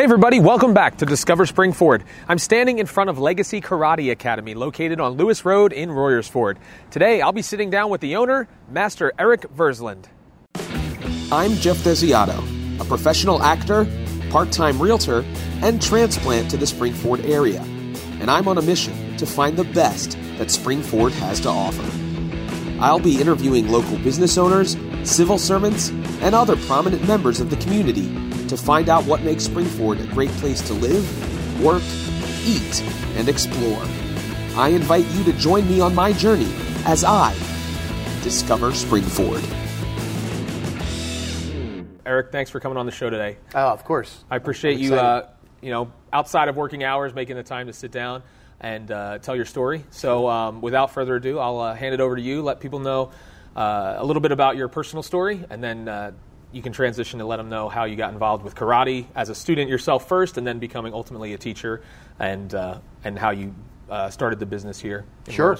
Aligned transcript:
Hey, 0.00 0.04
everybody, 0.04 0.40
welcome 0.40 0.72
back 0.72 0.96
to 0.96 1.04
Discover 1.04 1.44
Spring 1.44 1.74
Ford. 1.74 2.04
I'm 2.26 2.38
standing 2.38 2.78
in 2.78 2.86
front 2.86 3.10
of 3.10 3.18
Legacy 3.18 3.60
Karate 3.60 4.10
Academy, 4.10 4.54
located 4.54 4.98
on 4.98 5.18
Lewis 5.18 5.44
Road 5.44 5.74
in 5.74 5.90
Royersford. 5.90 6.56
Today, 6.90 7.20
I'll 7.20 7.32
be 7.32 7.42
sitting 7.42 7.68
down 7.68 7.90
with 7.90 8.00
the 8.00 8.16
owner, 8.16 8.48
Master 8.70 9.12
Eric 9.18 9.42
Versland. 9.54 10.06
I'm 11.30 11.52
Jeff 11.56 11.76
Desiato, 11.84 12.80
a 12.80 12.84
professional 12.86 13.42
actor, 13.42 13.86
part 14.30 14.50
time 14.50 14.80
realtor, 14.80 15.22
and 15.60 15.82
transplant 15.82 16.50
to 16.52 16.56
the 16.56 16.66
Spring 16.66 16.94
Ford 16.94 17.20
area. 17.26 17.60
And 18.20 18.30
I'm 18.30 18.48
on 18.48 18.56
a 18.56 18.62
mission 18.62 19.18
to 19.18 19.26
find 19.26 19.54
the 19.54 19.64
best 19.64 20.16
that 20.38 20.50
Spring 20.50 20.82
Ford 20.82 21.12
has 21.12 21.40
to 21.40 21.50
offer. 21.50 21.84
I'll 22.80 23.00
be 23.00 23.20
interviewing 23.20 23.68
local 23.68 23.98
business 23.98 24.38
owners, 24.38 24.76
civil 25.04 25.38
servants, 25.38 25.90
and 26.20 26.34
other 26.34 26.56
prominent 26.56 27.06
members 27.06 27.40
of 27.40 27.50
the 27.50 27.56
community 27.56 28.08
to 28.48 28.56
find 28.56 28.88
out 28.88 29.04
what 29.04 29.22
makes 29.22 29.46
Springford 29.46 30.02
a 30.02 30.06
great 30.12 30.30
place 30.32 30.60
to 30.62 30.74
live, 30.74 31.62
work, 31.62 31.82
eat, 32.44 32.82
and 33.16 33.28
explore. 33.28 33.82
I 34.56 34.68
invite 34.68 35.06
you 35.12 35.24
to 35.24 35.32
join 35.34 35.68
me 35.68 35.80
on 35.80 35.94
my 35.94 36.12
journey 36.12 36.52
as 36.84 37.04
I 37.04 37.32
discover 38.22 38.70
Springford. 38.70 39.44
Eric, 42.04 42.32
thanks 42.32 42.50
for 42.50 42.58
coming 42.58 42.76
on 42.76 42.86
the 42.86 42.92
show 42.92 43.08
today. 43.08 43.36
Oh, 43.54 43.68
of 43.68 43.84
course. 43.84 44.24
I 44.30 44.36
appreciate 44.36 44.74
I'm 44.74 44.82
you, 44.82 44.94
uh, 44.96 45.28
you 45.60 45.70
know, 45.70 45.92
outside 46.12 46.48
of 46.48 46.56
working 46.56 46.82
hours, 46.82 47.14
making 47.14 47.36
the 47.36 47.42
time 47.42 47.68
to 47.68 47.72
sit 47.72 47.92
down 47.92 48.22
and 48.60 48.90
uh, 48.90 49.18
tell 49.18 49.36
your 49.36 49.44
story. 49.44 49.84
So, 49.90 50.28
um, 50.28 50.60
without 50.60 50.90
further 50.90 51.16
ado, 51.16 51.38
I'll 51.38 51.60
uh, 51.60 51.74
hand 51.74 51.94
it 51.94 52.00
over 52.00 52.16
to 52.16 52.22
you. 52.22 52.42
Let 52.42 52.58
people 52.58 52.80
know 52.80 53.12
uh, 53.56 53.96
a 53.98 54.04
little 54.04 54.20
bit 54.20 54.32
about 54.32 54.56
your 54.56 54.68
personal 54.68 55.02
story, 55.02 55.44
and 55.50 55.62
then 55.62 55.88
uh, 55.88 56.12
you 56.52 56.62
can 56.62 56.72
transition 56.72 57.18
to 57.18 57.24
let 57.24 57.36
them 57.36 57.48
know 57.48 57.68
how 57.68 57.84
you 57.84 57.96
got 57.96 58.12
involved 58.12 58.44
with 58.44 58.54
karate 58.54 59.06
as 59.14 59.28
a 59.28 59.34
student 59.34 59.68
yourself 59.68 60.08
first, 60.08 60.38
and 60.38 60.46
then 60.46 60.58
becoming 60.58 60.92
ultimately 60.92 61.34
a 61.34 61.38
teacher, 61.38 61.82
and 62.18 62.54
uh, 62.54 62.78
and 63.04 63.18
how 63.18 63.30
you 63.30 63.54
uh, 63.88 64.10
started 64.10 64.38
the 64.38 64.46
business 64.46 64.78
here. 64.78 65.04
In 65.26 65.32
Sure. 65.32 65.56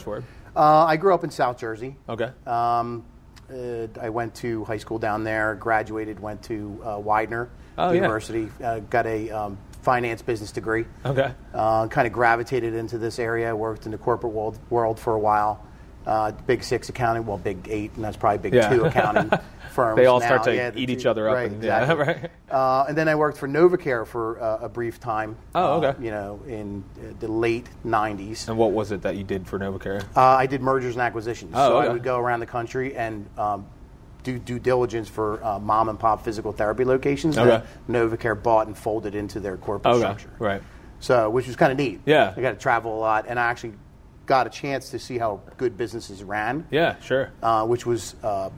Uh, 0.56 0.84
I 0.84 0.96
grew 0.96 1.14
up 1.14 1.24
in 1.24 1.30
South 1.30 1.58
Jersey. 1.58 1.96
Okay. 2.08 2.30
Um, 2.46 3.04
uh, 3.52 3.86
I 4.00 4.08
went 4.10 4.34
to 4.36 4.64
high 4.64 4.76
school 4.76 4.98
down 4.98 5.24
there, 5.24 5.54
graduated, 5.56 6.20
went 6.20 6.42
to 6.44 6.80
uh, 6.84 6.98
Widener 6.98 7.50
Oh, 7.78 7.90
yeah. 7.90 7.94
University, 7.94 8.48
uh, 8.62 8.80
got 8.80 9.06
a 9.06 9.30
um, 9.30 9.58
finance 9.82 10.22
business 10.22 10.52
degree. 10.52 10.84
Okay. 11.04 11.32
Uh, 11.54 11.88
kind 11.88 12.06
of 12.06 12.12
gravitated 12.12 12.74
into 12.74 12.98
this 12.98 13.18
area, 13.18 13.54
worked 13.54 13.86
in 13.86 13.92
the 13.92 13.98
corporate 13.98 14.32
world, 14.32 14.58
world 14.68 14.98
for 14.98 15.14
a 15.14 15.18
while. 15.18 15.64
Uh, 16.06 16.32
big 16.46 16.64
six 16.64 16.88
accounting, 16.88 17.26
well, 17.26 17.36
big 17.38 17.68
eight, 17.68 17.92
and 17.94 18.02
that's 18.04 18.16
probably 18.16 18.38
big 18.38 18.54
Yeah. 18.54 18.70
two 18.70 18.84
accounting 18.84 19.30
firms. 19.72 19.96
They 19.96 20.06
all 20.06 20.18
now. 20.18 20.26
start 20.26 20.44
to 20.44 20.54
Yeah, 20.56 20.70
eat 20.74 20.86
two- 20.86 20.92
each 20.92 21.04
other 21.06 21.28
up 21.28 21.34
Right, 21.34 21.50
and- 21.50 21.62
yeah, 21.62 21.92
right. 21.92 22.30
Uh, 22.50 22.86
and 22.88 22.96
then 22.96 23.06
I 23.06 23.14
worked 23.16 23.36
for 23.36 23.46
Novacare 23.46 24.06
for 24.06 24.40
uh, 24.42 24.58
a 24.62 24.68
brief 24.68 24.98
time. 24.98 25.36
Oh, 25.54 25.74
uh, 25.82 25.86
okay. 25.88 26.04
you 26.04 26.10
know, 26.10 26.40
in 26.46 26.82
uh, 26.98 27.12
the 27.20 27.28
late 27.28 27.68
90s. 27.86 28.48
And 28.48 28.56
what 28.56 28.72
was 28.72 28.92
it 28.92 29.02
that 29.02 29.16
you 29.16 29.24
did 29.24 29.46
for 29.46 29.58
Novacare? 29.58 30.02
Uh, 30.16 30.20
I 30.22 30.46
did 30.46 30.62
mergers 30.62 30.94
and 30.94 31.02
acquisitions. 31.02 31.52
Oh, 31.54 31.68
so 31.68 31.78
okay. 31.78 31.88
I 31.88 31.92
would 31.92 32.02
go 32.02 32.18
around 32.18 32.40
the 32.40 32.46
country 32.46 32.96
and 32.96 33.26
um, 33.36 33.66
do 34.22 34.38
due 34.38 34.58
diligence 34.58 35.08
for 35.08 35.44
uh, 35.44 35.58
mom 35.58 35.90
and 35.90 35.98
pop 36.00 36.24
physical 36.24 36.52
therapy 36.52 36.84
locations 36.84 37.36
that 37.36 37.66
Novacare 37.90 38.42
bought 38.42 38.66
and 38.68 38.76
folded 38.76 39.14
into 39.14 39.38
their 39.38 39.58
corporate 39.58 39.94
Okay. 39.96 40.00
structure. 40.02 40.30
Right. 40.38 40.62
So, 40.98 41.28
which 41.30 41.46
was 41.46 41.56
kind 41.56 41.72
of 41.72 41.78
neat. 41.78 42.00
Yeah. 42.06 42.32
I 42.36 42.40
got 42.40 42.52
to 42.52 42.58
travel 42.58 42.96
a 42.96 43.00
lot, 43.00 43.26
and 43.28 43.38
I 43.38 43.44
actually 43.50 43.74
got 44.30 44.46
a 44.46 44.50
chance 44.50 44.90
to 44.90 44.98
see 45.00 45.18
how 45.18 45.40
good 45.56 45.76
businesses 45.76 46.22
ran, 46.22 46.64
Yeah. 46.70 46.94
Sure. 47.00 47.30
uh, 47.42 47.66
which 47.66 47.84
was 47.84 48.14
uh, 48.22 48.48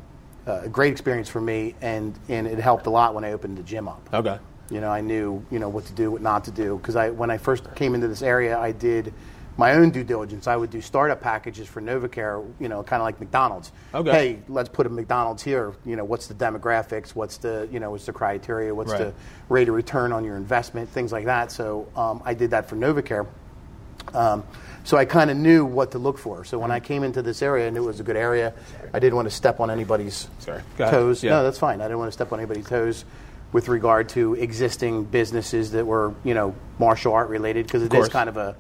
a 0.44 0.68
great 0.68 0.92
experience 0.92 1.30
for 1.30 1.40
me, 1.40 1.74
and, 1.80 2.12
and 2.28 2.46
it 2.46 2.58
helped 2.58 2.84
a 2.86 2.90
lot 2.90 3.14
when 3.14 3.24
I 3.24 3.32
opened 3.32 3.56
the 3.56 3.62
gym 3.62 3.88
up. 3.88 4.06
Okay. 4.12 4.38
You 4.70 4.82
know, 4.82 4.90
I 4.90 5.00
knew 5.00 5.42
you 5.50 5.58
know 5.58 5.70
what 5.70 5.86
to 5.86 5.94
do, 5.94 6.10
what 6.10 6.20
not 6.20 6.44
to 6.44 6.50
do. 6.50 6.76
Because 6.76 6.94
I, 6.94 7.08
when 7.08 7.30
I 7.30 7.38
first 7.38 7.74
came 7.74 7.94
into 7.94 8.06
this 8.06 8.20
area, 8.20 8.58
I 8.58 8.72
did 8.72 9.14
my 9.56 9.72
own 9.72 9.90
due 9.90 10.04
diligence. 10.04 10.46
I 10.46 10.56
would 10.56 10.68
do 10.70 10.82
startup 10.82 11.22
packages 11.22 11.66
for 11.68 11.80
Novacare. 11.80 12.46
You 12.60 12.68
know, 12.68 12.82
kind 12.82 13.00
of 13.00 13.04
like 13.06 13.18
McDonald's. 13.18 13.72
Okay. 13.94 14.10
Hey, 14.10 14.38
let's 14.48 14.68
put 14.68 14.86
a 14.86 14.90
McDonald's 14.90 15.42
here. 15.42 15.72
You 15.86 15.96
know, 15.96 16.04
what's 16.04 16.26
the 16.26 16.34
demographics? 16.34 17.14
What's 17.14 17.38
the 17.38 17.66
you 17.72 17.80
know 17.80 17.90
what's 17.92 18.04
the 18.06 18.12
criteria? 18.12 18.74
What's 18.74 18.92
Right. 18.92 18.98
the 19.00 19.14
rate 19.48 19.68
of 19.70 19.74
return 19.74 20.12
on 20.12 20.22
your 20.24 20.36
investment? 20.36 20.88
Things 20.90 21.12
like 21.12 21.24
that. 21.26 21.50
So 21.50 21.88
um, 21.96 22.20
I 22.26 22.34
did 22.34 22.50
that 22.50 22.68
for 22.68 22.76
Novacare. 22.76 23.26
Um, 24.14 24.42
so 24.84 24.96
I 24.96 25.04
kind 25.04 25.30
of 25.30 25.36
knew 25.36 25.64
what 25.64 25.92
to 25.92 25.98
look 25.98 26.18
for. 26.18 26.44
So 26.44 26.58
when 26.58 26.70
I 26.70 26.80
came 26.80 27.04
into 27.04 27.22
this 27.22 27.42
area, 27.42 27.66
I 27.66 27.70
knew 27.70 27.84
it 27.84 27.86
was 27.86 28.00
a 28.00 28.04
good 28.04 28.16
area. 28.16 28.52
I 28.92 28.98
didn't 28.98 29.14
want 29.16 29.26
to 29.28 29.34
step 29.34 29.60
on 29.60 29.70
anybody's 29.70 30.28
Sorry. 30.40 30.62
Toes. 30.76 31.22
Yeah. 31.22 31.30
No, 31.30 31.42
that's 31.44 31.58
fine. 31.58 31.80
I 31.80 31.84
didn't 31.84 31.98
want 31.98 32.08
to 32.08 32.12
step 32.12 32.32
on 32.32 32.40
anybody's 32.40 32.66
toes 32.66 33.04
with 33.52 33.68
regard 33.68 34.08
to 34.10 34.34
existing 34.34 35.04
businesses 35.04 35.72
that 35.72 35.86
were, 35.86 36.14
you 36.24 36.34
know, 36.34 36.54
martial 36.78 37.12
art 37.12 37.28
related 37.28 37.66
because 37.66 37.82
it 37.82 37.92
is 37.94 38.08
kind 38.08 38.28
of 38.28 38.36
a 38.36 38.56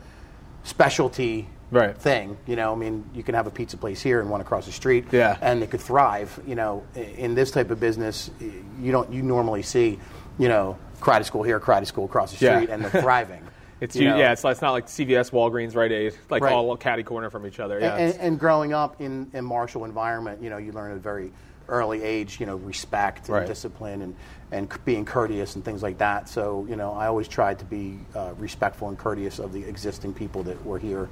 specialty 0.64 1.48
Right. 1.70 1.96
thing. 1.96 2.36
You 2.46 2.54
know, 2.56 2.72
I 2.72 2.76
mean, 2.76 3.08
you 3.14 3.22
can 3.22 3.34
have 3.34 3.46
a 3.46 3.50
pizza 3.50 3.78
place 3.78 4.02
here 4.02 4.20
and 4.20 4.28
one 4.28 4.42
across 4.42 4.66
the 4.66 4.72
street, 4.72 5.06
Yeah. 5.10 5.38
and 5.40 5.62
they 5.62 5.66
could 5.66 5.80
thrive. 5.80 6.38
You 6.46 6.54
know, 6.54 6.82
in 6.94 7.34
this 7.34 7.50
type 7.50 7.70
of 7.70 7.80
business, 7.80 8.30
you 8.78 8.92
don't 8.92 9.10
you 9.10 9.22
normally 9.22 9.62
see, 9.62 9.98
you 10.38 10.48
know, 10.48 10.76
karate 11.00 11.24
school 11.24 11.42
here, 11.42 11.58
karate 11.58 11.86
school 11.86 12.04
across 12.04 12.36
the 12.38 12.44
Yeah. 12.44 12.56
street, 12.56 12.68
and 12.70 12.84
they're 12.84 13.00
thriving. 13.02 13.40
It's 13.82 13.96
you 13.96 14.02
you, 14.02 14.08
know. 14.10 14.16
yeah. 14.16 14.30
It's, 14.32 14.44
it's 14.44 14.62
not 14.62 14.70
like 14.70 14.86
CVS, 14.86 15.32
Walgreens, 15.32 15.74
Rite 15.74 15.90
Aid, 15.90 16.14
like 16.30 16.40
Right. 16.40 16.52
all 16.52 16.76
catty 16.76 17.02
corner 17.02 17.30
from 17.30 17.44
each 17.46 17.58
other. 17.58 17.80
Yeah. 17.80 17.96
and, 17.96 18.08
it's- 18.10 18.24
and 18.24 18.38
growing 18.38 18.72
up 18.72 19.00
in 19.00 19.28
a 19.34 19.42
martial 19.42 19.84
environment, 19.84 20.40
you 20.40 20.50
know, 20.50 20.56
you 20.56 20.70
learn 20.70 20.92
at 20.92 20.98
a 20.98 21.00
very 21.00 21.32
early 21.68 22.00
age, 22.00 22.38
you 22.38 22.46
know, 22.46 22.56
respect 22.56 23.26
and 23.26 23.36
Right. 23.38 23.46
discipline 23.46 24.02
and, 24.02 24.14
and 24.52 24.68
being 24.84 25.04
courteous 25.04 25.56
and 25.56 25.64
things 25.64 25.82
like 25.82 25.98
that. 25.98 26.28
So, 26.28 26.64
you 26.68 26.76
know, 26.76 26.92
I 26.92 27.08
always 27.08 27.26
tried 27.26 27.58
to 27.58 27.64
be 27.64 27.98
uh, 28.14 28.34
respectful 28.38 28.88
and 28.88 28.96
courteous 28.96 29.40
of 29.40 29.52
the 29.52 29.64
existing 29.64 30.14
people 30.14 30.44
that 30.44 30.64
were 30.64 30.78
here 30.78 31.08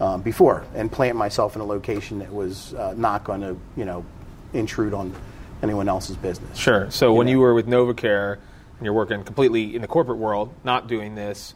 um, 0.00 0.22
before 0.22 0.64
and 0.76 0.92
plant 0.92 1.16
myself 1.16 1.56
in 1.56 1.60
a 1.60 1.64
location 1.64 2.20
that 2.20 2.32
was 2.32 2.72
uh, 2.74 2.94
not 2.96 3.24
going 3.24 3.40
to, 3.40 3.56
you 3.76 3.84
know, 3.84 4.04
intrude 4.52 4.94
on 4.94 5.12
anyone 5.60 5.88
else's 5.88 6.16
business. 6.16 6.56
Sure. 6.56 6.88
So 6.90 7.14
when 7.14 7.26
know. 7.26 7.32
you 7.32 7.40
were 7.40 7.54
with 7.54 7.66
Novacare 7.66 8.34
and 8.34 8.84
you're 8.84 8.94
working 8.94 9.24
completely 9.24 9.74
in 9.74 9.82
the 9.82 9.88
corporate 9.88 10.18
world, 10.18 10.54
not 10.62 10.86
doing 10.86 11.14
this, 11.16 11.54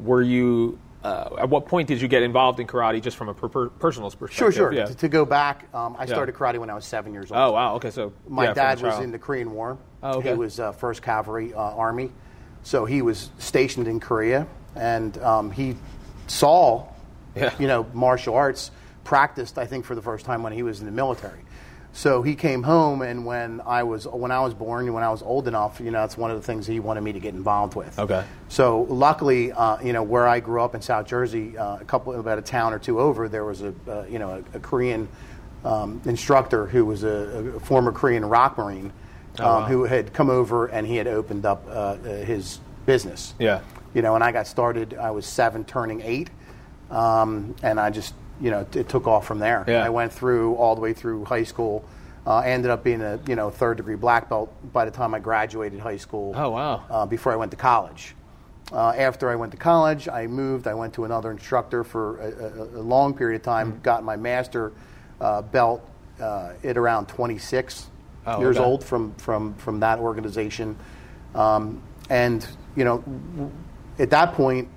were 0.00 0.22
you? 0.22 0.78
Uh, 1.02 1.36
at 1.40 1.48
what 1.50 1.66
point 1.66 1.86
did 1.86 2.00
you 2.00 2.08
get 2.08 2.22
involved 2.22 2.58
in 2.60 2.66
karate, 2.66 3.02
just 3.02 3.18
from 3.18 3.28
a 3.28 3.34
per- 3.34 3.48
per- 3.48 3.68
personal 3.68 4.10
perspective? 4.10 4.36
Sure, 4.36 4.50
sure. 4.52 4.72
Yeah. 4.72 4.86
To, 4.86 4.94
to 4.94 5.08
go 5.08 5.26
back, 5.26 5.68
um, 5.74 5.96
I 5.98 6.06
started 6.06 6.34
karate 6.34 6.58
when 6.58 6.70
I 6.70 6.74
was 6.74 6.86
seven 6.86 7.12
years 7.12 7.30
old. 7.30 7.38
Oh 7.38 7.52
wow. 7.52 7.74
Okay. 7.74 7.90
So 7.90 8.12
My 8.26 8.44
yeah, 8.44 8.54
dad 8.54 8.80
was 8.80 8.98
in 9.00 9.12
the 9.12 9.18
Korean 9.18 9.50
War. 9.52 9.76
Oh, 10.02 10.18
okay. 10.18 10.30
He 10.30 10.34
was 10.34 10.58
uh, 10.58 10.72
First 10.72 11.02
Cavalry 11.02 11.52
uh, 11.52 11.58
Army, 11.60 12.10
so 12.62 12.86
he 12.86 13.02
was 13.02 13.30
stationed 13.38 13.86
in 13.86 14.00
Korea, 14.00 14.46
and 14.76 15.16
um, 15.18 15.50
he 15.50 15.76
saw, 16.26 16.86
Yeah. 17.36 17.52
you 17.58 17.66
know, 17.68 17.86
martial 17.92 18.34
arts 18.34 18.70
practiced. 19.04 19.58
I 19.58 19.66
think 19.66 19.84
for 19.84 19.94
the 19.94 20.02
first 20.02 20.24
time 20.24 20.42
when 20.42 20.54
he 20.54 20.62
was 20.62 20.80
in 20.80 20.86
the 20.86 20.92
military. 20.92 21.40
So 21.94 22.22
he 22.22 22.34
came 22.34 22.64
home, 22.64 23.02
and 23.02 23.24
when 23.24 23.60
I 23.64 23.84
was 23.84 24.04
when 24.08 24.32
I 24.32 24.40
was 24.40 24.52
born, 24.52 24.86
and 24.86 24.94
when 24.94 25.04
I 25.04 25.10
was 25.10 25.22
old 25.22 25.46
enough, 25.46 25.78
you 25.78 25.92
know, 25.92 26.00
that's 26.00 26.16
one 26.16 26.32
of 26.32 26.36
the 26.36 26.42
things 26.42 26.66
he 26.66 26.80
wanted 26.80 27.02
me 27.02 27.12
to 27.12 27.20
get 27.20 27.34
involved 27.34 27.76
with. 27.76 27.96
Okay. 27.96 28.24
So 28.48 28.82
luckily, 28.90 29.52
uh, 29.52 29.80
you 29.80 29.92
know, 29.92 30.02
where 30.02 30.26
I 30.26 30.40
grew 30.40 30.60
up 30.60 30.74
in 30.74 30.82
South 30.82 31.06
Jersey, 31.06 31.56
uh, 31.56 31.78
a 31.78 31.84
couple 31.84 32.18
about 32.18 32.36
a 32.36 32.42
town 32.42 32.72
or 32.72 32.80
two 32.80 32.98
over, 32.98 33.28
there 33.28 33.44
was 33.44 33.62
a 33.62 33.72
uh, 33.88 34.06
you 34.08 34.18
know 34.18 34.42
a, 34.52 34.56
a 34.56 34.60
Korean 34.60 35.08
um, 35.64 36.02
instructor 36.04 36.66
who 36.66 36.84
was 36.84 37.04
a, 37.04 37.54
a 37.56 37.60
former 37.60 37.92
Korean 37.92 38.24
ROK 38.24 38.58
marine 38.58 38.92
um, 39.38 39.44
wow. 39.44 39.62
who 39.62 39.84
had 39.84 40.12
come 40.12 40.30
over 40.30 40.66
and 40.66 40.86
he 40.86 40.96
had 40.96 41.06
opened 41.06 41.46
up 41.46 41.64
uh, 41.68 41.70
uh, 41.70 41.96
his 42.24 42.58
business. 42.86 43.34
Yeah. 43.38 43.60
You 43.94 44.02
know, 44.02 44.14
when 44.14 44.22
I 44.22 44.32
got 44.32 44.48
started, 44.48 44.94
I 44.94 45.12
was 45.12 45.26
seven, 45.26 45.64
turning 45.64 46.00
eight, 46.00 46.28
um, 46.90 47.54
and 47.62 47.78
I 47.78 47.90
just 47.90 48.14
you 48.44 48.50
know 48.50 48.66
it 48.74 48.88
took 48.88 49.06
off 49.06 49.26
from 49.26 49.38
there. 49.38 49.64
Yeah. 49.66 49.84
I 49.84 49.88
went 49.88 50.12
through 50.12 50.54
all 50.56 50.74
the 50.74 50.80
way 50.82 50.92
through 50.92 51.24
high 51.24 51.44
school. 51.44 51.82
Uh, 52.26 52.36
I 52.36 52.50
ended 52.50 52.70
up 52.70 52.84
being 52.84 53.02
a 53.02 53.18
you 53.26 53.36
know 53.36 53.50
third 53.50 53.76
degree 53.78 53.96
black 53.96 54.28
belt 54.28 54.48
by 54.72 54.84
the 54.84 54.90
time 54.90 55.14
I 55.14 55.18
graduated 55.20 55.80
high 55.80 55.96
school 55.98 56.32
Oh 56.36 56.50
wow. 56.50 56.82
uh, 56.90 57.06
before 57.06 57.32
I 57.32 57.36
went 57.36 57.50
to 57.52 57.56
college. 57.56 58.14
Uh, 58.72 58.92
after 58.96 59.28
I 59.30 59.36
went 59.36 59.52
to 59.52 59.58
college, 59.58 60.08
I 60.08 60.26
moved. 60.26 60.66
I 60.66 60.74
went 60.74 60.94
to 60.94 61.04
another 61.04 61.30
instructor 61.30 61.84
for 61.84 62.18
a, 62.18 62.78
a, 62.78 62.80
a 62.80 62.84
long 62.94 63.14
period 63.14 63.36
of 63.36 63.42
time. 63.42 63.72
Mm-hmm. 63.72 63.82
Got 63.82 64.04
my 64.04 64.16
master 64.16 64.72
uh, 65.20 65.42
belt 65.42 65.80
uh, 66.20 66.52
at 66.62 66.76
around 66.76 67.06
26 67.08 67.90
Oh, 68.26 68.40
years 68.40 68.56
okay. 68.56 68.64
old 68.64 68.82
from 68.82 69.12
from 69.16 69.52
from 69.54 69.80
that 69.80 69.98
organization. 69.98 70.76
Um, 71.34 71.82
and 72.08 72.46
you 72.76 72.84
know, 72.84 72.98
w- 72.98 73.50
at 73.98 74.08
that 74.10 74.32
point, 74.34 74.68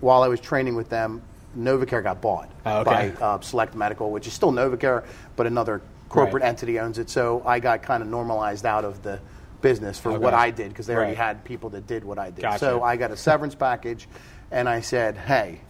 while 0.00 0.22
I 0.22 0.28
was 0.28 0.38
training 0.40 0.76
with 0.76 0.88
them, 0.88 1.20
Novacare 1.62 2.02
got 2.02 2.20
bought 2.20 2.50
Oh, 2.64 2.78
okay. 2.80 3.12
by 3.18 3.24
uh, 3.24 3.40
Select 3.40 3.74
Medical, 3.74 4.10
which 4.10 4.26
is 4.26 4.32
still 4.32 4.52
Novacare, 4.52 5.04
but 5.36 5.46
another 5.46 5.82
corporate 6.08 6.42
Right. 6.42 6.48
entity 6.48 6.78
owns 6.78 6.98
it. 6.98 7.10
So 7.10 7.42
I 7.44 7.60
got 7.60 7.82
kind 7.82 8.02
of 8.02 8.08
normalized 8.08 8.64
out 8.64 8.84
of 8.84 9.02
the 9.02 9.20
business 9.60 9.98
for 9.98 10.10
Okay. 10.12 10.18
what 10.18 10.34
I 10.34 10.50
did 10.50 10.68
because 10.68 10.86
they 10.86 10.94
already 10.94 11.14
had 11.14 11.44
people 11.44 11.70
that 11.70 11.86
did 11.86 12.04
what 12.04 12.18
I 12.18 12.30
did. 12.30 12.42
Gotcha. 12.42 12.58
So 12.60 12.82
I 12.82 12.96
got 12.96 13.10
a 13.10 13.16
severance 13.16 13.54
package, 13.54 14.08
and 14.50 14.68
I 14.68 14.80
said, 14.80 15.16
"Hey, 15.16 15.60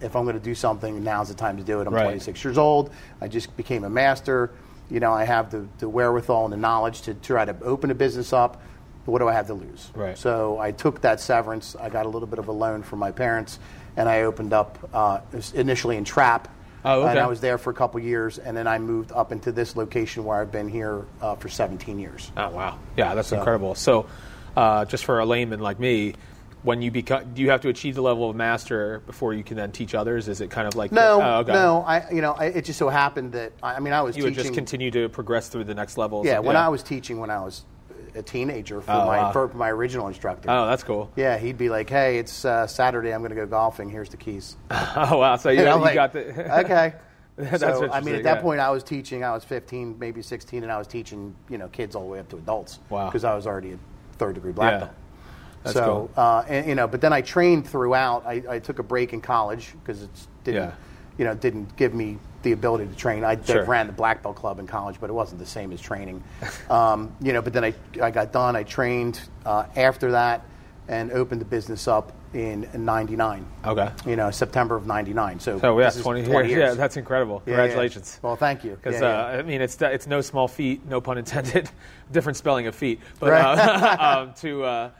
if 0.00 0.16
I'm 0.16 0.24
going 0.24 0.38
to 0.38 0.42
do 0.42 0.54
something, 0.54 1.04
now's 1.04 1.28
the 1.28 1.34
time 1.34 1.58
to 1.58 1.62
do 1.62 1.80
it. 1.80 1.86
I'm 1.86 1.94
Right. 1.94 2.04
26 2.04 2.42
years 2.42 2.58
old. 2.58 2.90
I 3.20 3.28
just 3.28 3.56
became 3.56 3.84
a 3.84 3.90
master. 3.90 4.50
You 4.90 4.98
know, 4.98 5.12
I 5.12 5.24
have 5.24 5.50
the, 5.50 5.66
the 5.78 5.88
wherewithal 5.88 6.44
and 6.44 6.52
the 6.52 6.56
knowledge 6.56 7.02
to 7.02 7.14
try 7.14 7.44
to 7.44 7.54
open 7.62 7.90
a 7.90 7.94
business 7.94 8.32
up, 8.32 8.60
what 9.04 9.18
do 9.18 9.28
I 9.28 9.32
have 9.32 9.46
to 9.48 9.54
lose? 9.54 9.90
Right. 9.94 10.16
So 10.16 10.58
I 10.58 10.70
took 10.72 11.00
that 11.02 11.20
severance. 11.20 11.74
I 11.78 11.88
got 11.88 12.06
a 12.06 12.08
little 12.08 12.28
bit 12.28 12.38
of 12.38 12.48
a 12.48 12.52
loan 12.52 12.82
from 12.82 12.98
my 12.98 13.10
parents, 13.10 13.58
and 13.96 14.08
I 14.08 14.22
opened 14.22 14.52
up 14.52 14.78
uh, 14.94 15.20
initially 15.54 15.96
in 15.96 16.04
Trappe. 16.04 16.46
Oh, 16.84 17.02
okay. 17.02 17.10
And 17.10 17.18
I 17.20 17.26
was 17.28 17.40
there 17.40 17.58
for 17.58 17.70
a 17.70 17.74
couple 17.74 18.00
years, 18.00 18.38
and 18.38 18.56
then 18.56 18.66
I 18.66 18.78
moved 18.78 19.12
up 19.12 19.30
into 19.30 19.52
this 19.52 19.76
location 19.76 20.24
where 20.24 20.40
I've 20.40 20.50
been 20.50 20.68
here 20.68 21.04
uh, 21.20 21.36
for 21.36 21.48
17 21.48 21.98
years. 21.98 22.32
Oh 22.36 22.50
wow, 22.50 22.78
yeah, 22.96 23.14
that's 23.14 23.30
incredible. 23.30 23.76
So, 23.76 24.06
uh, 24.56 24.84
just 24.86 25.04
for 25.04 25.20
a 25.20 25.24
layman 25.24 25.60
like 25.60 25.78
me, 25.78 26.14
when 26.64 26.82
you 26.82 26.90
become, 26.90 27.34
do 27.34 27.42
you 27.42 27.50
have 27.50 27.60
to 27.62 27.68
achieve 27.68 27.94
the 27.94 28.02
level 28.02 28.28
of 28.30 28.34
master 28.36 29.00
before 29.06 29.32
you 29.32 29.44
can 29.44 29.56
then 29.56 29.70
teach 29.72 29.94
others? 29.94 30.26
Is 30.28 30.40
it 30.40 30.50
kind 30.50 30.66
of 30.66 30.74
like 30.74 30.90
No, 30.92 31.20
Oh, 31.22 31.38
okay. 31.40 31.52
no. 31.52 31.82
I, 31.86 32.08
you 32.10 32.20
know, 32.20 32.32
I, 32.32 32.46
it 32.46 32.64
just 32.64 32.78
so 32.80 32.88
happened 32.88 33.32
that 33.32 33.52
I, 33.62 33.74
I 33.74 33.80
mean, 33.80 33.92
I 33.92 34.02
was 34.02 34.16
You 34.16 34.24
would 34.24 34.34
just 34.34 34.52
continue 34.54 34.90
to 34.92 35.08
progress 35.08 35.48
through 35.48 35.64
the 35.64 35.74
next 35.74 35.98
levels. 35.98 36.26
yeah, 36.26 36.38
when 36.40 36.56
I 36.56 36.68
was 36.68 36.82
teaching 36.82 37.18
when 37.20 37.30
I 37.30 37.40
was 37.40 37.64
a 38.14 38.22
teenager 38.22 38.80
for 38.80 38.90
Oh, 38.92 39.06
my 39.06 39.16
wow. 39.18 39.32
for 39.32 39.48
my 39.48 39.70
original 39.70 40.08
instructor. 40.08 40.50
Oh, 40.50 40.66
that's 40.66 40.82
cool. 40.82 41.10
Yeah, 41.16 41.38
he'd 41.38 41.58
be 41.58 41.68
like, 41.68 41.88
"Hey, 41.88 42.18
it's 42.18 42.44
uh, 42.44 42.66
Saturday. 42.66 43.12
I'm 43.12 43.20
going 43.20 43.30
to 43.30 43.36
go 43.36 43.46
golfing. 43.46 43.88
Here's 43.90 44.08
the 44.08 44.16
keys." 44.16 44.56
Oh 44.70 45.18
wow, 45.18 45.36
so 45.36 45.50
you, 45.50 45.60
And 45.60 45.68
I'm 45.68 45.78
you 45.78 45.84
like, 45.84 45.94
got 45.94 46.12
the 46.12 46.58
okay. 46.64 46.94
That's 47.36 47.60
so 47.62 47.90
I 47.90 48.00
mean, 48.02 48.14
at 48.14 48.24
that 48.24 48.36
yeah. 48.36 48.42
point, 48.42 48.60
I 48.60 48.70
was 48.70 48.84
teaching. 48.84 49.24
I 49.24 49.32
was 49.32 49.42
15, 49.44 49.98
maybe 49.98 50.20
16, 50.20 50.62
and 50.62 50.70
I 50.70 50.76
was 50.78 50.86
teaching 50.86 51.34
you 51.48 51.56
know 51.58 51.68
kids 51.68 51.96
all 51.96 52.02
the 52.02 52.08
way 52.08 52.18
up 52.20 52.28
to 52.30 52.36
adults. 52.36 52.78
Wow. 52.90 53.06
Because 53.06 53.24
I 53.24 53.34
was 53.34 53.46
already 53.46 53.72
a 53.72 53.78
third 54.18 54.34
degree 54.34 54.52
black 54.52 54.72
Yeah. 54.72 54.78
belt. 54.80 54.90
That's 55.62 55.74
so 55.76 56.10
cool. 56.14 56.22
uh, 56.22 56.44
and, 56.48 56.66
you 56.66 56.74
know, 56.74 56.86
but 56.88 57.00
then 57.00 57.12
I 57.12 57.20
trained 57.22 57.66
throughout. 57.68 58.26
I, 58.26 58.42
I 58.48 58.58
took 58.58 58.80
a 58.80 58.82
break 58.82 59.12
in 59.12 59.20
college 59.20 59.72
because 59.82 60.02
it 60.02 60.10
didn't, 60.44 60.62
Yeah. 60.62 60.72
you 61.18 61.24
know, 61.24 61.34
didn't 61.34 61.74
give 61.76 61.94
me 61.94 62.18
the 62.42 62.52
ability 62.52 62.86
to 62.86 62.94
train. 62.94 63.24
I 63.24 63.38
Sure. 63.40 63.64
ran 63.64 63.86
the 63.86 63.92
black 63.92 64.22
belt 64.22 64.36
club 64.36 64.58
in 64.58 64.66
college, 64.66 64.96
but 65.00 65.10
it 65.10 65.12
wasn't 65.12 65.38
the 65.40 65.46
same 65.46 65.72
as 65.72 65.80
training. 65.80 66.22
um, 66.70 67.14
you 67.20 67.32
know, 67.32 67.42
but 67.42 67.52
then 67.52 67.64
I 67.64 67.74
I 68.00 68.10
got 68.10 68.32
done. 68.32 68.56
I 68.56 68.62
trained 68.62 69.20
uh, 69.46 69.64
after 69.76 70.12
that 70.12 70.42
and 70.88 71.12
opened 71.12 71.40
the 71.40 71.44
business 71.46 71.86
up 71.88 72.12
in 72.34 72.66
'99. 72.74 73.46
Okay. 73.64 73.90
You 74.06 74.16
know, 74.16 74.30
September 74.30 74.74
of 74.74 74.86
'99. 74.86 75.38
So 75.40 75.58
So 75.58 75.78
yeah, 75.78 75.90
20, 75.90 76.24
20 76.24 76.48
years. 76.48 76.50
years. 76.58 76.68
Yeah, 76.70 76.74
that's 76.74 76.96
incredible. 76.96 77.42
Yeah, 77.46 77.52
yeah. 77.52 77.56
Congratulations. 77.58 78.18
Well, 78.22 78.36
thank 78.36 78.64
you. 78.64 78.72
Because 78.72 79.00
Yeah, 79.00 79.30
yeah. 79.32 79.36
uh, 79.36 79.38
I 79.38 79.42
mean, 79.42 79.60
it's 79.60 79.80
it's 79.80 80.06
no 80.06 80.20
small 80.20 80.48
feat, 80.48 80.84
no 80.86 81.00
pun 81.00 81.18
intended. 81.18 81.70
Different 82.10 82.36
spelling 82.36 82.66
of 82.66 82.74
feet, 82.74 83.00
but 83.20 83.30
Right. 83.30 83.42
uh, 83.58 83.96
um, 84.28 84.34
to 84.40 84.64
uh, 84.64 84.90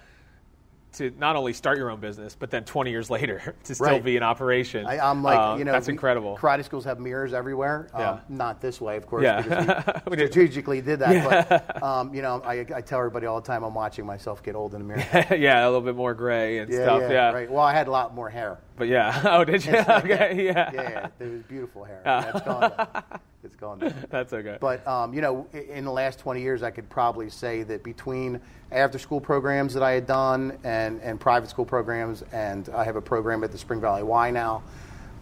to 0.93 1.11
not 1.19 1.37
only 1.37 1.53
start 1.53 1.79
your 1.79 1.91
own 1.91 2.01
business, 2.01 2.37
but 2.39 2.51
then 2.51 2.65
20 2.65 2.91
years 2.91 3.09
later 3.17 3.55
to 3.65 3.75
still 3.75 3.87
Right. 3.87 4.05
be 4.05 4.17
in 4.17 4.23
operation. 4.23 4.87
I, 4.87 4.99
I'm 4.99 5.23
like, 5.23 5.39
um, 5.39 5.59
you 5.59 5.65
know, 5.65 5.73
that's 5.73 5.87
we- 5.87 5.93
incredible. 5.93 6.37
Karate 6.37 6.65
schools 6.65 6.85
have 6.85 7.01
mirrors 7.01 7.33
everywhere. 7.33 7.89
Um, 7.95 8.01
Yeah. 8.01 8.19
not 8.29 8.61
this 8.61 8.81
way, 8.81 8.97
of 8.97 9.07
course. 9.07 9.23
Yeah. 9.25 9.43
because 9.43 10.03
We 10.07 10.11
we 10.11 10.17
strategically 10.19 10.81
did 10.81 10.99
that. 11.01 11.49
But 11.49 11.83
um, 11.83 12.15
you 12.15 12.23
know, 12.23 12.43
I, 12.45 12.67
I 12.75 12.81
tell 12.81 12.99
everybody 12.99 13.27
all 13.27 13.41
the 13.41 13.47
time, 13.47 13.63
I'm 13.65 13.75
watching 13.75 14.05
myself 14.07 14.43
get 14.43 14.55
old 14.55 14.75
in 14.75 14.87
the 14.87 14.87
mirror. 14.97 15.37
yeah, 15.37 15.65
a 15.65 15.67
little 15.67 15.81
bit 15.81 15.97
more 15.97 16.15
gray 16.15 16.59
and 16.59 16.71
yeah, 16.73 16.83
stuff. 16.85 17.03
yeah, 17.03 17.11
Yeah, 17.11 17.33
right. 17.33 17.51
Well, 17.51 17.65
I 17.65 17.73
had 17.73 17.89
a 17.89 17.91
lot 17.91 18.15
more 18.15 18.29
hair. 18.29 18.59
But 18.77 18.89
yeah. 18.89 19.21
Oh, 19.25 19.45
did 19.45 19.65
you? 19.65 19.75
okay. 19.77 20.45
Yeah. 20.47 20.71
yeah, 20.73 20.83
yeah. 20.83 21.09
It 21.21 21.31
was 21.31 21.43
beautiful 21.43 21.85
hair. 21.85 22.03
Yeah, 22.05 22.31
it's 22.35 22.45
gone. 22.47 22.73
Now. 22.77 23.05
It's 23.45 23.57
gone. 23.57 23.81
Now. 23.81 23.93
That's 24.09 24.33
okay. 24.33 24.57
But 24.61 24.87
um, 24.87 25.13
you 25.13 25.21
know, 25.21 25.49
in 25.53 25.85
the 25.85 25.91
last 25.91 26.21
20 26.21 26.41
years, 26.41 26.63
I 26.63 26.71
could 26.71 26.89
probably 26.89 27.29
say 27.29 27.65
that 27.65 27.83
between 27.83 28.41
after-school 28.71 29.21
programs 29.21 29.75
that 29.75 29.83
I 29.83 29.91
had 29.93 30.07
done 30.07 30.59
and, 30.63 31.01
and 31.03 31.19
private 31.19 31.51
school 31.51 31.65
programs, 31.65 32.23
and 32.33 32.69
I 32.69 32.85
have 32.85 32.95
a 32.95 33.01
program 33.01 33.43
at 33.43 33.51
the 33.51 33.59
Spring 33.59 33.81
Valley 33.81 34.05
Y 34.05 34.31
now, 34.31 34.63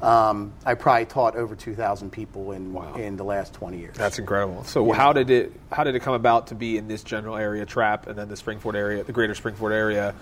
um, 0.02 0.52
I 0.66 0.74
probably 0.74 1.06
taught 1.06 1.34
over 1.34 1.56
2,000 1.56 2.10
people 2.10 2.52
in 2.52 2.74
Wow. 2.74 2.94
in 2.96 3.16
the 3.16 3.24
last 3.24 3.54
20 3.54 3.78
years. 3.78 3.96
That's 3.96 4.18
incredible. 4.18 4.64
So 4.64 4.92
how 4.92 5.14
did 5.14 5.30
it 5.30 5.52
how 5.72 5.84
did 5.84 5.94
it 5.94 6.00
come 6.00 6.14
about 6.14 6.48
to 6.48 6.54
be 6.54 6.76
in 6.76 6.88
this 6.88 7.02
general 7.02 7.36
area, 7.36 7.64
Trappe, 7.64 8.06
and 8.06 8.18
then 8.18 8.28
the 8.28 8.34
Springford 8.34 8.74
area, 8.74 9.02
the 9.02 9.12
greater 9.12 9.34
Springford 9.34 9.72
area? 9.72 10.14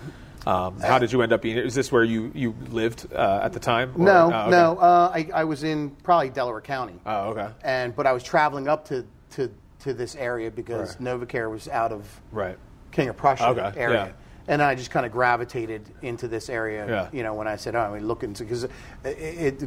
Um, 0.49 0.79
how 0.79 0.97
did 0.97 1.11
you 1.11 1.21
end 1.21 1.31
up 1.31 1.41
being? 1.43 1.57
Is 1.57 1.75
this 1.75 1.91
where 1.91 2.03
you 2.03 2.31
you 2.33 2.55
lived 2.71 3.07
uh, 3.13 3.41
at 3.43 3.53
the 3.53 3.59
time? 3.59 3.93
or- 3.95 3.99
no, 4.05 4.31
oh, 4.33 4.39
okay. 4.41 4.49
no. 4.49 4.77
Uh, 4.77 5.11
I, 5.13 5.29
I 5.33 5.43
was 5.43 5.63
in 5.63 5.91
probably 6.03 6.29
Delaware 6.29 6.61
County, 6.61 6.95
Oh, 7.05 7.29
okay. 7.29 7.49
and 7.63 7.95
but 7.95 8.07
I 8.07 8.13
was 8.13 8.23
traveling 8.23 8.67
up 8.67 8.85
to 8.85 9.05
to, 9.31 9.51
to 9.81 9.93
this 9.93 10.15
area 10.15 10.49
because 10.49 10.99
Right. 10.99 11.19
NovaCare 11.19 11.51
was 11.51 11.67
out 11.67 11.91
of 11.91 12.03
Right. 12.31 12.57
King 12.91 13.09
of 13.09 13.17
Prussia 13.17 13.49
Okay, 13.49 13.79
area. 13.79 14.13
And 14.49 14.63
I 14.63 14.73
just 14.73 14.89
kind 14.89 15.05
of 15.05 15.11
gravitated 15.11 15.83
into 16.01 16.27
this 16.27 16.49
area, 16.49 16.85
Yeah. 16.87 17.09
you 17.13 17.21
know, 17.21 17.35
when 17.35 17.47
I 17.47 17.55
said, 17.55 17.75
oh, 17.75 17.81
I 17.81 17.93
mean, 17.93 18.07
look 18.07 18.23
into, 18.23 18.43
because 18.43 18.67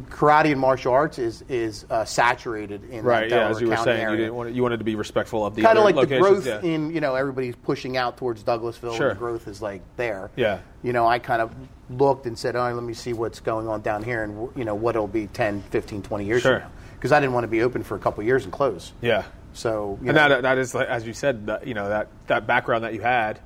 karate 0.09 0.51
and 0.51 0.59
martial 0.59 0.91
arts 0.93 1.17
is, 1.19 1.41
is 1.49 1.85
uh, 1.89 2.05
saturated 2.05 2.83
in 2.89 3.03
Right. 3.03 3.29
that 3.29 3.35
Yeah. 3.35 3.49
As 3.49 3.61
you 3.61 3.69
were 3.69 3.77
saying, 3.77 3.99
you 4.01 4.05
area. 4.07 4.17
didn't 4.17 4.35
want 4.35 4.53
you 4.53 4.61
wanted 4.61 4.77
to 4.79 4.83
be 4.83 4.95
respectful 4.95 5.45
of 5.45 5.55
the 5.55 5.61
kind 5.61 5.77
of 5.77 5.85
like 5.85 5.95
the 5.95 6.01
locations. 6.01 6.43
growth 6.43 6.45
yeah. 6.45 6.69
in, 6.69 6.93
you 6.93 7.01
know, 7.01 7.15
everybody's 7.15 7.55
pushing 7.55 7.97
out 7.97 8.17
towards 8.17 8.43
Douglasville, 8.43 8.95
Sure. 8.97 9.09
and 9.09 9.15
the 9.17 9.19
growth 9.19 9.47
is 9.47 9.61
like 9.61 9.81
there. 9.95 10.31
Yeah. 10.35 10.59
You 10.81 10.91
know, 10.93 11.07
I 11.07 11.19
kind 11.19 11.41
of 11.41 11.53
looked 11.89 12.25
and 12.25 12.37
said, 12.37 12.55
oh, 12.55 12.71
let 12.73 12.83
me 12.83 12.93
see 12.93 13.13
what's 13.13 13.39
going 13.39 13.67
on 13.69 13.81
down 13.81 14.03
here 14.03 14.23
and, 14.23 14.49
you 14.55 14.65
know, 14.65 14.75
what 14.75 14.95
it'll 14.95 15.07
be 15.07 15.27
10, 15.27 15.61
15, 15.71 16.01
20 16.01 16.25
years 16.25 16.41
Sure. 16.41 16.59
from 16.59 16.67
now. 16.69 16.71
Because 16.95 17.11
I 17.11 17.19
didn't 17.19 17.33
want 17.33 17.45
to 17.45 17.49
be 17.49 17.61
open 17.61 17.83
for 17.83 17.95
a 17.95 17.99
couple 17.99 18.21
years 18.23 18.43
and 18.43 18.51
close. 18.51 18.91
yeah. 19.01 19.23
So, 19.55 19.99
you 20.01 20.07
And 20.09 20.15
know, 20.17 20.29
that, 20.29 20.41
that 20.41 20.57
is, 20.57 20.73
as 20.75 21.05
you 21.05 21.13
said, 21.13 21.45
that, 21.45 21.67
you 21.67 21.75
know 21.75 21.87
that, 21.87 22.07
that 22.25 22.47
background 22.47 22.83
that 22.85 22.95
you 22.95 23.01
had 23.01 23.39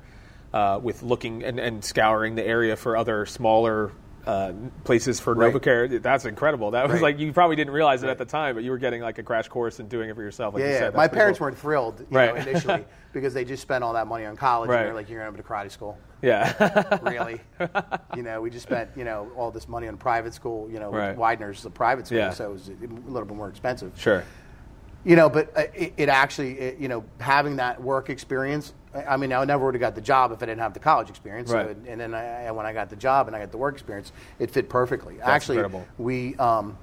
uh, 0.52 0.78
with 0.82 1.02
looking 1.02 1.44
and, 1.44 1.58
and 1.60 1.84
scouring 1.84 2.34
the 2.34 2.46
area 2.46 2.76
for 2.76 2.96
other 2.96 3.26
smaller 3.26 3.92
uh, 4.26 4.52
places 4.84 5.18
for 5.20 5.32
Right. 5.34 5.54
NovaCare. 5.54 6.02
That's 6.02 6.26
incredible. 6.26 6.72
That 6.72 6.84
was 6.84 6.94
Right. 6.94 7.02
like 7.14 7.18
you 7.18 7.32
probably 7.32 7.56
didn't 7.56 7.72
realize 7.72 8.02
it 8.02 8.10
at 8.10 8.18
the 8.18 8.26
time, 8.26 8.54
but 8.56 8.64
you 8.64 8.70
were 8.70 8.76
getting 8.78 9.00
like 9.00 9.16
a 9.18 9.22
crash 9.22 9.48
course 9.48 9.78
and 9.78 9.88
doing 9.88 10.10
it 10.10 10.16
for 10.16 10.22
yourself. 10.22 10.52
Like 10.52 10.64
you 10.64 10.68
Yeah, 10.68 10.74
said. 10.78 10.84
That's 10.88 10.96
my 10.96 11.08
parents 11.08 11.38
cool. 11.38 11.46
weren't 11.46 11.56
thrilled 11.58 12.00
you 12.00 12.06
Right. 12.10 12.34
know, 12.34 12.40
initially 12.50 12.84
because 13.14 13.32
they 13.32 13.44
just 13.46 13.62
spent 13.62 13.82
all 13.84 13.94
that 13.94 14.06
money 14.06 14.26
on 14.26 14.36
college 14.36 14.68
Right. 14.68 14.80
and 14.80 14.86
they're 14.88 14.94
like, 14.94 15.08
"You're 15.08 15.22
going 15.22 15.34
to 15.34 15.42
karate 15.42 15.70
school." 15.70 15.96
Yeah. 16.20 16.98
Really? 17.02 17.40
you 18.16 18.22
know, 18.22 18.42
we 18.42 18.50
just 18.50 18.66
spent 18.66 18.90
you 18.96 19.04
know 19.04 19.30
all 19.36 19.50
this 19.50 19.66
money 19.66 19.88
on 19.88 19.96
private 19.96 20.34
school. 20.34 20.68
You 20.70 20.78
know, 20.80 20.90
Right. 20.90 21.16
Widener's 21.16 21.64
a 21.64 21.70
private 21.70 22.06
school, 22.06 22.18
Yeah. 22.18 22.30
so 22.30 22.50
it 22.50 22.52
was 22.52 22.68
a 22.68 23.10
little 23.10 23.24
bit 23.26 23.36
more 23.36 23.48
expensive. 23.48 23.92
sure. 23.96 24.24
You 25.04 25.16
know, 25.16 25.30
but 25.30 25.56
uh, 25.56 25.62
it, 25.72 25.94
it 25.96 26.08
actually, 26.10 26.58
it, 26.58 26.78
you 26.78 26.88
know, 26.88 27.04
having 27.18 27.56
that 27.56 27.80
work 27.80 28.10
experience. 28.10 28.74
I 28.94 29.04
I 29.04 29.16
mean, 29.16 29.32
I 29.32 29.44
never 29.44 29.64
would 29.66 29.74
have 29.74 29.80
got 29.80 29.94
the 29.94 30.00
job 30.00 30.32
if 30.32 30.42
I 30.42 30.46
didn't 30.46 30.60
have 30.60 30.74
the 30.74 30.80
college 30.80 31.10
experience. 31.10 31.50
Right. 31.50 31.76
So, 31.84 31.90
and 31.90 32.00
then 32.00 32.14
I, 32.14 32.50
when 32.52 32.66
I 32.66 32.72
got 32.72 32.90
the 32.90 32.96
job 32.96 33.26
and 33.26 33.36
I 33.36 33.40
got 33.40 33.50
the 33.50 33.58
work 33.58 33.74
experience, 33.74 34.12
it 34.38 34.50
fit 34.50 34.68
perfectly. 34.68 35.20
actually, 35.20 35.58
incredible. 35.58 35.86
we 35.98 36.34
um, 36.36 36.76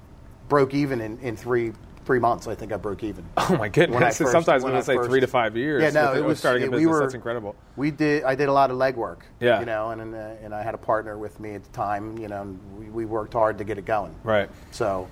broke 0.48 0.74
even 0.74 1.00
in, 1.00 1.18
in 1.20 1.36
three 1.36 1.72
three 2.04 2.20
months. 2.20 2.46
I 2.46 2.54
think 2.54 2.72
I 2.72 2.76
broke 2.76 3.02
even. 3.02 3.24
Oh 3.36 3.56
my 3.56 3.68
goodness! 3.68 3.94
When 3.94 4.02
I 4.04 4.10
first- 4.12 4.30
Sometimes 4.32 4.62
when 4.62 4.72
I 4.72 4.76
would 4.76 4.84
say 4.84 4.94
first- 4.94 5.10
three 5.10 5.20
to 5.20 5.26
five 5.26 5.56
years. 5.56 5.82
Yeah, 5.82 5.90
no, 5.90 6.14
it 6.14 6.24
was 6.24 6.38
starting 6.38 6.72
a 6.72 6.76
we 6.76 6.86
were- 6.86 7.00
That's 7.00 7.14
incredible. 7.14 7.56
We 7.76 7.90
did. 7.90 8.22
I 8.24 8.34
did 8.36 8.48
a 8.48 8.52
lot 8.52 8.70
of 8.70 8.76
legwork. 8.78 9.18
Yeah. 9.40 9.58
You 9.60 9.66
know, 9.66 9.90
and 9.90 10.00
and, 10.00 10.14
uh, 10.14 10.18
and 10.42 10.54
I 10.54 10.62
had 10.62 10.74
a 10.74 10.78
partner 10.78 11.18
with 11.18 11.38
me 11.40 11.54
at 11.54 11.64
the 11.64 11.70
time. 11.70 12.16
You 12.18 12.28
know, 12.28 12.42
and 12.42 12.78
we, 12.78 12.86
we 12.90 13.04
worked 13.04 13.32
hard 13.32 13.58
to 13.58 13.64
get 13.64 13.78
it 13.78 13.84
going. 13.84 14.14
Right. 14.22 14.48
So, 14.70 15.08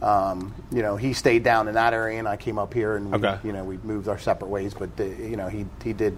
um, 0.00 0.54
you 0.70 0.82
know, 0.82 0.96
he 0.96 1.12
stayed 1.12 1.42
down 1.42 1.66
in 1.68 1.74
that 1.74 1.92
area, 1.92 2.18
and 2.18 2.28
I 2.28 2.36
came 2.36 2.58
up 2.58 2.72
here, 2.72 2.96
and 2.96 3.10
we, 3.10 3.18
Okay. 3.18 3.38
you 3.42 3.52
know, 3.52 3.64
we 3.64 3.78
moved 3.78 4.06
our 4.08 4.18
separate 4.18 4.48
ways. 4.48 4.72
But 4.74 4.90
uh, 5.00 5.04
you 5.04 5.36
know, 5.36 5.48
he 5.48 5.66
he 5.82 5.92
did 5.92 6.16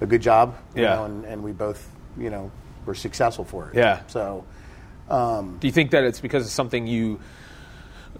a 0.00 0.06
good 0.06 0.22
job. 0.22 0.56
You 0.74 0.82
Yeah. 0.82 0.94
Know, 0.96 1.04
and, 1.04 1.24
and 1.24 1.42
we 1.42 1.52
both, 1.52 1.88
you 2.16 2.30
know, 2.30 2.50
were 2.86 2.94
successful 2.94 3.44
for 3.44 3.68
it. 3.70 3.76
Yeah. 3.76 4.00
So. 4.08 4.44
Do 5.08 5.58
you 5.62 5.72
think 5.72 5.92
that 5.92 6.04
it's 6.04 6.20
because 6.20 6.44
of 6.44 6.50
something 6.52 6.86
you, 6.86 7.18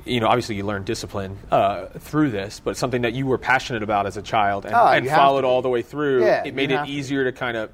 you 0.07 0.21
know, 0.21 0.27
obviously 0.29 0.57
you 0.57 0.65
learned 0.65 0.87
discipline 0.87 1.39
uh, 1.51 1.87
through 1.99 2.31
this, 2.31 2.61
but 2.61 2.77
something 2.79 3.03
that 3.03 3.13
you 3.13 3.27
were 3.27 3.37
passionate 3.39 3.83
about 3.83 4.07
as 4.07 4.17
a 4.17 4.23
child 4.23 4.65
and, 4.65 4.75
Ah, 4.75 4.93
and 4.93 5.07
followed 5.07 5.45
all 5.45 5.61
the 5.61 5.69
way 5.69 5.83
through? 5.83 6.25
Yeah, 6.25 6.45
it 6.47 6.55
made 6.55 6.71
it 6.71 6.77
have 6.77 6.87
to. 6.87 6.93
easier 6.93 7.25
to 7.25 7.33
kind 7.33 7.57
of 7.59 7.71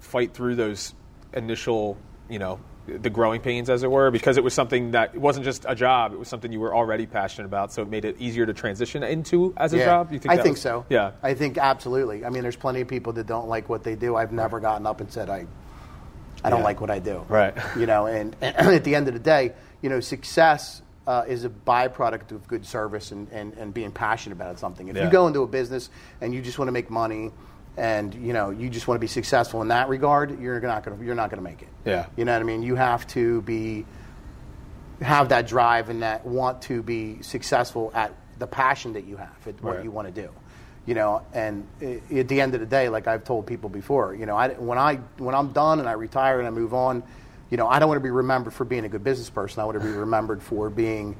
fight 0.00 0.34
through 0.34 0.56
those 0.56 0.94
initial, 1.32 1.96
you 2.28 2.38
know, 2.40 2.58
the 2.86 3.10
growing 3.10 3.40
pains, 3.40 3.68
as 3.70 3.82
it 3.82 3.90
were, 3.90 4.10
because 4.10 4.36
it 4.36 4.44
was 4.44 4.54
something 4.54 4.92
that 4.92 5.14
it 5.14 5.20
wasn't 5.20 5.44
just 5.44 5.64
a 5.68 5.74
job; 5.74 6.12
it 6.12 6.18
was 6.18 6.28
something 6.28 6.52
you 6.52 6.60
were 6.60 6.74
already 6.74 7.06
passionate 7.06 7.46
about. 7.46 7.72
So 7.72 7.82
it 7.82 7.88
made 7.88 8.04
it 8.04 8.16
easier 8.20 8.46
to 8.46 8.52
transition 8.54 9.02
into 9.02 9.52
as 9.56 9.72
a 9.72 9.78
Yeah. 9.78 9.84
job. 9.86 10.12
You 10.12 10.18
think 10.18 10.32
I 10.32 10.36
think 10.36 10.54
was- 10.54 10.60
so. 10.62 10.84
Yeah. 10.88 11.12
I 11.22 11.34
think 11.34 11.58
absolutely. 11.58 12.24
I 12.24 12.30
mean, 12.30 12.42
there's 12.42 12.56
plenty 12.56 12.80
of 12.80 12.88
people 12.88 13.12
that 13.14 13.26
don't 13.26 13.48
like 13.48 13.68
what 13.68 13.82
they 13.82 13.94
do. 13.96 14.16
I've 14.16 14.32
never 14.32 14.60
gotten 14.60 14.86
up 14.86 15.00
and 15.00 15.10
said 15.10 15.28
I, 15.30 15.46
I 16.44 16.50
don't 16.50 16.60
Yeah. 16.60 16.64
like 16.64 16.80
what 16.80 16.90
I 16.90 16.98
do. 16.98 17.24
Right. 17.28 17.54
You 17.76 17.86
know, 17.86 18.06
and, 18.06 18.36
and 18.40 18.56
at 18.74 18.84
the 18.84 18.94
end 18.94 19.08
of 19.08 19.14
the 19.14 19.20
day, 19.20 19.52
you 19.82 19.88
know, 19.90 20.00
success 20.00 20.82
uh, 21.06 21.24
is 21.28 21.44
a 21.44 21.48
byproduct 21.48 22.32
of 22.32 22.46
good 22.48 22.66
service 22.66 23.12
and, 23.12 23.28
and, 23.30 23.54
and 23.54 23.72
being 23.72 23.92
passionate 23.92 24.34
about 24.34 24.58
something. 24.58 24.88
If 24.88 24.96
Yeah. 24.96 25.04
you 25.04 25.10
go 25.10 25.26
into 25.28 25.42
a 25.42 25.46
business 25.46 25.88
and 26.20 26.34
you 26.34 26.42
just 26.42 26.58
want 26.58 26.68
to 26.68 26.72
make 26.72 26.90
money, 26.90 27.30
and 27.76 28.14
you 28.14 28.32
know 28.32 28.50
you 28.50 28.70
just 28.70 28.88
want 28.88 28.96
to 28.96 29.00
be 29.00 29.06
successful 29.06 29.60
in 29.62 29.68
that 29.68 29.88
regard, 29.88 30.40
you're 30.40 30.60
not 30.60 30.84
going 30.84 30.98
to 30.98 31.04
you're 31.04 31.14
not 31.14 31.30
going 31.30 31.38
to 31.38 31.44
make 31.50 31.62
it. 31.62 31.68
Yeah. 31.84 32.06
You 32.16 32.24
know 32.24 32.32
what 32.32 32.40
I 32.40 32.44
mean? 32.44 32.62
You 32.62 32.74
have 32.76 33.06
to 33.08 33.42
be 33.42 33.84
have 35.02 35.28
that 35.28 35.46
drive 35.46 35.88
and 35.90 36.02
that 36.02 36.24
want 36.26 36.62
to 36.62 36.82
be 36.82 37.20
successful 37.22 37.90
at 37.94 38.12
the 38.38 38.46
passion 38.46 38.94
that 38.94 39.04
you 39.04 39.16
have 39.16 39.46
at 39.46 39.62
what 39.62 39.76
Right. 39.76 39.84
you 39.84 39.90
want 39.90 40.14
to 40.14 40.22
do 40.22 40.30
you 40.86 40.94
know 40.94 41.20
and 41.34 41.66
at 41.82 42.28
the 42.28 42.40
end 42.40 42.54
of 42.54 42.60
the 42.60 42.66
day 42.66 42.88
like 42.88 43.06
i've 43.06 43.24
told 43.24 43.46
people 43.46 43.68
before 43.68 44.14
you 44.14 44.24
know 44.24 44.36
I, 44.36 44.50
when 44.50 44.78
i 44.78 44.94
when 45.18 45.34
i'm 45.34 45.52
done 45.52 45.80
and 45.80 45.88
i 45.88 45.92
retire 45.92 46.38
and 46.38 46.46
i 46.46 46.50
move 46.50 46.72
on 46.74 47.02
you 47.50 47.56
know 47.56 47.66
i 47.66 47.78
don't 47.78 47.88
want 47.88 47.98
to 47.98 48.02
be 48.02 48.10
remembered 48.10 48.52
for 48.54 48.64
being 48.64 48.84
a 48.84 48.88
good 48.88 49.02
business 49.04 49.28
person 49.28 49.60
i 49.60 49.64
want 49.64 49.78
to 49.80 49.84
be 49.84 49.90
remembered 50.06 50.42
for 50.42 50.70
being 50.70 51.16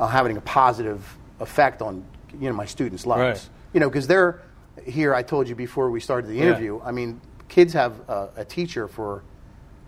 uh, 0.00 0.06
having 0.08 0.36
a 0.36 0.40
positive 0.40 1.16
effect 1.40 1.80
on 1.82 2.04
you 2.40 2.48
know 2.48 2.54
my 2.56 2.64
students 2.66 3.04
lives 3.06 3.40
Right. 3.44 3.48
you 3.74 3.80
know 3.80 3.88
because 3.88 4.06
they're 4.06 4.40
here 4.84 5.14
i 5.14 5.22
told 5.22 5.48
you 5.48 5.54
before 5.54 5.90
we 5.90 6.00
started 6.00 6.28
the 6.30 6.34
Yeah. 6.36 6.42
interview 6.44 6.80
i 6.84 6.90
mean 6.92 7.20
kids 7.48 7.72
have 7.74 8.00
a, 8.08 8.30
a 8.36 8.44
teacher 8.44 8.88
for 8.88 9.22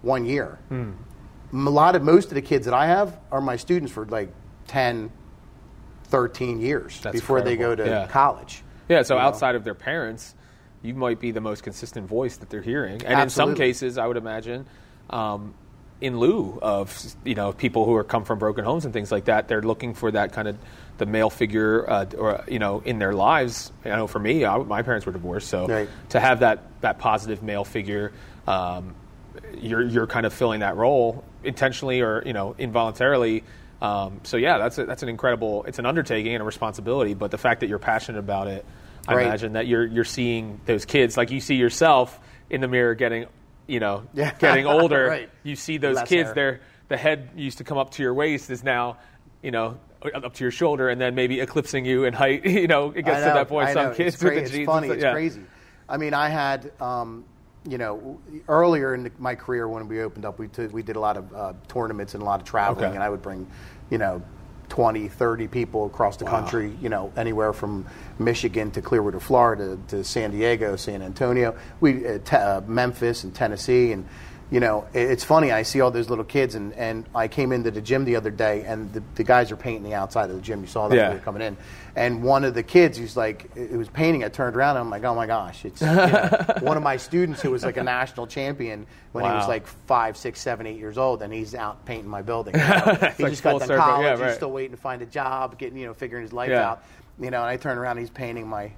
one 0.02 0.26
year. 0.26 0.58
Hmm. 0.68 0.90
A 1.54 1.56
lot 1.70 1.96
of 1.96 2.02
most 2.02 2.28
of 2.28 2.34
the 2.34 2.42
kids 2.42 2.66
that 2.66 2.74
I 2.74 2.86
have 2.86 3.18
are 3.32 3.40
my 3.40 3.56
students 3.56 3.90
for 3.90 4.04
like 4.04 4.28
10, 4.66 5.10
13 6.04 6.60
years 6.60 7.00
That's 7.00 7.18
before 7.18 7.40
they 7.40 7.56
go 7.56 7.74
to 7.74 7.84
Yeah. 7.86 8.06
college. 8.06 8.62
Yeah, 8.88 9.02
so 9.02 9.14
you 9.14 9.20
know? 9.20 9.26
outside 9.26 9.54
of 9.54 9.64
their 9.64 9.74
parents, 9.74 10.34
you 10.82 10.92
might 10.94 11.20
be 11.20 11.30
the 11.30 11.40
most 11.40 11.62
consistent 11.62 12.06
voice 12.06 12.36
that 12.36 12.50
they're 12.50 12.60
hearing, 12.60 13.02
and 13.06 13.18
in 13.18 13.30
some 13.30 13.54
cases, 13.54 13.96
I 13.96 14.06
would 14.06 14.18
imagine, 14.18 14.66
um, 15.08 15.54
in 16.04 16.18
lieu 16.18 16.58
of 16.60 17.14
you 17.24 17.34
know 17.34 17.52
people 17.52 17.84
who 17.86 17.94
are 17.96 18.04
come 18.04 18.24
from 18.24 18.38
broken 18.38 18.64
homes 18.64 18.84
and 18.84 18.92
things 18.92 19.10
like 19.10 19.24
that, 19.24 19.48
they're 19.48 19.62
looking 19.62 19.94
for 19.94 20.10
that 20.10 20.32
kind 20.32 20.48
of 20.48 20.56
the 20.98 21.06
male 21.06 21.30
figure, 21.30 21.88
uh, 21.90 22.04
or 22.18 22.44
you 22.46 22.58
know, 22.58 22.80
in 22.84 22.98
their 22.98 23.14
lives. 23.14 23.72
I 23.84 23.88
know 23.96 24.06
for 24.06 24.18
me, 24.20 24.44
I, 24.44 24.58
my 24.58 24.82
parents 24.82 25.06
were 25.06 25.12
divorced, 25.12 25.48
so 25.48 25.66
Right. 25.66 25.88
to 26.10 26.20
have 26.20 26.40
that 26.40 26.80
that 26.82 26.98
positive 26.98 27.42
male 27.42 27.64
figure. 27.64 28.12
Um, 28.46 28.94
you're 29.58 29.82
you're 29.82 30.06
kind 30.06 30.26
of 30.26 30.32
filling 30.34 30.60
that 30.60 30.76
role 30.76 31.24
intentionally 31.42 32.00
or 32.02 32.22
you 32.26 32.32
know 32.34 32.54
involuntarily. 32.58 33.42
Um, 33.82 34.20
so 34.22 34.36
yeah, 34.36 34.58
that's 34.58 34.78
a, 34.78 34.84
that's 34.86 35.02
an 35.02 35.08
incredible. 35.08 35.64
It's 35.64 35.78
an 35.78 35.86
undertaking 35.86 36.34
and 36.34 36.42
a 36.42 36.44
responsibility, 36.44 37.14
but 37.14 37.30
the 37.30 37.38
fact 37.38 37.60
that 37.60 37.68
you're 37.68 37.78
passionate 37.78 38.18
about 38.18 38.46
it, 38.48 38.64
I 39.08 39.14
Right. 39.14 39.26
imagine 39.26 39.54
that 39.54 39.66
you're 39.66 39.86
you're 39.86 40.04
seeing 40.04 40.60
those 40.66 40.84
kids 40.84 41.16
like 41.16 41.30
you 41.30 41.40
see 41.40 41.56
yourself 41.56 42.20
in 42.50 42.60
the 42.60 42.68
mirror 42.68 42.94
getting, 42.94 43.26
you 43.66 43.80
know, 43.80 44.04
Yeah. 44.14 44.32
getting 44.38 44.66
older. 44.66 45.06
Right. 45.08 45.30
You 45.42 45.56
see 45.56 45.78
those 45.78 45.96
Less 45.96 46.08
kids. 46.08 46.26
hair. 46.28 46.34
Their 46.34 46.60
the 46.88 46.96
head 46.96 47.30
used 47.36 47.58
to 47.58 47.64
come 47.64 47.78
up 47.78 47.90
to 47.92 48.02
your 48.02 48.14
waist 48.14 48.50
is 48.50 48.62
now, 48.64 48.98
you 49.42 49.50
know. 49.50 49.78
Up 50.14 50.34
to 50.34 50.44
your 50.44 50.50
shoulder, 50.50 50.90
and 50.90 51.00
then 51.00 51.14
maybe 51.14 51.40
eclipsing 51.40 51.86
you 51.86 52.04
in 52.04 52.12
height. 52.12 52.44
You 52.46 52.66
know, 52.68 52.90
it 52.90 53.06
gets 53.06 53.22
I 53.24 53.28
to 53.28 53.34
that 53.36 53.48
point. 53.48 53.68
I 53.68 53.72
Some 53.72 53.84
know. 53.86 53.94
kids 53.94 54.16
it's, 54.16 54.22
with 54.22 54.34
the 54.34 54.40
it's 54.42 54.50
jeans. 54.50 54.66
funny. 54.66 54.88
It's 54.88 54.96
stuff. 55.00 55.02
Yeah. 55.08 55.12
crazy. 55.12 55.40
I 55.88 55.96
mean, 55.96 56.12
I 56.12 56.28
had, 56.28 56.72
um, 56.78 57.24
you 57.66 57.78
know, 57.78 58.20
earlier 58.46 58.94
in 58.94 59.10
my 59.18 59.34
career 59.34 59.66
when 59.66 59.88
we 59.88 60.02
opened 60.02 60.26
up, 60.26 60.38
we, 60.38 60.48
t- 60.48 60.66
we 60.66 60.82
did 60.82 60.96
a 60.96 61.00
lot 61.00 61.16
of 61.16 61.34
uh, 61.34 61.52
tournaments 61.68 62.12
and 62.12 62.22
a 62.22 62.26
lot 62.26 62.38
of 62.40 62.46
traveling, 62.46 62.84
Okay. 62.88 62.94
and 62.94 63.02
I 63.02 63.08
would 63.08 63.22
bring, 63.22 63.46
you 63.88 63.96
know, 63.96 64.20
20, 64.74 65.06
30 65.06 65.46
people 65.46 65.86
across 65.86 66.16
the 66.16 66.24
Wow. 66.24 66.32
country, 66.32 66.72
you 66.82 66.88
know, 66.88 67.12
anywhere 67.16 67.52
from 67.52 67.86
Michigan 68.18 68.72
to 68.72 68.82
Clearwater, 68.82 69.20
Florida 69.20 69.78
to 69.86 70.02
San 70.02 70.32
Diego, 70.32 70.74
San 70.74 71.00
Antonio, 71.00 71.54
we 71.80 72.04
uh, 72.04 72.18
te- 72.24 72.34
uh, 72.34 72.60
Memphis 72.66 73.22
and 73.22 73.32
Tennessee, 73.32 73.92
and 73.92 74.04
you 74.54 74.60
know, 74.60 74.86
it's 74.94 75.24
funny. 75.24 75.50
I 75.50 75.64
see 75.64 75.80
all 75.80 75.90
those 75.90 76.08
little 76.08 76.22
kids, 76.24 76.54
and, 76.54 76.72
and 76.74 77.04
I 77.12 77.26
came 77.26 77.50
into 77.50 77.72
the 77.72 77.80
gym 77.80 78.04
the 78.04 78.14
other 78.14 78.30
day, 78.30 78.62
and 78.62 78.92
the, 78.92 79.02
the 79.16 79.24
guys 79.24 79.50
are 79.50 79.56
painting 79.56 79.82
the 79.82 79.94
outside 79.94 80.30
of 80.30 80.36
the 80.36 80.42
gym. 80.42 80.60
You 80.60 80.68
saw 80.68 80.86
them 80.86 80.96
Yeah. 80.96 81.08
when 81.08 81.10
they 81.10 81.18
were 81.18 81.24
coming 81.24 81.42
in, 81.42 81.56
and 81.96 82.22
one 82.22 82.44
of 82.44 82.54
the 82.54 82.62
kids, 82.62 82.96
who's 82.96 83.16
like, 83.16 83.50
it 83.56 83.72
was 83.76 83.88
painting. 83.88 84.22
I 84.22 84.28
turned 84.28 84.54
around, 84.54 84.76
and 84.76 84.84
I'm 84.84 84.90
like, 84.90 85.02
oh 85.02 85.12
my 85.16 85.26
gosh, 85.26 85.64
it's 85.64 85.80
you 85.80 85.88
know, 85.88 86.44
one 86.60 86.76
of 86.76 86.84
my 86.84 86.98
students 86.98 87.42
who 87.42 87.50
was 87.50 87.64
like 87.64 87.78
a 87.78 87.82
national 87.82 88.28
champion 88.28 88.86
when 89.10 89.24
he 89.24 89.30
was 89.32 89.48
like 89.48 89.66
five, 89.88 90.16
six, 90.16 90.40
seven, 90.40 90.68
eight 90.68 90.78
years 90.78 90.98
old, 90.98 91.22
and 91.22 91.32
he's 91.32 91.56
out 91.56 91.84
painting 91.84 92.08
my 92.08 92.22
building. 92.22 92.54
You 92.60 92.60
know? 92.60 93.12
he 93.16 93.22
like 93.24 93.32
just 93.32 93.42
got 93.42 93.60
circle. 93.60 93.76
college. 93.76 94.20
Yeah, 94.20 94.26
He's 94.28 94.36
still 94.36 94.52
waiting 94.52 94.70
to 94.76 94.80
find 94.80 95.02
a 95.02 95.06
job, 95.06 95.58
getting 95.58 95.76
you 95.78 95.86
know, 95.86 95.94
figuring 95.94 96.22
his 96.22 96.32
life 96.32 96.50
Yeah. 96.50 96.70
out. 96.70 96.84
You 97.18 97.32
know, 97.32 97.40
and 97.40 97.48
I 97.50 97.56
turn 97.56 97.76
around, 97.76 97.98
he's 97.98 98.08
painting 98.10 98.46
my. 98.46 98.70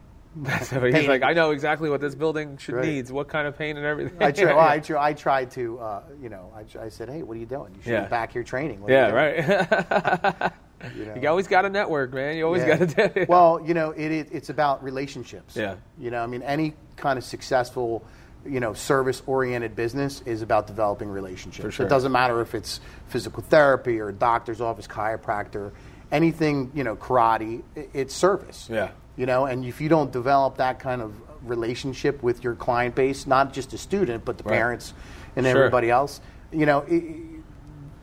So 0.65 0.85
he's 0.85 1.09
like, 1.09 1.23
I 1.23 1.33
know 1.33 1.53
exactly 1.53 1.89
what 1.89 2.01
this 2.01 2.15
building 2.15 2.59
should 2.59 2.75
Right. 2.75 2.85
needs, 2.87 3.11
what 3.11 3.29
kind 3.29 3.47
of 3.47 3.57
paint 3.57 3.79
and 3.79 3.87
everything. 3.87 4.23
I, 4.23 4.33
try, 4.33 4.45
well, 4.55 4.59
I, 4.59 4.83
I 5.09 5.13
tried 5.15 5.51
to, 5.53 5.79
uh, 5.79 6.03
you 6.23 6.29
know, 6.29 6.53
I, 6.55 6.85
I 6.85 6.89
said, 6.91 7.09
hey, 7.09 7.23
what 7.23 7.37
are 7.37 7.41
you 7.41 7.47
doing? 7.47 7.73
You 7.75 7.83
should 7.83 7.93
Yeah. 7.93 8.03
be 8.05 8.11
back 8.11 8.33
here 8.33 8.43
training. 8.43 8.81
What 8.83 8.91
yeah, 8.91 9.11
right. 9.13 10.53
You 10.95 11.07
know? 11.07 11.15
you 11.15 11.29
always 11.29 11.49
got 11.49 11.63
to 11.63 11.71
network, 11.71 12.13
man. 12.13 12.37
You 12.37 12.45
always 12.45 12.63
Yeah. 12.63 12.77
got 12.77 12.89
to 12.91 13.09
do. 13.09 13.27
Well, 13.31 13.61
you 13.65 13.73
know, 13.73 13.93
it, 13.93 14.13
it, 14.13 14.29
it's 14.31 14.51
about 14.51 14.85
relationships. 14.85 15.57
Yeah. 15.57 15.77
You 15.99 16.11
know, 16.11 16.23
I 16.23 16.27
mean, 16.27 16.43
any 16.43 16.75
kind 16.97 17.17
of 17.19 17.25
successful, 17.25 18.05
you 18.45 18.61
know, 18.61 18.75
service-oriented 18.75 19.75
business 19.75 20.21
is 20.27 20.43
about 20.43 20.67
developing 20.67 21.09
relationships. 21.09 21.65
For 21.65 21.71
sure. 21.71 21.87
It 21.87 21.89
doesn't 21.89 22.13
matter 22.13 22.43
if 22.43 22.55
it's 22.55 22.81
physical 23.09 23.43
therapy 23.43 23.99
or 24.01 24.13
doctor's 24.13 24.61
office, 24.61 24.87
chiropractor, 24.87 25.73
anything, 26.13 26.71
you 26.75 26.85
know, 26.85 26.95
karate. 26.95 27.63
it's 27.75 28.15
service. 28.15 28.69
Yeah. 28.71 28.91
You 29.17 29.27
know, 29.27 29.47
and 29.47 29.65
if 29.65 29.81
you 29.81 29.89
don't 29.89 30.13
develop 30.13 30.59
that 30.59 30.79
kind 30.79 31.01
of 31.01 31.15
relationship 31.43 32.23
with 32.23 32.45
your 32.45 32.55
client 32.55 32.95
base, 32.95 33.27
not 33.27 33.53
just 33.53 33.71
the 33.71 33.79
student, 33.79 34.25
but 34.25 34.37
the 34.39 34.45
Right. 34.45 34.57
parents 34.57 34.93
and 35.37 35.47
Sure. 35.47 35.57
everybody 35.57 35.91
else, 35.91 36.21
you 36.53 36.67
know, 36.67 36.85
i 36.91 37.03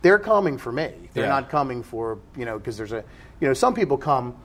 they're 0.02 0.20
coming 0.20 0.58
for 0.58 0.70
me. 0.72 0.92
They're 1.14 1.24
Yeah. 1.24 1.30
not 1.30 1.50
coming 1.50 1.82
for 1.82 2.18
you 2.36 2.44
know 2.46 2.58
because 2.58 2.76
there's 2.78 2.92
a 2.92 3.04
you 3.40 3.48
know 3.48 3.54
some 3.54 3.74
people 3.74 3.98
come 3.98 4.36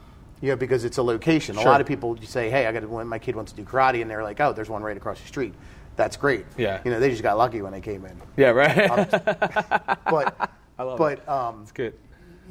you 0.40 0.50
know 0.50 0.56
because 0.56 0.84
it's 0.84 0.98
a 0.98 1.02
location. 1.02 1.56
A 1.56 1.62
lot 1.62 1.80
of 1.80 1.86
people 1.86 2.16
say, 2.22 2.48
hey, 2.48 2.66
I 2.66 2.72
got 2.72 2.80
to, 2.80 2.88
when 2.88 3.08
my 3.08 3.18
kid 3.18 3.34
wants 3.34 3.50
to 3.52 3.56
do 3.60 3.64
karate, 3.68 4.00
and 4.02 4.08
they're 4.10 4.22
like, 4.22 4.38
oh, 4.40 4.52
there's 4.52 4.70
one 4.70 4.82
right 4.84 4.96
across 4.96 5.20
the 5.20 5.26
street. 5.26 5.54
That's 5.96 6.16
great. 6.16 6.46
Yeah. 6.56 6.80
You 6.84 6.92
know, 6.92 7.00
they 7.00 7.10
just 7.10 7.24
got 7.24 7.36
lucky 7.38 7.60
when 7.60 7.72
they 7.72 7.80
came 7.80 8.04
in. 8.04 8.16
yeah, 8.36 8.50
right. 8.50 8.88
But 10.08 10.50
I 10.78 10.82
love 10.84 10.98
but 10.98 11.18
it. 11.18 11.28
um, 11.28 11.60
it's 11.62 11.72
good. 11.72 11.94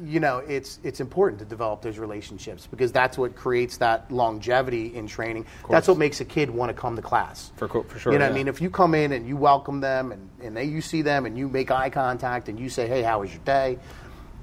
You 0.04 0.20
know, 0.20 0.38
it's 0.38 0.78
it's 0.82 1.00
important 1.00 1.38
to 1.40 1.44
develop 1.44 1.82
those 1.82 1.98
relationships 1.98 2.66
because 2.66 2.92
that's 2.92 3.18
what 3.18 3.34
creates 3.36 3.78
that 3.78 4.10
longevity 4.12 4.94
in 4.94 5.06
training. 5.06 5.46
That's 5.68 5.88
what 5.88 5.98
makes 5.98 6.20
a 6.20 6.24
kid 6.24 6.50
want 6.50 6.70
to 6.70 6.74
come 6.74 6.96
to 6.96 7.02
class. 7.02 7.50
For 7.56 7.68
for 7.68 7.98
sure, 7.98 8.12
You 8.12 8.18
know, 8.18 8.26
what 8.26 8.30
yeah. 8.30 8.34
I 8.34 8.38
mean, 8.38 8.48
if 8.48 8.60
you 8.60 8.70
come 8.70 8.94
in 8.94 9.12
and 9.12 9.26
you 9.26 9.36
welcome 9.36 9.80
them 9.80 10.12
and 10.12 10.28
and 10.42 10.56
they 10.56 10.64
you 10.64 10.80
see 10.80 11.02
them 11.02 11.26
and 11.26 11.36
you 11.36 11.48
make 11.48 11.70
eye 11.70 11.90
contact 11.90 12.48
and 12.48 12.58
you 12.58 12.68
say, 12.68 12.86
hey, 12.86 13.02
how 13.02 13.20
was 13.20 13.32
your 13.32 13.42
day? 13.44 13.78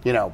You 0.04 0.14
know, 0.14 0.34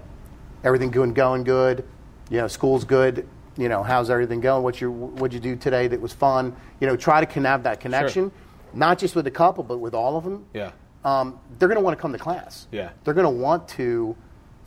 everything 0.64 0.92
going 0.92 1.14
going 1.14 1.44
good. 1.44 1.86
You 2.30 2.38
know, 2.38 2.48
school's 2.48 2.84
good. 2.86 3.28
You 3.58 3.68
know, 3.70 3.84
how's 3.84 4.10
everything 4.10 4.40
going? 4.42 4.64
What 4.64 4.80
you 4.82 4.92
what'd 4.92 5.34
you 5.34 5.40
do 5.40 5.56
today 5.56 5.88
that 5.88 6.00
was 6.02 6.14
fun? 6.14 6.56
You 6.80 6.88
know, 6.88 6.96
try 6.96 7.24
to 7.24 7.42
have 7.42 7.64
that 7.64 7.80
connection, 7.80 8.32
not 8.74 8.98
just 8.98 9.16
with 9.16 9.28
a 9.28 9.32
couple, 9.32 9.64
but 9.64 9.78
with 9.80 9.94
all 9.94 10.18
of 10.18 10.24
them 10.24 10.46
Yeah. 10.54 10.72
um, 11.04 11.40
they're 11.60 11.68
going 11.68 11.78
to 11.78 11.84
want 11.84 11.98
to 11.98 12.02
come 12.02 12.14
to 12.14 12.18
class. 12.20 12.68
Yeah. 12.72 12.92
They're 13.04 13.14
going 13.14 13.26
to 13.26 13.42
want 13.44 13.68
to, 13.70 14.16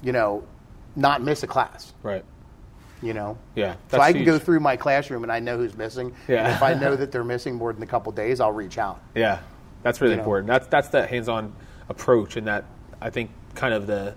you 0.04 0.12
know, 0.12 0.44
not 0.94 1.20
miss 1.23 1.42
a 1.42 1.46
class. 1.49 1.92
Right. 2.04 2.25
You 3.02 3.12
know. 3.14 3.37
Yeah, 3.56 3.75
So 3.90 4.00
I 4.00 4.12
can 4.12 4.25
go 4.25 4.38
through 4.38 4.61
my 4.61 4.76
classroom 4.76 5.25
and 5.25 5.32
I 5.32 5.40
know 5.40 5.58
who's 5.58 5.76
missing. 5.76 6.14
Yeah. 6.28 6.44
And 6.46 6.54
if 6.54 6.62
I 6.62 6.75
know 6.75 6.94
that 7.00 7.11
they're 7.11 7.25
missing 7.25 7.56
more 7.56 7.73
than 7.73 7.82
a 7.82 7.87
couple 7.87 8.12
days, 8.12 8.38
I'll 8.40 8.52
reach 8.52 8.78
out. 8.78 9.02
Yeah, 9.16 9.40
that's 9.82 10.00
really 10.00 10.12
You 10.12 10.16
know. 10.18 10.23
important. 10.23 10.46
That's 10.46 10.66
that's 10.68 10.88
that 10.90 11.11
hands-on 11.11 11.52
approach, 11.88 12.37
and 12.37 12.46
that 12.46 12.64
I 13.00 13.11
think 13.11 13.30
kind 13.56 13.75
of 13.75 13.87
the 13.88 14.14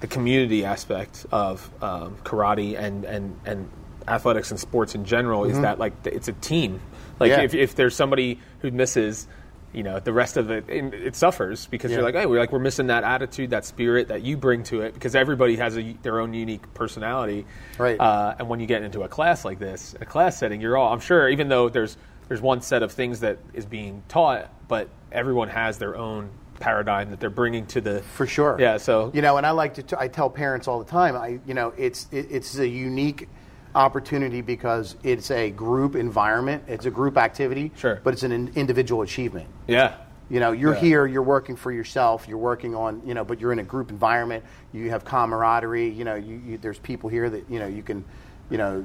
the 0.00 0.06
community 0.06 0.64
aspect 0.64 1.26
of 1.32 1.68
um, 1.82 2.16
karate 2.24 2.78
and, 2.78 3.04
and 3.04 3.40
and 3.44 3.68
athletics 4.06 4.50
and 4.52 4.60
sports 4.60 4.94
in 4.94 5.04
general 5.04 5.44
is 5.44 5.58
that 5.60 5.78
like 5.78 5.94
it's 6.04 6.28
a 6.28 6.32
team. 6.34 6.80
Like 7.18 7.32
Mm-hmm. 7.32 7.40
Yeah. 7.40 7.44
if 7.46 7.54
if 7.54 7.74
there's 7.74 7.96
somebody 7.96 8.38
who 8.60 8.70
misses. 8.70 9.26
You 9.72 9.82
know, 9.82 10.00
the 10.00 10.12
rest 10.12 10.36
of 10.38 10.50
it, 10.50 10.64
it 10.68 11.14
suffers 11.14 11.66
because 11.66 11.92
you're 11.92 12.02
like, 12.02 12.14
hey, 12.14 12.24
we're 12.24 12.38
like 12.38 12.52
we're 12.52 12.58
missing 12.58 12.86
that 12.86 13.04
attitude, 13.04 13.50
that 13.50 13.66
spirit 13.66 14.08
that 14.08 14.22
you 14.22 14.36
bring 14.36 14.62
to 14.64 14.80
it, 14.80 14.94
because 14.94 15.14
everybody 15.14 15.56
has 15.56 15.76
a, 15.76 15.92
their 16.02 16.20
own 16.20 16.32
unique 16.32 16.72
personality. 16.72 17.44
Right. 17.76 18.00
Uh, 18.00 18.34
and 18.38 18.48
when 18.48 18.60
you 18.60 18.66
get 18.66 18.82
into 18.82 19.02
a 19.02 19.08
class 19.08 19.44
like 19.44 19.58
this, 19.58 19.94
a 20.00 20.06
class 20.06 20.38
setting, 20.38 20.60
you're 20.60 20.76
all 20.76 20.92
I'm 20.92 21.00
sure, 21.00 21.28
even 21.28 21.48
though 21.48 21.68
there's 21.68 21.98
there's 22.28 22.40
one 22.40 22.62
set 22.62 22.82
of 22.82 22.92
things 22.92 23.20
that 23.20 23.38
is 23.52 23.66
being 23.66 24.02
taught, 24.08 24.50
but 24.68 24.88
everyone 25.12 25.48
has 25.48 25.78
their 25.78 25.96
own 25.96 26.30
paradigm 26.60 27.10
that 27.10 27.20
they're 27.20 27.30
bringing 27.30 27.66
to 27.66 27.80
the 27.80 28.00
For 28.00 28.26
sure. 28.26 28.56
Yeah. 28.58 28.78
So 28.78 29.10
You 29.14 29.22
know, 29.22 29.36
and 29.36 29.46
I 29.46 29.50
like 29.50 29.74
to. 29.74 29.82
T- 29.82 29.96
I 29.98 30.08
tell 30.08 30.30
parents 30.30 30.66
all 30.66 30.78
the 30.78 30.90
time. 30.90 31.14
I, 31.16 31.40
you 31.46 31.54
know, 31.54 31.72
it's 31.76 32.06
it, 32.10 32.26
it's 32.30 32.58
a 32.58 32.66
unique 32.66 33.28
opportunity 33.74 34.40
because 34.40 34.96
it's 35.02 35.30
a 35.30 35.50
group 35.50 35.94
environment. 35.96 36.64
It's 36.66 36.86
a 36.86 36.90
group 36.90 37.16
activity. 37.16 37.70
Sure. 37.76 38.00
But 38.02 38.14
it's 38.14 38.22
an 38.22 38.50
individual 38.54 39.02
achievement. 39.02 39.46
yeah, 39.66 39.94
You 40.30 40.40
know, 40.40 40.52
you're 40.52 40.74
Yeah. 40.74 40.80
here, 40.80 41.06
you're 41.06 41.22
working 41.22 41.56
for 41.56 41.72
yourself, 41.72 42.26
you're 42.28 42.38
working 42.38 42.74
on, 42.74 43.00
you 43.06 43.14
know, 43.14 43.24
but 43.24 43.40
you're 43.40 43.52
in 43.52 43.58
a 43.60 43.64
group 43.64 43.90
environment. 43.90 44.44
You 44.72 44.90
have 44.90 45.04
camaraderie. 45.04 45.88
You 45.88 46.04
know, 46.04 46.14
you, 46.16 46.40
you, 46.46 46.58
there's 46.58 46.78
people 46.78 47.08
here 47.08 47.30
that 47.30 47.48
you 47.48 47.58
know 47.58 47.66
you 47.66 47.82
can, 47.82 48.04
you 48.50 48.58
know, 48.58 48.84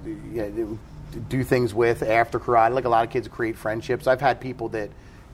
do 1.29 1.43
things 1.43 1.73
with 1.73 2.01
after 2.03 2.39
karate. 2.39 2.73
Like 2.73 2.85
a 2.85 2.89
lot 2.89 3.05
of 3.05 3.11
kids 3.11 3.27
create 3.27 3.57
friendships. 3.57 4.07
I've 4.07 4.21
had 4.21 4.39
people 4.39 4.69
that 4.69 4.89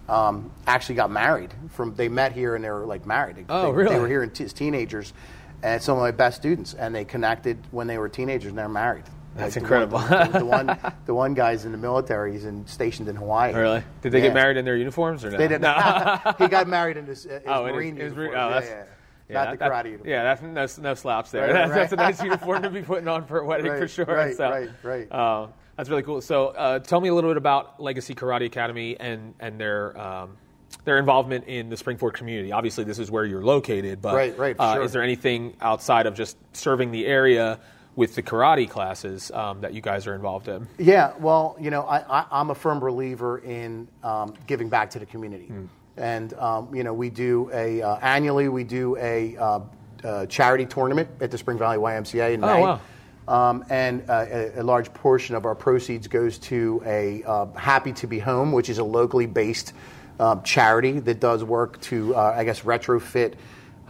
um, 0.07 0.49
actually 0.65 0.95
got 0.95 1.11
married 1.11 1.53
from 1.69 1.93
they 1.95 2.09
met 2.09 2.31
here 2.31 2.55
and 2.55 2.63
they 2.63 2.69
were 2.71 2.85
like 2.85 3.05
married. 3.05 3.35
They, 3.35 3.45
Oh, 3.49 3.67
they, 3.71 3.77
really? 3.77 3.95
They 3.95 4.01
were 4.01 4.07
here 4.07 4.25
t- 4.25 4.43
as 4.43 4.53
teenagers, 4.53 5.13
and 5.61 5.81
some 5.81 5.95
of 5.97 6.01
my 6.01 6.11
best 6.11 6.37
students, 6.37 6.73
and 6.73 6.93
they 6.95 7.05
connected 7.05 7.57
when 7.71 7.85
they 7.87 7.97
were 7.99 8.09
teenagers 8.09 8.49
and 8.49 8.57
they're 8.57 8.67
married. 8.67 9.03
That's 9.39 9.55
the 9.55 9.62
incredible. 9.62 10.00
One, 10.00 10.31
the, 10.31 10.39
the 10.39 10.46
one, 10.46 10.79
the 11.05 11.13
one 11.13 11.34
guy's 11.34 11.65
in 11.65 11.72
the 11.72 11.77
military. 11.77 12.31
He's 12.34 12.46
in, 12.46 12.65
stationed 12.67 13.08
in 13.10 13.15
Hawaii. 13.15 13.53
really. 13.53 13.84
Did 14.01 14.12
they 14.12 14.19
Yeah. 14.19 14.25
get 14.27 14.34
married 14.34 14.58
in 14.58 14.65
their 14.65 14.75
uniforms 14.77 15.24
or 15.25 15.31
no? 15.31 15.38
They 15.38 15.48
didn't. 15.48 15.62
No. 15.62 16.19
he 16.38 16.48
got 16.48 16.67
married 16.77 16.98
in 16.98 17.05
his, 17.05 17.25
uh, 17.25 17.29
his 17.29 17.41
Oh, 17.48 17.63
Marine 17.65 17.96
his 17.96 18.13
uniform. 18.13 18.17
Marine- 18.27 18.34
oh, 18.36 18.48
yeah, 18.48 18.53
that's- 18.53 18.69
yeah. 18.69 18.84
Yeah, 19.31 19.43
Not 19.43 19.51
the 19.51 19.58
that- 19.58 19.72
karate 19.72 19.86
uniform. 19.86 20.10
Yeah, 20.10 20.24
that's 20.24 20.41
no, 20.77 20.89
no 20.89 20.93
slouch 20.96 21.29
there. 21.29 21.43
Right, 21.43 21.53
that's, 21.53 21.69
right, 21.69 21.75
that's 21.81 21.93
a 21.93 21.96
nice 21.98 22.24
uniform 22.24 22.63
to 22.63 22.69
be 22.72 22.81
putting 22.81 23.08
on 23.08 23.25
for 23.25 23.39
a 23.41 23.46
wedding 23.46 23.67
for 23.67 23.88
sure. 23.88 24.05
right, 24.05 24.36
so, 24.36 24.50
right, 24.50 24.69
right. 24.81 25.12
Uh, 25.12 25.48
that's 25.77 25.88
really 25.88 26.01
cool. 26.01 26.19
So, 26.19 26.48
uh, 26.48 26.79
tell 26.79 27.00
me 27.00 27.10
a 27.10 27.13
little 27.13 27.29
bit 27.29 27.38
about 27.38 27.79
Legacy 27.79 28.15
Karate 28.15 28.48
Academy 28.48 29.00
and 29.00 29.36
and 29.39 29.60
their 29.60 29.96
um, 30.01 30.36
their 30.84 30.98
involvement 30.98 31.46
in 31.46 31.69
the 31.69 31.75
Springford 31.75 32.13
community. 32.13 32.51
Obviously, 32.51 32.84
this 32.84 32.98
is 32.98 33.12
where 33.12 33.24
you're 33.24 33.43
located, 33.43 34.01
but 34.01 34.15
Right, 34.15 34.36
right, 34.38 34.55
uh, 34.58 34.74
sure. 34.75 34.84
is 34.84 34.91
there 34.93 35.03
anything 35.03 35.55
outside 35.62 36.05
of 36.08 36.15
just 36.15 36.36
serving 36.53 36.89
the 36.91 37.05
area 37.05 37.60
with 37.99 38.15
the 38.15 38.23
karate 38.23 38.67
classes 38.67 39.29
um, 39.31 39.59
that 39.59 39.73
you 39.73 39.81
guys 39.81 40.07
are 40.07 40.15
involved 40.15 40.47
in. 40.47 40.65
Yeah, 40.77 41.11
well, 41.19 41.57
you 41.59 41.69
know, 41.69 41.81
I, 41.81 42.21
I, 42.21 42.25
I'm 42.31 42.49
a 42.49 42.55
firm 42.55 42.79
believer 42.79 43.39
in 43.39 43.89
um, 44.03 44.33
giving 44.47 44.69
back 44.69 44.89
to 44.91 44.99
the 44.99 45.05
community, 45.05 45.51
and 45.97 46.33
um, 46.35 46.73
you 46.73 46.85
know, 46.85 46.93
we 46.93 47.09
do 47.09 47.49
a 47.53 47.81
uh, 47.81 47.97
annually 47.97 48.47
we 48.47 48.63
do 48.63 48.95
a 48.95 49.35
uh, 49.35 49.59
uh, 50.05 50.25
charity 50.27 50.65
tournament 50.65 51.09
at 51.19 51.29
the 51.29 51.37
Spring 51.37 51.57
Valley 51.57 51.77
YMCA 51.77 52.35
in 52.35 52.43
Oh, 52.43 52.47
May. 52.47 52.61
wow. 52.61 52.79
Um, 53.27 53.65
and 53.69 54.09
uh, 54.09 54.25
a, 54.31 54.61
a 54.61 54.63
large 54.63 54.93
portion 54.93 55.35
of 55.35 55.43
our 55.45 55.53
proceeds 55.53 56.07
goes 56.07 56.37
to 56.39 56.81
a 56.85 57.21
uh, 57.25 57.47
Happy 57.47 57.91
to 57.91 58.07
Be 58.07 58.17
Home, 58.19 58.53
which 58.53 58.69
is 58.69 58.77
a 58.77 58.83
locally 58.83 59.25
based 59.25 59.73
um, 60.21 60.41
charity 60.43 60.99
that 61.01 61.19
does 61.19 61.43
work 61.43 61.81
to, 61.81 62.15
uh, 62.15 62.33
I 62.37 62.45
guess, 62.45 62.61
retrofit 62.61 63.33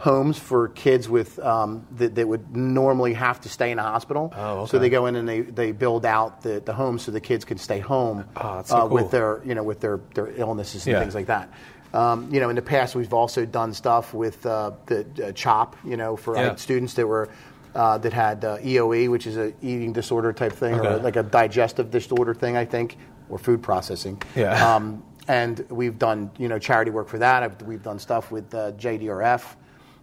homes 0.00 0.38
for 0.38 0.68
kids 0.68 1.08
with 1.10 1.38
um, 1.40 1.86
that, 1.98 2.14
that 2.14 2.26
would 2.26 2.56
normally 2.56 3.12
have 3.12 3.38
to 3.42 3.48
stay 3.50 3.70
in 3.70 3.78
a 3.78 3.82
hospital. 3.82 4.32
Oh, 4.34 4.64
So 4.64 4.78
they 4.78 4.88
go 4.88 5.04
in 5.06 5.14
and 5.14 5.28
they, 5.28 5.42
they 5.42 5.72
build 5.72 6.06
out 6.06 6.40
the, 6.40 6.60
the 6.60 6.72
homes 6.72 7.02
so 7.02 7.12
the 7.12 7.20
kids 7.20 7.44
can 7.44 7.58
stay 7.58 7.80
home 7.80 8.24
Oh, 8.34 8.62
so 8.62 8.76
uh, 8.76 8.80
cool. 8.80 8.88
with 8.88 9.10
their 9.10 9.42
you 9.44 9.54
know 9.54 9.62
with 9.62 9.80
their, 9.80 10.00
their 10.14 10.28
illnesses 10.36 10.86
and 10.86 10.92
Yeah. 10.94 11.00
things 11.00 11.14
like 11.14 11.26
that. 11.26 11.52
Um, 11.92 12.32
you 12.32 12.40
know, 12.40 12.48
in 12.48 12.56
the 12.56 12.62
past, 12.62 12.94
we've 12.94 13.12
also 13.12 13.44
done 13.44 13.74
stuff 13.74 14.14
with 14.14 14.46
uh, 14.46 14.70
the 14.86 15.00
uh, 15.28 15.32
CHOP. 15.32 15.76
You 15.84 15.96
know, 15.98 16.16
for 16.16 16.34
Yeah. 16.36 16.54
students 16.54 16.94
that 16.94 17.06
were 17.06 17.28
uh, 17.74 17.98
that 17.98 18.12
had 18.12 18.44
uh, 18.44 18.56
EOE, 18.58 19.10
which 19.10 19.26
is 19.26 19.36
a 19.36 19.52
eating 19.60 19.92
disorder 19.92 20.32
type 20.32 20.52
thing, 20.52 20.74
or 20.80 20.96
like 20.98 21.16
a 21.16 21.22
digestive 21.22 21.90
disorder 21.90 22.32
thing, 22.34 22.56
I 22.56 22.64
think, 22.64 22.96
or 23.28 23.38
food 23.38 23.62
processing. 23.62 24.22
Yeah. 24.34 24.74
Um, 24.76 25.02
and 25.28 25.58
we've 25.68 25.98
done 25.98 26.30
you 26.38 26.48
know 26.48 26.58
charity 26.58 26.90
work 26.90 27.08
for 27.08 27.18
that. 27.18 27.42
I've, 27.42 27.60
we've 27.62 27.82
done 27.82 27.98
stuff 27.98 28.30
with 28.32 28.54
uh, 28.54 28.72
JDRF. 28.72 29.42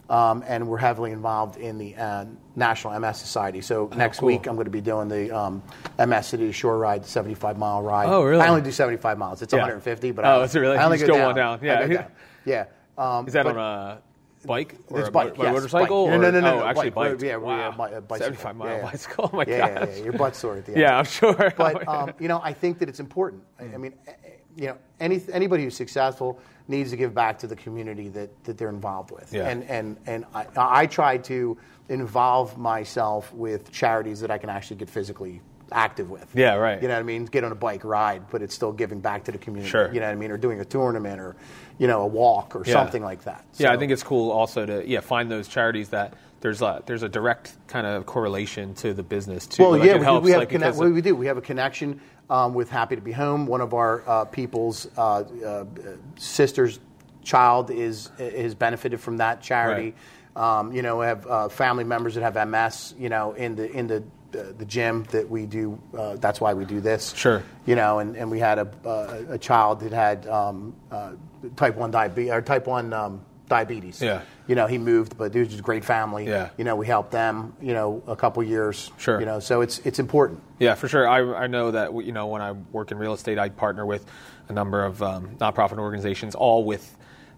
Um, 0.10 0.42
and 0.48 0.66
we're 0.70 0.78
heavily 0.78 1.12
involved 1.12 1.58
in 1.58 1.78
the 1.78 1.94
uh, 1.96 2.26
National 2.56 2.98
MS 2.98 3.18
Society. 3.18 3.60
So 3.60 3.90
next 3.96 4.20
Oh, 4.20 4.22
cool. 4.22 4.28
week 4.28 4.48
I'm 4.48 4.56
going 4.56 4.64
to 4.66 4.72
be 4.72 4.80
doing 4.80 5.10
the 5.10 5.32
um, 5.38 5.62
MS 6.00 6.28
City 6.28 6.52
Shore 6.54 6.78
Ride, 6.78 7.06
75 7.06 7.58
mile 7.58 7.82
ride. 7.82 8.08
Oh, 8.08 8.24
really? 8.24 8.42
I 8.42 8.48
only 8.48 8.62
do 8.62 8.72
75 8.72 9.18
miles. 9.18 9.42
It's 9.42 9.52
Yeah. 9.52 9.60
150, 9.60 10.12
but 10.12 10.24
Oh, 10.24 10.40
I, 10.40 10.44
is 10.46 10.56
it 10.56 10.60
really? 10.60 10.78
I 10.78 10.86
only 10.86 11.00
You 11.00 11.08
go 11.08 11.14
down. 11.18 11.36
down. 11.36 11.60
Yeah. 11.62 11.86
down. 11.88 12.06
Yeah. 12.46 12.66
Um, 12.98 13.28
Is 13.28 13.34
that 13.34 13.46
on 13.48 13.58
a 13.58 14.00
bike 14.46 14.76
or 14.88 15.00
It's 15.02 15.10
a 15.10 15.12
bike, 15.12 15.38
mo- 15.38 15.44
yes, 15.44 15.54
motorcycle? 15.54 16.06
bike. 16.08 16.12
No, 16.14 16.18
no, 16.22 16.32
no, 16.32 16.40
no, 16.40 16.54
oh, 16.56 16.60
no, 16.60 16.66
actually 16.66 16.90
bike. 16.92 17.12
bike. 17.18 17.22
Yeah, 17.22 17.36
wow. 17.36 17.58
yeah, 17.92 18.00
bicycle. 18.00 18.18
75 18.18 18.56
mile 18.56 18.68
Yeah, 18.70 18.76
yeah. 18.78 18.84
bicycle. 18.92 19.30
Oh 19.34 19.36
my 19.36 19.46
yeah, 19.46 19.58
gosh. 19.58 19.70
yeah, 19.90 19.96
yeah, 19.98 20.04
your 20.06 20.14
butt's 20.14 20.38
sore 20.40 20.56
at 20.56 20.66
the 20.66 20.72
end. 20.74 20.82
Yeah, 20.82 20.98
I'm 21.00 21.06
sure. 21.06 21.54
But 21.58 21.86
um, 21.90 22.14
you 22.18 22.30
know, 22.30 22.40
I 22.42 22.54
think 22.54 22.80
that 22.80 22.88
it's 22.88 23.02
important. 23.02 23.44
I, 23.60 23.64
I 23.66 23.78
mean, 23.78 23.94
you 24.56 24.68
know, 24.68 24.78
any 25.02 25.22
anybody 25.34 25.64
who's 25.66 25.76
successful 25.76 26.40
needs 26.68 26.92
to 26.92 26.98
give 26.98 27.14
back 27.14 27.40
to 27.40 27.48
the 27.48 27.56
community 27.56 28.10
that, 28.10 28.44
that 28.44 28.58
they're 28.58 28.70
involved 28.70 29.12
with. 29.12 29.34
Yeah. 29.34 29.48
And 29.48 29.64
and 29.64 29.98
and 30.06 30.26
I, 30.34 30.46
I 30.56 30.86
try 30.86 31.18
to 31.18 31.58
involve 31.90 32.58
myself 32.58 33.34
with 33.34 33.72
charities 33.72 34.20
that 34.22 34.32
I 34.32 34.38
can 34.38 34.50
actually 34.50 34.78
get 34.78 34.90
physically 34.90 35.42
active 35.72 36.10
with. 36.10 36.28
Yeah, 36.34 36.56
right. 36.56 36.82
You 36.82 36.88
know 36.88 36.94
what 36.94 37.02
I 37.02 37.04
mean? 37.04 37.26
Get 37.26 37.44
on 37.44 37.52
a 37.52 37.56
bike 37.56 37.84
ride, 37.84 38.30
but 38.32 38.42
it's 38.42 38.56
still 38.56 38.72
giving 38.72 39.00
back 39.02 39.26
to 39.26 39.32
the 39.32 39.38
community. 39.38 39.70
Sure. 39.70 39.92
You 39.94 40.00
know 40.00 40.06
what 40.06 40.14
I 40.14 40.16
mean? 40.16 40.32
Or 40.32 40.38
doing 40.38 40.60
a 40.60 40.66
tournament, 40.66 41.20
or 41.20 41.36
you 41.78 41.88
know, 41.88 42.02
a 42.02 42.08
walk, 42.08 42.56
or 42.56 42.64
Yeah. 42.66 42.74
something 42.74 43.04
like 43.04 43.24
that. 43.24 43.46
Yeah, 43.58 43.72
I 43.72 43.78
think 43.78 43.92
it's 43.92 44.04
cool 44.04 44.32
also 44.32 44.66
to 44.66 44.88
yeah 44.88 45.02
find 45.02 45.32
those 45.32 45.48
charities 45.48 45.90
that 45.90 46.14
there's 46.42 46.62
a 46.62 46.84
there's 46.86 47.04
a 47.04 47.10
direct 47.10 47.56
kind 47.68 47.88
of 47.88 48.06
correlation 48.06 48.74
to 48.76 48.94
the 48.94 49.04
business 49.04 49.48
too. 49.48 49.64
Well, 49.64 49.72
Like, 49.72 49.84
yeah, 49.84 49.96
it 49.96 50.00
we, 50.00 50.06
helps, 50.06 50.26
we 50.26 50.32
have 50.32 50.40
like, 50.40 50.50
because 50.50 50.78
well, 50.78 50.90
we 50.90 51.02
do. 51.02 51.16
We 51.16 51.28
have 51.28 51.38
a 51.38 51.42
connection 51.42 52.02
um, 52.30 52.54
with 52.54 52.70
Happy 52.70 52.96
to 52.96 53.02
Be 53.02 53.12
Home. 53.12 53.48
One 53.48 53.62
of 53.62 53.74
our 53.74 54.04
uh, 54.08 54.26
people's 54.26 54.88
uh, 54.98 55.02
uh, 55.22 55.66
sisters' 56.18 56.80
child 57.24 57.72
is 57.72 58.12
is 58.20 58.56
benefited 58.56 59.00
from 59.00 59.18
that 59.18 59.42
charity. 59.42 59.96
Um, 60.36 60.72
you 60.72 60.84
know, 60.84 60.98
we 61.00 61.06
have 61.06 61.26
uh, 61.26 61.50
family 61.50 61.84
members 61.84 62.14
that 62.16 62.22
have 62.22 62.48
MS. 62.48 62.94
You 62.98 63.10
know, 63.10 63.34
in 63.34 63.56
the 63.56 63.72
in 63.72 63.88
the 63.88 64.04
uh, 64.38 64.52
the 64.58 64.66
gym 64.66 65.04
that 65.12 65.28
we 65.30 65.46
do. 65.46 65.80
Uh, 65.98 66.16
that's 66.18 66.42
why 66.42 66.54
we 66.54 66.66
do 66.66 66.82
this. 66.82 67.14
Sure. 67.16 67.44
You 67.66 67.76
know, 67.76 68.00
and, 68.00 68.16
and 68.16 68.30
we 68.30 68.40
had 68.40 68.60
a 68.60 68.70
uh, 68.86 69.34
a 69.34 69.38
child 69.38 69.80
that 69.80 69.94
had 69.94 70.28
um, 70.28 70.76
uh, 70.92 71.14
type 71.56 71.76
one 71.76 71.92
diabetes 71.92 72.32
or 72.32 72.42
type 72.42 72.68
one 72.68 72.94
um, 72.94 73.22
diabetes. 73.48 74.02
Yeah. 74.02 74.22
You 74.48 74.56
know, 74.56 74.68
he 74.68 74.78
moved, 74.78 75.18
but 75.18 75.36
it 75.36 75.40
was 75.40 75.48
just 75.50 75.60
a 75.60 75.64
great 75.64 75.86
family. 75.86 76.26
Yeah. 76.28 76.50
You 76.58 76.64
know, 76.64 76.76
we 76.76 76.86
helped 76.86 77.12
them. 77.12 77.54
You 77.62 77.74
know, 77.74 78.04
a 78.08 78.16
couple 78.16 78.44
years. 78.44 78.92
Sure. 78.98 79.20
You 79.20 79.26
know, 79.26 79.40
so 79.40 79.62
it's 79.62 79.80
it's 79.80 80.00
important. 80.00 80.42
Yeah, 80.60 80.76
for 80.76 80.88
sure. 80.88 81.08
I, 81.08 81.44
I 81.44 81.48
know 81.48 81.72
that 81.72 81.94
you 82.04 82.12
know 82.12 82.28
when 82.28 82.42
I 82.42 82.52
work 82.52 82.92
in 82.92 82.98
real 82.98 83.14
estate, 83.14 83.38
I 83.38 83.50
partner 83.50 83.86
with 83.86 84.06
a 84.50 84.54
number 84.54 84.84
of 84.84 85.04
um, 85.04 85.36
nonprofit 85.38 85.78
organizations, 85.78 86.36
all 86.36 86.64
with 86.64 86.97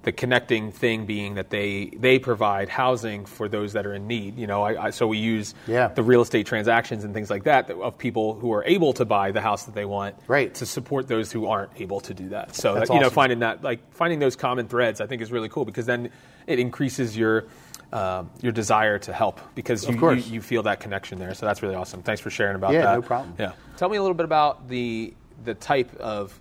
the 0.09 0.13
connecting 0.13 0.71
thing 0.71 1.05
being 1.05 1.35
that 1.35 1.51
they 1.51 1.85
they 1.95 2.17
provide 2.17 2.67
housing 2.67 3.25
for 3.25 3.47
those 3.47 3.73
that 3.73 3.85
are 3.85 3.93
in 3.93 4.07
need. 4.07 4.39
You 4.39 4.47
know, 4.47 4.63
I, 4.63 4.85
I, 4.85 4.89
so 4.89 5.05
we 5.05 5.19
use 5.19 5.53
Yeah. 5.67 5.89
the 5.89 6.01
real 6.01 6.21
estate 6.21 6.47
transactions 6.47 7.03
and 7.03 7.13
things 7.13 7.29
like 7.29 7.43
that 7.43 7.67
that- 7.67 7.77
of 7.77 7.95
people 7.99 8.33
who 8.33 8.51
are 8.53 8.63
able 8.65 8.91
to 8.93 9.05
buy 9.05 9.29
the 9.31 9.41
house 9.41 9.65
that 9.65 9.75
they 9.75 9.85
want 9.85 10.15
Right. 10.27 10.51
to 10.55 10.65
support 10.65 11.07
those 11.07 11.31
who 11.31 11.45
aren't 11.45 11.69
able 11.79 11.99
to 12.01 12.13
do 12.15 12.29
that. 12.29 12.55
So 12.55 12.73
That's 12.73 12.89
that, 12.89 12.95
you 12.95 13.01
know, 13.01 13.11
finding 13.11 13.39
that 13.39 13.63
like 13.63 13.81
finding 13.93 14.17
those 14.17 14.35
common 14.35 14.67
threads, 14.67 14.99
I 14.99 15.05
think 15.05 15.21
is 15.21 15.31
really 15.31 15.49
cool 15.49 15.63
because 15.63 15.85
then 15.85 16.09
it 16.47 16.57
increases 16.57 17.15
your 17.15 17.45
um, 17.93 18.31
your 18.41 18.51
desire 18.51 18.97
to 18.99 19.13
help 19.13 19.39
because 19.53 19.83
you, 19.87 19.93
Of 19.93 19.99
course. 19.99 20.25
you 20.25 20.33
you 20.35 20.41
feel 20.41 20.63
that 20.63 20.79
connection 20.79 21.19
there. 21.19 21.35
So 21.35 21.45
that's 21.45 21.61
really 21.61 21.75
awesome. 21.75 22.01
Thanks 22.01 22.19
for 22.21 22.31
sharing 22.31 22.55
about 22.55 22.73
Yeah, 22.73 22.81
that. 22.81 22.95
no 22.95 23.01
problem. 23.03 23.35
Yeah. 23.37 23.51
Tell 23.77 23.89
me 23.89 23.97
a 23.97 24.01
little 24.01 24.15
bit 24.21 24.25
about 24.25 24.69
the 24.69 25.13
the 25.43 25.53
type 25.53 25.95
of 25.97 26.39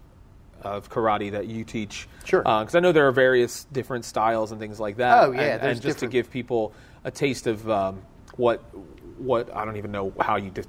of 0.63 0.91
karate 0.91 1.33
that 1.33 1.47
you 1.47 1.65
teach. 1.65 2.09
Sure. 2.25 2.43
Because 2.43 2.75
I 2.75 2.81
know 2.81 2.93
there 2.93 3.07
are 3.09 3.13
various 3.13 3.65
different 3.73 4.05
styles 4.05 4.53
and 4.53 4.61
things 4.61 4.79
like 4.81 4.97
that. 4.97 5.25
Oh, 5.25 5.33
yeah, 5.33 5.55
And, 5.57 5.63
and 5.63 5.83
just 5.83 5.99
to 6.01 6.07
give 6.07 6.31
people 6.31 6.73
a 7.05 7.11
taste 7.11 7.47
of 7.47 7.69
um, 7.71 8.03
what 8.37 8.63
what 9.19 9.55
I 9.55 9.65
don't 9.65 9.77
even 9.77 9.93
know 9.93 10.13
how 10.21 10.37
you. 10.37 10.51
De- 10.51 10.65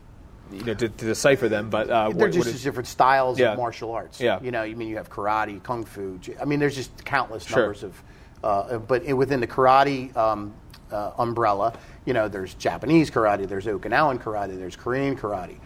you 0.52 0.64
know, 0.64 0.74
to, 0.74 0.90
to 0.90 1.06
decipher 1.06 1.48
them, 1.48 1.70
but 1.70 1.92
uh, 1.92 2.10
They're 2.10 2.26
what, 2.26 2.34
just 2.34 2.48
what 2.48 2.56
is, 2.56 2.64
different 2.64 2.88
styles 2.88 3.38
Yeah. 3.38 3.52
of 3.52 3.58
martial 3.60 3.92
arts. 3.92 4.20
Yeah. 4.20 4.40
You 4.42 4.50
know, 4.50 4.64
you 4.64 4.76
mean 4.76 4.88
you 4.88 4.98
have 4.98 5.08
karate, 5.08 5.62
kung 5.62 5.86
fu. 5.86 6.20
I 6.42 6.46
mean, 6.46 6.58
there's 6.60 6.76
just 6.76 7.06
countless 7.06 7.44
Sure. 7.46 7.60
numbers 7.60 7.84
of. 7.84 8.04
Uh, 8.44 8.80
but 8.80 9.06
within 9.16 9.42
the 9.42 9.48
karate 9.48 10.16
um, 10.18 10.52
uh, 10.92 11.12
umbrella, 11.20 11.78
you 12.06 12.14
know, 12.14 12.28
there's 12.28 12.56
Japanese 12.56 13.12
karate, 13.12 13.48
there's 13.48 13.68
Okinawan 13.68 14.20
karate, 14.20 14.58
there's 14.58 14.76
Korean 14.76 15.16
karate. 15.16 15.58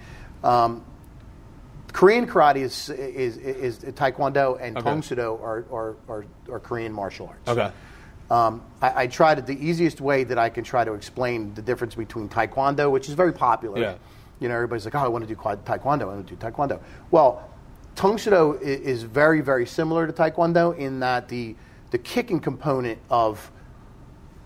Um, 0.44 0.84
Korean 1.94 2.28
karate 2.28 2.58
is 2.58 2.90
is, 2.90 3.38
is, 3.38 3.78
Taekwondo 3.80 4.58
and 4.60 4.78
Okay. 4.78 5.20
Are, 5.22 5.66
are, 5.72 5.96
are, 6.10 6.26
are 6.52 6.60
Korean 6.60 6.92
martial 6.92 7.28
arts. 7.28 7.48
okay. 7.48 7.72
Um, 8.32 8.64
I, 8.82 9.04
I 9.04 9.08
try 9.08 9.36
to 9.36 9.42
the 9.42 9.58
easiest 9.64 10.02
way 10.02 10.24
that 10.24 10.40
I 10.40 10.50
can 10.50 10.64
try 10.64 10.84
to 10.84 10.94
explain 10.94 11.54
the 11.54 11.62
difference 11.62 11.94
between 11.94 12.30
Taekwondo, 12.30 12.90
which 12.90 13.08
is 13.08 13.14
very 13.14 13.34
popular. 13.34 13.80
Yeah. 13.80 13.96
You 14.40 14.50
know, 14.50 14.56
everybody's 14.56 14.86
like, 14.86 14.96
"Oh, 14.96 15.00
I 15.00 15.08
want 15.08 15.28
to 15.28 15.34
do 15.34 15.40
Taekwondo. 15.40 16.02
I 16.02 16.06
want 16.06 16.28
to 16.28 16.36
do 16.36 16.40
Taekwondo." 16.44 16.80
Well, 17.12 17.48
Tang 17.96 18.18
Soo 18.18 18.32
Do 18.32 18.54
is 18.62 19.04
very, 19.04 19.42
very 19.42 19.66
similar 19.68 20.08
to 20.08 20.14
Taekwondo 20.14 20.76
in 20.78 21.00
that 21.02 21.28
the 21.30 21.56
the 21.92 21.98
kicking 22.00 22.40
component 22.40 22.98
of 23.12 23.52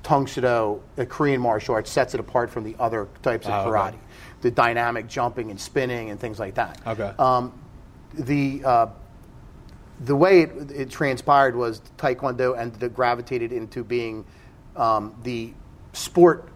Tang 0.04 0.28
Soo 0.28 0.42
Do, 0.42 0.82
the 0.98 1.06
Korean 1.06 1.40
martial 1.40 1.76
arts, 1.76 1.90
sets 1.92 2.14
it 2.14 2.20
apart 2.20 2.50
from 2.50 2.64
the 2.66 2.76
other 2.80 3.08
types 3.22 3.48
of 3.48 3.54
Oh, 3.54 3.70
karate. 3.70 3.90
okay. 3.90 3.98
The 4.42 4.52
dynamic 4.52 5.08
jumping 5.08 5.50
and 5.52 5.60
spinning 5.60 6.10
and 6.12 6.20
things 6.20 6.40
like 6.40 6.56
that. 6.56 6.80
Okay. 6.86 7.12
Um, 7.18 7.54
the 8.14 8.62
uh, 8.64 8.88
the 10.02 10.16
way 10.16 10.42
it, 10.42 10.72
it 10.72 10.90
transpired 10.92 11.56
was 11.56 11.82
Taekwondo 11.98 12.58
ended 12.58 12.84
up 12.84 12.94
gravitated 12.94 13.52
into 13.52 13.84
being 13.84 14.26
um, 14.76 15.16
the 15.24 15.54
sport, 15.94 16.50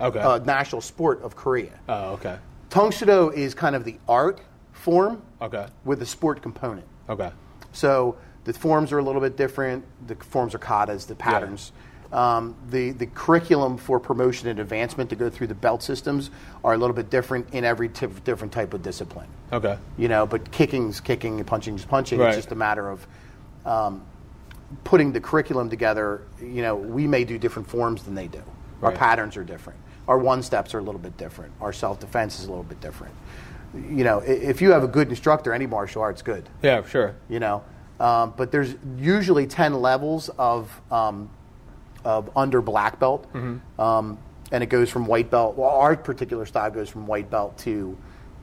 Okay. 0.00 0.20
uh, 0.20 0.38
national 0.38 0.80
sport 0.80 1.20
of 1.22 1.34
Korea. 1.34 1.72
oh, 1.88 2.12
okay. 2.12 2.38
Tang 2.70 2.92
Soo 2.92 3.06
Do 3.06 3.30
is 3.30 3.54
kind 3.54 3.74
of 3.74 3.84
the 3.84 3.96
art 4.08 4.40
form 4.72 5.20
Okay. 5.42 5.66
with 5.84 6.00
a 6.02 6.06
sport 6.06 6.40
component. 6.42 6.86
Okay. 7.08 7.32
So 7.72 8.16
the 8.44 8.52
forms 8.52 8.92
are 8.92 8.98
a 8.98 9.02
little 9.02 9.20
bit 9.20 9.36
different. 9.36 9.84
The 10.06 10.14
forms 10.14 10.54
are 10.54 10.58
katas, 10.60 11.08
the 11.08 11.16
patterns. 11.16 11.72
Um, 12.12 12.56
the, 12.70 12.90
the 12.90 13.06
curriculum 13.06 13.76
for 13.78 14.00
promotion 14.00 14.48
and 14.48 14.58
advancement 14.58 15.10
to 15.10 15.16
go 15.16 15.30
through 15.30 15.46
the 15.46 15.54
belt 15.54 15.82
systems 15.82 16.30
are 16.64 16.74
a 16.74 16.76
little 16.76 16.94
bit 16.94 17.08
different 17.08 17.52
in 17.54 17.64
every 17.64 17.88
t- 17.88 18.06
different 18.24 18.52
type 18.52 18.74
of 18.74 18.82
discipline. 18.82 19.28
Okay. 19.52 19.78
You 19.96 20.08
know, 20.08 20.26
but 20.26 20.50
kicking's 20.50 21.00
kicking 21.00 21.38
and 21.38 21.46
punching's 21.46 21.84
punching. 21.84 22.18
Right. 22.18 22.28
It's 22.28 22.36
just 22.38 22.50
a 22.50 22.56
matter 22.56 22.90
of 22.90 23.06
um, 23.64 24.04
putting 24.82 25.12
the 25.12 25.20
curriculum 25.20 25.70
together. 25.70 26.22
You 26.40 26.62
know, 26.62 26.74
we 26.74 27.06
may 27.06 27.24
do 27.24 27.38
different 27.38 27.68
forms 27.68 28.02
than 28.02 28.14
they 28.14 28.26
do. 28.26 28.42
Our 28.82 28.92
patterns 28.92 29.36
are 29.36 29.44
different. 29.44 29.78
Our 30.08 30.18
one 30.18 30.42
steps 30.42 30.74
are 30.74 30.78
a 30.78 30.82
little 30.82 31.00
bit 31.00 31.16
different. 31.16 31.52
Our 31.60 31.72
self 31.72 32.00
defense 32.00 32.38
is 32.40 32.46
a 32.46 32.48
little 32.48 32.64
bit 32.64 32.80
different. 32.80 33.14
You 33.74 34.02
know, 34.02 34.18
if 34.20 34.60
you 34.60 34.72
have 34.72 34.82
a 34.82 34.88
good 34.88 35.10
instructor, 35.10 35.52
any 35.52 35.66
martial 35.66 36.02
art's 36.02 36.22
good 36.22 36.48
Yeah, 36.62 36.84
sure. 36.84 37.14
you 37.28 37.38
know. 37.38 37.62
Um, 38.00 38.32
but 38.36 38.50
there's 38.50 38.74
usually 38.96 39.46
10 39.46 39.74
levels 39.74 40.30
of, 40.38 40.80
um, 40.90 41.28
of 42.04 42.30
under 42.36 42.60
black 42.60 42.98
belt. 42.98 43.26
Um, 43.78 44.18
and 44.52 44.62
it 44.64 44.66
goes 44.66 44.90
from 44.90 45.06
white 45.06 45.30
belt, 45.30 45.56
well, 45.56 45.70
our 45.70 45.96
particular 45.96 46.44
style 46.46 46.70
goes 46.70 46.88
from 46.88 47.06
white 47.06 47.30
belt 47.30 47.56
to 47.58 47.96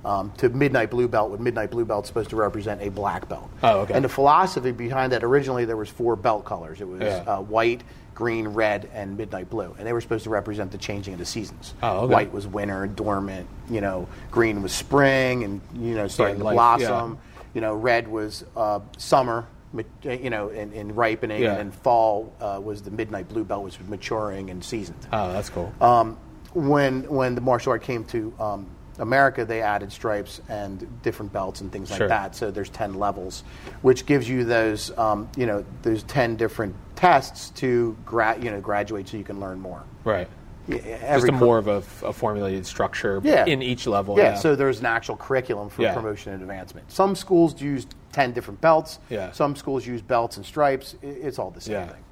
um, 0.05 0.31
to 0.37 0.47
midnight 0.49 0.89
blue 0.89 1.07
belt, 1.09 1.31
With 1.31 1.41
midnight 1.41 1.69
blue 1.69 1.83
belt 1.83 2.07
supposed 2.07 2.29
to 2.29 2.37
represent 2.37 2.81
a 2.81 2.89
black 2.89 3.27
belt. 3.27 3.49
Oh, 3.61 3.79
okay. 3.81 3.93
And 3.93 4.05
the 4.05 4.09
philosophy 4.09 4.71
behind 4.71 5.11
that 5.11 5.21
originally 5.23 5.65
there 5.65 5.75
was 5.75 5.89
four 5.89 6.15
belt 6.15 6.45
colors. 6.45 6.79
It 6.79 6.87
was 6.87 7.01
Yeah. 7.01 7.23
uh, 7.27 7.41
white, 7.41 7.83
green, 8.15 8.47
red, 8.47 8.89
and 8.93 9.17
midnight 9.17 9.49
blue, 9.49 9.75
and 9.77 9.85
they 9.85 9.91
were 9.91 9.99
supposed 9.99 10.23
to 10.23 10.29
represent 10.29 10.71
the 10.71 10.77
changing 10.77 11.13
of 11.15 11.19
the 11.19 11.25
seasons. 11.25 11.73
Oh, 11.83 12.01
okay. 12.01 12.13
White 12.13 12.31
was 12.31 12.47
winter, 12.47 12.87
dormant. 12.87 13.47
You 13.69 13.81
know, 13.81 14.07
green 14.31 14.61
was 14.61 14.71
spring, 14.71 15.43
and 15.43 15.59
you 15.73 15.95
know 15.95 16.07
starting 16.07 16.37
to 16.37 16.43
life, 16.43 16.53
blossom. 16.55 17.17
You 17.53 17.59
know, 17.61 17.73
red 17.73 18.07
was 18.07 18.45
uh, 18.55 18.79
summer. 18.97 19.45
Ma- 19.73 19.83
You 20.03 20.29
know, 20.29 20.49
in, 20.49 20.73
and 20.73 20.95
ripening, 20.95 21.41
Yeah. 21.41 21.49
and 21.51 21.57
then 21.59 21.71
fall 21.71 22.33
uh, 22.41 22.59
was 22.63 22.81
the 22.81 22.91
midnight 22.91 23.27
blue 23.29 23.43
belt, 23.43 23.63
which 23.63 23.77
was 23.79 23.87
maturing 23.87 24.49
and 24.49 24.63
seasoned 24.63 25.05
Oh, 25.13 25.31
that's 25.33 25.49
cool. 25.49 25.71
um, 25.81 26.17
when 26.53 27.03
when 27.09 27.35
the 27.35 27.41
martial 27.41 27.71
art 27.71 27.83
came 27.83 28.03
to 28.05 28.33
um, 28.39 28.67
America, 28.99 29.45
they 29.45 29.61
added 29.61 29.91
stripes 29.91 30.41
and 30.49 30.87
different 31.03 31.31
belts 31.31 31.61
and 31.61 31.71
things 31.71 31.91
like 31.91 31.97
Sure. 31.99 32.07
that. 32.07 32.35
So 32.35 32.49
there's 32.49 32.69
ten 32.69 32.95
levels, 32.95 33.43
which 33.83 34.05
gives 34.07 34.27
you 34.27 34.43
those 34.43 34.97
um, 34.97 35.29
you 35.37 35.45
know 35.45 35.63
those 35.83 36.03
ten 36.03 36.35
different 36.35 36.73
tests 36.95 37.51
to 37.61 37.95
gra- 38.05 38.37
you 38.41 38.49
know 38.49 38.59
graduate 38.59 39.07
so 39.09 39.17
you 39.17 39.23
can 39.23 39.39
learn 39.39 39.59
more. 39.59 39.83
right. 40.03 40.27
Yeah, 40.67 41.15
Just 41.15 41.29
a 41.29 41.31
more 41.31 41.57
of 41.57 41.67
a, 41.67 41.77
a 42.05 42.11
formulated 42.13 42.65
structure 42.65 43.21
Yeah. 43.23 43.45
in 43.45 43.61
each 43.61 43.87
level. 43.87 44.17
yeah, 44.17 44.35
so 44.35 44.55
there's 44.55 44.79
an 44.79 44.85
actual 44.85 45.15
curriculum 45.15 45.69
for 45.69 45.81
Yeah. 45.83 45.93
promotion 45.93 46.33
and 46.33 46.41
advancement. 46.41 46.91
Some 46.91 47.15
schools 47.15 47.61
use 47.61 47.87
ten 48.11 48.33
different 48.33 48.59
belts. 48.61 48.99
Yeah. 49.09 49.31
Some 49.31 49.55
schools 49.55 49.85
use 49.85 50.01
belts 50.01 50.37
and 50.37 50.45
stripes. 50.45 50.95
It's 51.01 51.39
all 51.39 51.51
the 51.51 51.61
same 51.61 51.73
yeah. 51.73 51.85
thing. 51.87 52.03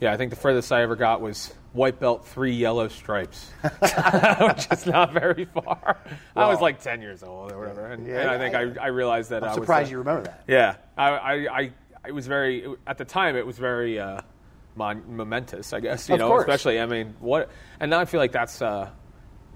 Yeah, 0.00 0.12
I 0.12 0.16
think 0.16 0.30
the 0.30 0.36
furthest 0.36 0.72
I 0.72 0.82
ever 0.82 0.96
got 0.96 1.20
was 1.20 1.54
white 1.74 2.00
belt, 2.00 2.26
three 2.26 2.50
yellow 2.52 2.88
stripes, 2.88 3.50
which 3.62 4.66
is 4.72 4.84
not 4.86 5.12
very 5.12 5.44
far. 5.44 5.96
I 6.34 6.48
was 6.48 6.60
like 6.60 6.80
10 6.82 7.00
years 7.00 7.22
old 7.22 7.52
or 7.52 7.58
whatever. 7.60 7.86
And, 7.86 8.04
Yeah, 8.06 8.22
and 8.22 8.30
I 8.30 8.36
think 8.38 8.54
I, 8.78 8.84
I 8.84 8.86
realized 8.88 9.30
that 9.30 9.44
I'm 9.44 9.50
I 9.50 9.52
was. 9.54 9.62
surprised 9.62 9.90
you 9.92 9.98
remember 9.98 10.22
that. 10.24 10.42
Yeah, 10.48 10.74
I, 10.98 11.08
I, 11.10 11.32
I, 11.60 11.70
it 12.08 12.12
was 12.12 12.26
very 12.26 12.66
at 12.86 12.98
the 12.98 13.04
time. 13.04 13.36
It 13.36 13.46
was 13.46 13.58
very 13.58 14.00
uh, 14.00 14.20
mon- 14.74 15.02
momentous, 15.16 15.72
I 15.72 15.80
guess. 15.80 16.08
You 16.08 16.14
Of 16.14 16.20
know, 16.20 16.28
course. 16.28 16.42
especially 16.42 16.80
I 16.80 16.86
mean, 16.86 17.14
what? 17.20 17.50
And 17.80 17.90
now 17.90 18.00
I 18.00 18.04
feel 18.04 18.20
like 18.20 18.32
that's 18.32 18.60
uh, 18.62 18.90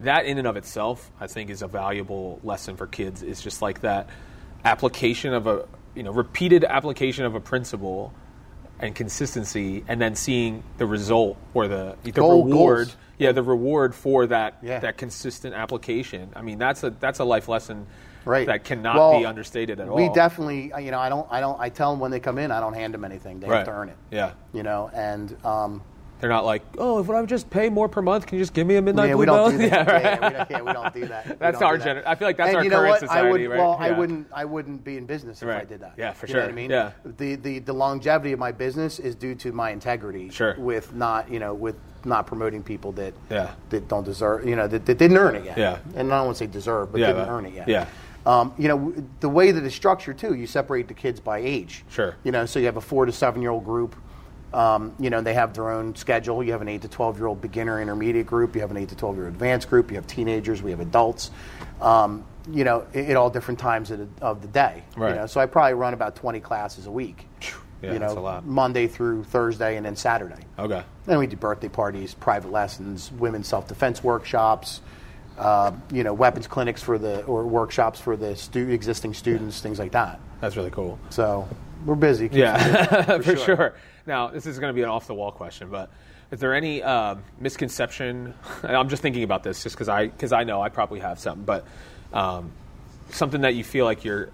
that 0.00 0.26
in 0.26 0.38
and 0.38 0.46
of 0.46 0.56
itself. 0.56 1.10
I 1.20 1.26
think 1.26 1.50
is 1.50 1.62
a 1.62 1.68
valuable 1.68 2.40
lesson 2.42 2.76
for 2.76 2.86
kids. 2.86 3.22
Is 3.22 3.40
just 3.40 3.62
like 3.62 3.80
that 3.80 4.08
application 4.64 5.32
of 5.34 5.46
a 5.46 5.66
you 5.94 6.02
know 6.02 6.12
repeated 6.12 6.64
application 6.64 7.24
of 7.24 7.34
a 7.34 7.40
principle 7.40 8.12
and 8.78 8.94
consistency, 8.94 9.84
and 9.88 10.00
then 10.00 10.14
seeing 10.14 10.62
the 10.78 10.86
result 10.86 11.38
or 11.54 11.66
the 11.68 11.96
the 12.02 12.12
Goal- 12.12 12.44
reward. 12.44 12.86
goals. 12.88 12.96
Yeah, 13.18 13.32
the 13.32 13.42
reward 13.42 13.94
for 13.94 14.26
that 14.26 14.58
Yeah. 14.62 14.80
that 14.80 14.98
consistent 14.98 15.54
application. 15.54 16.30
I 16.36 16.42
mean, 16.42 16.58
that's 16.58 16.84
a 16.84 16.90
that's 16.90 17.18
a 17.18 17.24
life 17.24 17.48
lesson 17.48 17.86
Right. 18.26 18.46
that 18.46 18.64
cannot 18.64 18.96
Well, 18.96 19.18
be 19.20 19.24
understated 19.24 19.80
at 19.80 19.88
all. 19.88 19.96
We 19.96 20.08
definitely, 20.10 20.72
uh, 20.72 20.78
you 20.78 20.90
know, 20.90 20.98
I 20.98 21.08
don't, 21.08 21.26
I 21.30 21.40
don't, 21.40 21.58
I 21.60 21.68
tell 21.68 21.90
them 21.92 22.00
when 22.00 22.10
they 22.10 22.20
come 22.20 22.38
in, 22.38 22.50
I 22.50 22.60
don't 22.60 22.74
hand 22.74 22.92
them 22.92 23.04
anything. 23.04 23.40
They 23.40 23.46
Right. 23.48 23.58
have 23.58 23.66
to 23.66 23.72
earn 23.72 23.88
it. 23.88 23.96
Yeah. 24.10 24.32
You 24.52 24.62
know, 24.64 24.90
and 24.92 25.34
um, 25.46 25.80
They're 26.20 26.28
not 26.30 26.44
like, 26.44 26.62
oh, 26.78 26.98
if 26.98 27.08
I 27.08 27.20
would 27.20 27.28
just 27.28 27.48
pay 27.50 27.68
more 27.68 27.88
per 27.88 28.02
month, 28.02 28.26
can 28.26 28.38
you 28.38 28.42
just 28.42 28.52
give 28.54 28.66
me 28.66 28.76
a 28.76 28.82
midnight 28.82 29.08
yeah, 29.10 29.14
blue 29.14 29.20
we 29.20 29.26
don't 29.26 29.50
belt? 29.50 29.60
do 29.60 29.68
that. 29.70 29.86
Yeah, 29.86 29.92
Yeah, 30.00 30.08
right. 30.08 30.20
yeah, 30.22 30.28
we 30.28 30.34
don't, 30.34 30.50
yeah, 30.50 30.62
we 30.62 30.72
don't 30.72 30.94
do 30.94 31.06
that. 31.06 31.38
That's 31.38 31.62
our 31.62 31.78
do 31.78 31.84
that. 31.84 32.08
I 32.08 32.14
feel 32.16 32.26
like 32.26 32.36
that's 32.36 32.48
and 32.48 32.56
our 32.56 32.64
you 32.64 32.70
know 32.70 32.76
current 32.78 32.90
what? 32.92 33.00
society, 33.00 33.28
I 33.28 33.30
would, 33.30 33.40
right? 33.48 33.58
Well, 33.58 33.76
I 33.78 33.88
Yeah. 33.90 33.98
wouldn't, 33.98 34.26
I 34.34 34.44
wouldn't 34.44 34.82
be 34.82 34.96
in 34.96 35.06
business 35.06 35.42
if 35.42 35.48
I 35.48 35.64
did 35.64 35.80
that. 35.80 35.92
Yeah, 35.96 36.12
for 36.12 36.26
you 36.26 36.32
Know 36.34 36.38
sure. 36.40 36.46
what 36.46 36.52
I 36.52 36.54
mean? 36.56 36.70
Yeah. 36.70 36.92
The, 37.18 37.34
the 37.36 37.58
the 37.60 37.72
longevity 37.72 38.32
of 38.32 38.38
my 38.40 38.50
business 38.50 38.98
is 38.98 39.14
due 39.14 39.34
to 39.36 39.52
my 39.52 39.70
integrity. 39.70 40.30
Sure. 40.30 40.54
With 40.58 40.94
not, 40.94 41.30
you 41.30 41.38
know, 41.38 41.52
with 41.54 41.76
not 42.04 42.26
promoting 42.26 42.62
people 42.62 42.92
that 42.92 43.12
Yeah. 43.30 43.50
that 43.70 43.86
don't 43.88 44.04
deserve, 44.04 44.46
you 44.48 44.56
know, 44.56 44.66
that, 44.68 44.86
that 44.86 44.96
didn't 44.98 45.18
earn 45.18 45.36
it 45.36 45.44
yet. 45.44 45.58
Yeah. 45.58 45.78
And 45.96 46.12
I 46.12 46.16
don't 46.16 46.26
want 46.26 46.38
to 46.38 46.44
say 46.44 46.50
deserve, 46.50 46.92
but 46.92 47.00
Yeah, 47.02 47.08
didn't 47.12 47.28
earn 47.28 47.44
it 47.46 47.52
yet. 47.54 47.68
yeah. 47.68 47.86
Um, 48.26 48.52
you 48.58 48.66
know, 48.66 48.92
the 49.20 49.28
way 49.28 49.52
that 49.52 49.62
it's 49.64 49.74
structured 49.74 50.18
too, 50.18 50.34
you 50.34 50.48
separate 50.48 50.88
the 50.88 50.94
kids 50.94 51.20
by 51.20 51.38
age. 51.38 51.84
Sure. 51.88 52.16
You 52.24 52.32
know, 52.32 52.44
so 52.44 52.58
you 52.58 52.66
have 52.66 52.76
a 52.76 52.80
four 52.80 53.06
to 53.06 53.12
seven 53.12 53.40
year 53.40 53.52
old 53.52 53.64
group. 53.64 53.94
Um, 54.52 54.94
you 54.98 55.10
know, 55.10 55.20
they 55.20 55.34
have 55.34 55.54
their 55.54 55.70
own 55.70 55.94
schedule. 55.94 56.42
You 56.42 56.52
have 56.52 56.62
an 56.62 56.68
eight 56.68 56.82
to 56.82 56.88
twelve 56.88 57.18
year 57.18 57.26
old 57.26 57.40
beginner 57.40 57.80
intermediate 57.80 58.26
group. 58.26 58.54
You 58.56 58.62
have 58.62 58.72
an 58.72 58.76
eight 58.76 58.88
to 58.88 58.96
twelve 58.96 59.16
year 59.16 59.28
advanced 59.28 59.70
group. 59.70 59.90
You 59.90 59.96
have 59.96 60.06
teenagers. 60.08 60.60
We 60.60 60.72
have 60.72 60.80
adults. 60.80 61.30
Um, 61.80 62.24
you 62.50 62.64
know, 62.64 62.86
at, 62.94 63.16
all 63.16 63.28
different 63.28 63.58
times 63.58 63.90
of 63.90 63.98
the, 63.98 64.24
of 64.24 64.40
the 64.40 64.48
day. 64.48 64.84
Right. 64.96 65.10
You 65.10 65.14
know, 65.16 65.26
so 65.26 65.40
I 65.40 65.46
probably 65.46 65.74
run 65.74 65.94
about 65.94 66.16
twenty 66.16 66.40
classes 66.40 66.86
a 66.86 66.90
week. 66.90 67.26
Yeah, 67.82 67.92
you 67.92 67.98
know, 67.98 68.06
that's 68.06 68.16
a 68.16 68.20
lot. 68.20 68.46
Monday 68.46 68.88
through 68.88 69.24
Thursday, 69.24 69.76
and 69.76 69.86
then 69.86 69.94
Saturday. 69.94 70.42
Okay. 70.58 70.82
Then 71.04 71.18
we 71.18 71.26
do 71.26 71.36
birthday 71.36 71.68
parties, 71.68 72.14
private 72.14 72.50
lessons, 72.50 73.12
women's 73.12 73.46
self 73.46 73.68
defense 73.68 74.02
workshops, 74.02 74.80
uh, 75.38 75.72
you 75.92 76.04
know, 76.04 76.14
weapons 76.14 76.46
clinics 76.46 76.82
for 76.82 76.98
the 76.98 77.22
or 77.24 77.46
workshops 77.46 78.00
for 78.00 78.16
the 78.16 78.36
stu- 78.36 78.70
existing 78.70 79.14
students, 79.14 79.60
things 79.60 79.78
like 79.78 79.92
that. 79.92 80.20
That's 80.40 80.56
really 80.56 80.70
cool. 80.70 80.98
So 81.10 81.48
we're 81.84 81.94
busy. 81.94 82.28
Yeah, 82.32 83.02
for, 83.18 83.22
sure. 83.22 83.36
sure. 83.36 83.74
Now, 84.06 84.28
this 84.28 84.46
is 84.46 84.58
going 84.58 84.70
to 84.70 84.74
be 84.74 84.82
an 84.82 84.88
off 84.88 85.06
the 85.06 85.14
wall 85.14 85.32
question, 85.32 85.68
but 85.70 85.90
is 86.30 86.40
there 86.40 86.54
any 86.54 86.82
um 86.82 87.22
misconception? 87.40 88.34
And 88.62 88.76
I'm 88.76 88.88
just 88.88 89.02
thinking 89.02 89.22
about 89.22 89.42
this 89.42 89.62
just 89.62 89.76
because 89.76 89.88
I 89.88 90.06
because 90.06 90.32
I 90.32 90.44
know 90.44 90.60
I 90.62 90.68
probably 90.68 91.00
have 91.00 91.18
some, 91.18 91.42
but 91.42 91.66
um, 92.12 92.50
something 93.10 93.42
that 93.42 93.54
you 93.54 93.64
feel 93.64 93.84
like 93.84 94.04
you're 94.04 94.30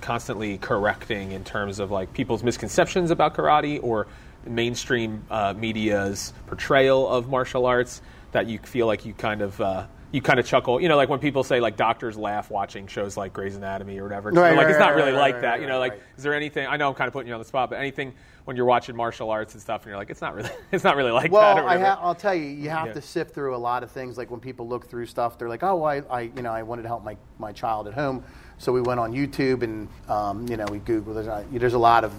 constantly 0.00 0.58
correcting 0.58 1.32
in 1.32 1.44
terms 1.44 1.78
of 1.78 1.90
like 1.90 2.12
people's 2.12 2.42
misconceptions 2.42 3.10
about 3.10 3.34
karate 3.34 3.82
or 3.82 4.06
mainstream 4.44 5.24
uh, 5.30 5.54
media's 5.56 6.32
portrayal 6.46 7.08
of 7.08 7.28
martial 7.28 7.66
arts 7.66 8.02
that 8.32 8.46
you 8.48 8.58
feel 8.58 8.86
like 8.86 9.06
you 9.06 9.14
kind 9.14 9.40
of 9.40 9.60
uh, 9.60 9.86
you 10.12 10.20
kind 10.20 10.38
of 10.38 10.44
chuckle, 10.46 10.78
you 10.80 10.88
know, 10.88 10.96
like 10.96 11.08
when 11.08 11.18
people 11.18 11.42
say 11.42 11.58
like 11.58 11.76
doctors 11.76 12.18
laugh 12.18 12.50
watching 12.50 12.86
shows 12.86 13.16
like 13.16 13.32
Grey's 13.32 13.56
Anatomy 13.56 13.98
or 13.98 14.02
whatever. 14.04 14.30
Right, 14.30 14.50
like 14.54 14.66
right, 14.66 14.70
it's 14.70 14.78
not 14.78 14.94
really 14.94 15.12
right, 15.12 15.32
like 15.34 15.40
that, 15.40 15.60
you 15.62 15.66
know. 15.66 15.78
Like, 15.78 16.00
is 16.18 16.22
there 16.22 16.34
anything? 16.34 16.66
I 16.66 16.76
know 16.76 16.88
I'm 16.90 16.94
kind 16.94 17.08
of 17.08 17.14
putting 17.14 17.28
you 17.28 17.34
on 17.34 17.40
the 17.40 17.46
spot, 17.46 17.70
but 17.70 17.76
anything 17.78 18.12
when 18.44 18.56
you're 18.56 18.66
watching 18.66 18.94
martial 18.94 19.30
arts 19.30 19.54
and 19.54 19.62
stuff, 19.62 19.82
and 19.82 19.88
you're 19.88 19.96
like, 19.96 20.10
it's 20.10 20.20
not 20.20 20.34
really, 20.34 20.50
it's 20.72 20.84
not 20.84 20.96
really 20.96 21.12
like 21.12 21.30
that. 21.30 21.32
Well, 21.32 21.58
I 21.58 21.62
whatever. 21.76 21.84
ha- 21.84 21.98
I'll 22.02 22.14
tell 22.14 22.34
you, 22.34 22.44
you 22.44 22.68
have 22.68 22.88
Yeah. 22.88 22.92
to 22.92 23.00
sift 23.02 23.34
through 23.34 23.56
a 23.56 23.58
lot 23.58 23.82
of 23.82 23.90
things. 23.90 24.18
Like 24.18 24.30
when 24.30 24.40
people 24.40 24.68
look 24.68 24.86
through 24.86 25.06
stuff, 25.06 25.38
they're 25.38 25.48
like, 25.48 25.62
"Oh, 25.62 25.82
I, 25.84 26.02
I 26.10 26.20
you 26.22 26.42
know, 26.42 26.52
I 26.52 26.62
wanted 26.62 26.82
to 26.82 26.88
help 26.88 27.02
my, 27.04 27.16
my 27.38 27.52
child 27.52 27.88
at 27.88 27.94
home, 27.94 28.22
so 28.58 28.70
we 28.72 28.82
went 28.82 29.00
on 29.00 29.12
YouTube 29.12 29.62
and, 29.62 29.88
um, 30.08 30.46
you 30.46 30.56
know, 30.58 30.66
we 30.70 30.78
Googled. 30.80 31.14
There's 31.14 31.46
there's 31.60 31.74
a 31.74 31.78
lot 31.78 32.04
of 32.04 32.12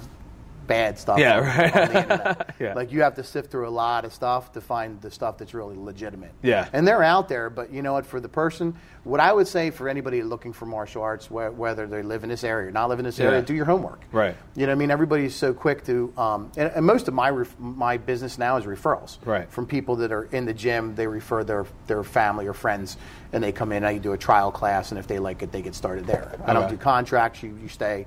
bad 0.67 0.97
stuff. 0.97 1.19
Yeah, 1.19 1.39
on, 1.39 1.43
right. 1.45 1.75
on 1.75 1.87
the 1.93 2.01
internet. 2.01 2.55
Yeah. 2.59 2.73
Like 2.75 2.91
you 2.91 3.01
have 3.01 3.15
to 3.15 3.23
sift 3.23 3.51
through 3.51 3.67
a 3.67 3.71
lot 3.71 4.05
of 4.05 4.13
stuff 4.13 4.53
to 4.53 4.61
find 4.61 5.01
the 5.01 5.11
stuff 5.11 5.37
that's 5.37 5.53
really 5.53 5.75
legitimate. 5.75 6.31
Yeah. 6.41 6.69
and 6.71 6.87
they're 6.87 7.03
out 7.03 7.27
there. 7.27 7.49
But 7.49 7.71
you 7.73 7.81
know 7.81 7.93
what? 7.93 8.05
For 8.05 8.19
the 8.21 8.29
person, 8.29 8.75
what 9.03 9.19
I 9.19 9.33
would 9.33 9.47
say 9.47 9.69
for 9.69 9.89
anybody 9.89 10.21
looking 10.21 10.53
for 10.53 10.65
martial 10.65 11.01
arts, 11.01 11.25
wh- 11.27 11.57
whether 11.57 11.87
they 11.87 12.03
live 12.03 12.23
in 12.23 12.29
this 12.29 12.43
area 12.43 12.69
or 12.69 12.71
not 12.71 12.87
live 12.89 12.99
in 12.99 13.05
this 13.05 13.19
area, 13.19 13.41
do 13.41 13.53
your 13.53 13.65
homework. 13.65 14.01
Right. 14.11 14.35
You 14.55 14.65
know, 14.65 14.71
what 14.71 14.77
I 14.77 14.79
mean, 14.79 14.91
everybody's 14.91 15.35
so 15.35 15.53
quick 15.53 15.83
to, 15.85 16.13
um, 16.17 16.51
and, 16.55 16.71
and 16.71 16.85
most 16.85 17.07
of 17.09 17.13
my 17.13 17.29
ref- 17.29 17.59
my 17.59 17.97
business 17.97 18.37
now 18.37 18.55
is 18.57 18.65
referrals. 18.65 19.17
Right. 19.25 19.49
From 19.51 19.65
people 19.65 19.95
that 19.97 20.11
are 20.11 20.25
in 20.31 20.45
the 20.45 20.53
gym, 20.53 20.95
they 20.95 21.07
refer 21.07 21.43
their 21.43 21.65
their 21.87 22.03
family 22.03 22.47
or 22.47 22.53
friends, 22.53 22.95
and 23.33 23.43
they 23.43 23.51
come 23.51 23.71
in. 23.73 23.83
I 23.83 23.97
do 23.97 24.13
a 24.13 24.17
trial 24.17 24.51
class, 24.51 24.91
and 24.91 24.99
if 24.99 25.07
they 25.07 25.19
like 25.19 25.41
it, 25.43 25.51
they 25.51 25.61
get 25.61 25.75
started 25.75 26.05
there. 26.07 26.31
I 26.45 26.53
don't 26.53 26.63
Okay. 26.63 26.75
do 26.75 26.77
contracts. 26.77 27.43
You 27.43 27.57
you 27.61 27.67
stay. 27.67 28.05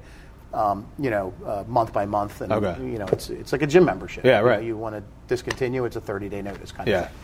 Um, 0.53 0.87
you 0.99 1.11
know, 1.11 1.35
uh, 1.45 1.65
month 1.67 1.93
by 1.93 2.07
month, 2.07 2.41
and 2.41 2.53
Okay. 2.53 2.77
you 2.81 2.99
know, 2.99 3.07
it's 3.09 3.29
it's 3.31 3.53
like 3.53 3.63
a 3.63 3.67
gym 3.67 3.85
membership. 3.85 4.25
Yeah, 4.25 4.39
You 4.39 4.45
know, 4.45 4.49
right. 4.51 4.63
You, 4.65 4.77
want 4.77 4.95
to 4.95 5.03
discontinue, 5.27 5.85
it's 5.85 5.97
a 5.97 6.01
thirty 6.01 6.29
day 6.29 6.41
notice 6.41 6.73
kind 6.73 6.89
Yeah. 6.89 7.01
of 7.01 7.07
thing. 7.09 7.17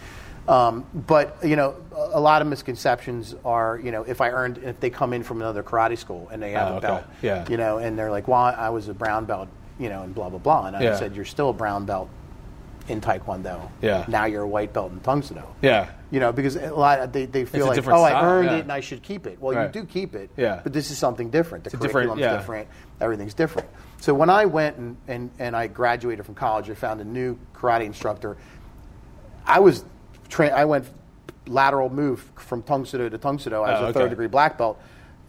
Um, 0.48 0.84
but 1.06 1.38
you 1.42 1.54
know, 1.56 1.76
a 1.94 2.18
a 2.18 2.20
lot 2.20 2.42
of 2.42 2.48
misconceptions 2.48 3.34
are, 3.44 3.78
you 3.82 3.92
know, 3.92 4.02
if 4.02 4.20
I 4.20 4.30
earned, 4.30 4.58
if 4.58 4.80
they 4.80 4.90
come 4.90 5.12
in 5.12 5.22
from 5.22 5.40
another 5.40 5.62
karate 5.62 5.96
school 5.96 6.28
and 6.30 6.42
they 6.42 6.50
have 6.50 6.68
Oh, 6.68 6.72
a 6.72 6.76
okay. 6.78 6.86
belt, 6.88 7.04
Yeah. 7.22 7.46
you 7.48 7.56
know, 7.56 7.78
and 7.78 7.96
they're 7.98 8.10
like, 8.10 8.26
well, 8.28 8.40
I 8.58 8.68
was 8.70 8.88
a 8.88 8.94
brown 8.94 9.24
belt, 9.24 9.48
you 9.78 9.88
know, 9.88 10.02
and 10.02 10.14
blah 10.14 10.28
blah 10.28 10.40
blah, 10.40 10.66
and 10.66 10.76
I 10.76 10.82
Yeah. 10.82 10.96
said, 10.96 11.14
you're 11.14 11.24
still 11.24 11.50
a 11.50 11.54
brown 11.54 11.84
belt 11.86 12.10
in 12.88 13.00
Taekwondo. 13.00 13.70
Yeah. 13.80 14.04
Now 14.08 14.24
you're 14.24 14.42
a 14.42 14.48
white 14.48 14.72
belt 14.72 14.92
in 14.92 15.00
Tang 15.00 15.22
Soo 15.22 15.36
Yeah. 15.60 15.90
You 16.10 16.20
know, 16.20 16.32
because 16.32 16.56
a 16.56 16.74
lot 16.74 17.12
they, 17.12 17.26
they 17.26 17.44
feel 17.44 17.66
like, 17.66 17.76
different 17.76 17.98
oh, 18.00 18.02
I 18.02 18.22
earned 18.22 18.50
yeah. 18.50 18.56
it 18.56 18.60
and 18.60 18.72
I 18.72 18.80
should 18.80 19.02
keep 19.02 19.26
it. 19.26 19.40
Well, 19.40 19.56
Right. 19.56 19.74
you 19.74 19.80
do 19.82 19.86
keep 19.86 20.14
it, 20.14 20.30
Yeah. 20.36 20.60
but 20.62 20.72
this 20.72 20.90
is 20.90 20.98
something 20.98 21.30
different. 21.30 21.64
The 21.64 21.68
a 21.68 21.72
different- 21.72 21.92
curriculum's 21.92 22.20
yeah. 22.20 22.36
different. 22.36 22.68
Everything's 23.00 23.34
different. 23.34 23.68
So 24.00 24.12
when 24.14 24.30
I 24.30 24.46
went 24.46 24.76
and, 24.76 24.96
and, 25.08 25.30
and 25.38 25.56
I 25.56 25.68
graduated 25.68 26.26
from 26.26 26.34
college, 26.34 26.68
I 26.68 26.74
found 26.74 27.00
a 27.00 27.04
new 27.04 27.38
karate 27.54 27.84
instructor. 27.84 28.36
I 29.46 29.60
was 29.60 29.84
tra- 30.28 30.48
I 30.50 30.64
went 30.64 30.86
lateral 31.46 31.88
move 31.88 32.30
from 32.36 32.62
Tang 32.62 32.84
Soo 32.84 33.08
to 33.08 33.18
Tang 33.18 33.38
Soo 33.38 33.54
I 33.54 33.58
was 33.58 33.68
Oh, 33.70 33.84
a 33.84 33.88
okay. 33.88 33.92
third 34.00 34.10
degree 34.10 34.28
black 34.28 34.58
belt, 34.58 34.80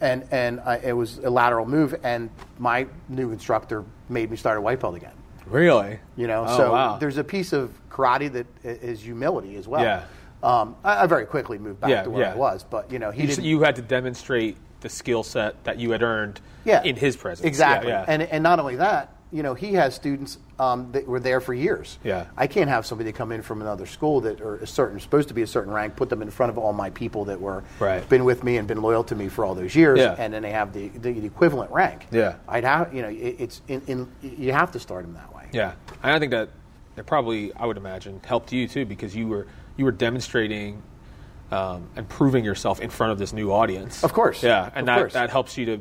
and 0.02 0.26
and 0.32 0.60
I, 0.60 0.78
it 0.78 0.94
was 0.94 1.18
a 1.20 1.30
lateral 1.30 1.66
move. 1.66 1.96
And 2.04 2.30
my 2.60 2.88
new 3.10 3.32
instructor 3.32 3.84
made 4.10 4.30
me 4.30 4.38
start 4.38 4.58
a 4.58 4.62
white 4.62 4.80
belt 4.80 4.96
again. 4.96 5.14
Really? 5.54 6.00
You 6.18 6.28
know, 6.28 6.46
Oh, 6.48 6.58
so 6.58 6.72
wow. 6.74 6.98
there's 6.98 7.18
a 7.18 7.24
piece 7.24 7.54
of 7.54 7.72
karate 7.90 8.32
that 8.34 8.48
is 8.64 9.02
humility 9.02 9.56
as 9.56 9.68
well. 9.68 9.84
Yeah. 9.84 10.04
Um, 10.42 10.76
I, 10.84 11.04
I 11.04 11.06
very 11.06 11.26
quickly 11.26 11.58
moved 11.58 11.80
back 11.80 11.90
Yeah, 11.92 12.04
to 12.04 12.10
where 12.10 12.24
yeah. 12.24 12.34
I 12.34 12.36
was, 12.36 12.66
but 12.70 12.92
you 12.92 13.00
know, 13.00 13.12
he 13.12 13.26
You, 13.26 13.42
you 13.44 13.62
had 13.62 13.76
to 13.78 13.82
demonstrate 13.82 14.58
the 14.82 14.90
skill 14.90 15.24
set 15.24 15.64
that 15.64 15.78
you 15.78 15.92
had 15.92 16.02
earned 16.02 16.42
yeah, 16.66 16.82
in 16.84 16.96
his 16.96 17.16
presence. 17.16 17.46
Exactly. 17.46 17.90
Yeah, 17.92 18.02
yeah. 18.02 18.14
And 18.14 18.22
and 18.24 18.44
not 18.44 18.60
only 18.60 18.76
that, 18.78 19.10
you 19.32 19.42
know, 19.44 19.54
he 19.54 19.74
has 19.76 19.96
students 19.96 20.38
um, 20.60 20.92
that 20.92 21.08
were 21.08 21.20
there 21.20 21.40
for 21.40 21.54
years. 21.54 21.98
Yeah. 22.04 22.26
I 22.38 22.48
can't 22.48 22.70
have 22.70 22.86
somebody 22.86 23.12
come 23.12 23.32
in 23.32 23.42
from 23.42 23.62
another 23.62 23.86
school 23.86 24.22
that 24.22 24.42
are 24.42 24.58
a 24.58 24.68
certain 24.68 25.00
supposed 25.00 25.28
to 25.30 25.34
be 25.34 25.42
a 25.44 25.48
certain 25.48 25.72
rank, 25.74 25.96
put 25.96 26.10
them 26.10 26.22
in 26.22 26.30
front 26.30 26.50
of 26.52 26.58
all 26.58 26.74
my 26.74 26.90
people 26.90 27.26
that 27.26 27.40
were 27.40 27.64
Right. 27.80 28.08
been 28.10 28.26
with 28.26 28.44
me 28.44 28.58
and 28.58 28.68
been 28.68 28.82
loyal 28.82 29.04
to 29.06 29.16
me 29.16 29.30
for 29.30 29.46
all 29.46 29.56
those 29.56 29.76
years, 29.76 30.00
Yeah. 30.00 30.16
and 30.20 30.34
then 30.34 30.42
they 30.42 30.52
have 30.52 30.74
the, 30.74 30.90
the, 30.90 31.14
the 31.14 31.26
equivalent 31.26 31.72
rank. 31.72 32.08
Yeah. 32.12 32.36
I'd 32.50 32.64
have 32.66 32.94
you 32.94 33.02
know 33.02 33.10
it, 33.10 33.36
it's 33.40 33.62
in, 33.70 33.82
in 33.88 34.08
you 34.22 34.52
have 34.52 34.72
to 34.74 34.80
start 34.80 35.06
them 35.06 35.14
that 35.14 35.34
way. 35.34 35.43
Yeah, 35.54 35.74
and 36.02 36.12
I 36.12 36.20
think 36.20 36.32
that 36.32 36.50
it 36.98 37.06
probably, 37.06 37.54
I 37.54 37.66
would 37.66 37.78
imagine, 37.78 38.20
helped 38.26 38.52
you 38.52 38.68
too 38.68 38.86
because 38.86 39.16
you 39.16 39.28
were 39.28 39.48
you 39.78 39.86
were 39.86 39.92
demonstrating 39.92 40.82
um, 41.52 41.90
and 41.96 42.08
proving 42.10 42.44
yourself 42.44 42.80
in 42.82 42.90
front 42.90 43.12
of 43.14 43.20
this 43.20 43.32
new 43.34 43.52
audience. 43.52 44.04
Of 44.04 44.12
course. 44.14 44.44
Yeah, 44.44 44.70
and 44.76 44.88
that, 44.88 44.98
course. 44.98 45.14
that 45.14 45.30
helps 45.30 45.58
you 45.58 45.66
to 45.68 45.80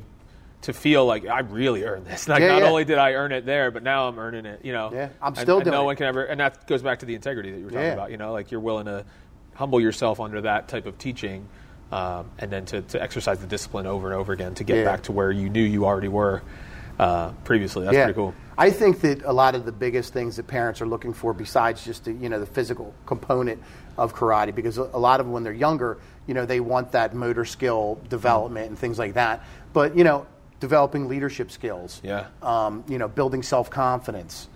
to 0.63 0.73
feel 0.73 1.05
like 1.07 1.27
I 1.27 1.41
really 1.41 1.83
earned 1.85 2.07
this. 2.07 2.29
Like 2.29 2.41
Yeah, 2.41 2.49
not 2.53 2.63
yeah. 2.63 2.69
only 2.69 2.85
did 2.85 2.99
I 2.99 3.15
earn 3.15 3.33
it 3.33 3.45
there, 3.45 3.71
but 3.73 3.83
now 3.83 4.07
I'm 4.07 4.19
earning 4.19 4.47
it. 4.47 4.61
You 4.65 4.73
know. 4.73 4.91
Yeah, 4.93 5.09
I'm 5.21 5.29
And- 5.29 5.37
still 5.39 5.57
and 5.57 5.65
doing 5.65 5.75
No 5.75 5.83
it. 5.83 5.87
one 5.87 5.97
can 5.97 6.07
ever, 6.07 6.23
and 6.25 6.39
that 6.41 6.67
goes 6.69 6.83
back 6.83 7.01
to 7.01 7.07
the 7.07 7.15
integrity 7.17 7.51
that 7.51 7.59
you 7.59 7.65
were 7.65 7.71
talking 7.71 7.87
Yeah. 7.87 7.93
about. 7.95 8.11
You 8.13 8.17
know, 8.19 8.33
like 8.33 8.51
you're 8.53 8.61
willing 8.61 8.85
to 8.87 9.05
humble 9.55 9.81
yourself 9.81 10.21
under 10.21 10.41
that 10.43 10.69
type 10.69 10.87
of 10.87 10.99
teaching. 10.99 11.49
Um, 11.91 12.31
and 12.39 12.51
then 12.51 12.65
to, 12.67 12.81
to 12.81 13.03
exercise 13.03 13.39
the 13.41 13.47
discipline 13.47 13.87
over 13.87 14.07
and 14.11 14.17
over 14.17 14.33
again 14.33 14.55
to 14.55 14.65
get 14.65 14.83
back 14.83 15.03
to 15.03 15.13
where 15.13 15.31
you 15.31 15.51
knew 15.51 15.61
you 15.63 15.85
already 15.85 16.09
were 16.09 16.41
uh, 16.99 17.33
previously. 17.45 17.85
That's 17.85 17.95
pretty 17.97 18.15
cool. 18.15 18.35
I 18.59 18.71
think 18.71 19.01
that 19.01 19.23
a 19.25 19.33
lot 19.33 19.55
of 19.55 19.65
the 19.65 19.73
biggest 19.73 20.13
things 20.13 20.37
that 20.37 20.47
parents 20.47 20.81
are 20.81 20.87
looking 20.87 21.13
for, 21.13 21.33
besides 21.33 21.85
just 21.85 22.05
the, 22.05 22.13
you 22.13 22.29
know 22.29 22.39
the 22.39 22.47
physical 22.47 22.95
component 23.07 23.63
of 23.97 24.15
karate, 24.15 24.55
because 24.55 24.77
a 24.79 24.83
lot 24.85 25.21
of 25.21 25.27
them 25.27 25.33
when 25.33 25.43
they're 25.43 25.53
younger, 25.53 25.99
you 26.27 26.35
know, 26.35 26.45
they 26.47 26.61
want 26.61 26.93
that 26.93 27.15
motor 27.15 27.45
skill 27.45 27.99
development 28.09 28.69
and 28.69 28.79
things 28.79 28.99
like 28.99 29.15
that. 29.15 29.43
But 29.73 29.97
you 29.97 30.05
know, 30.05 30.27
developing 30.61 31.09
leadership 31.09 31.51
skills, 31.51 32.01
Yeah. 32.05 32.27
um, 32.43 32.85
you 32.89 32.99
know, 32.99 33.09
building 33.09 33.43
self 33.43 33.71
confidence, 33.71 34.49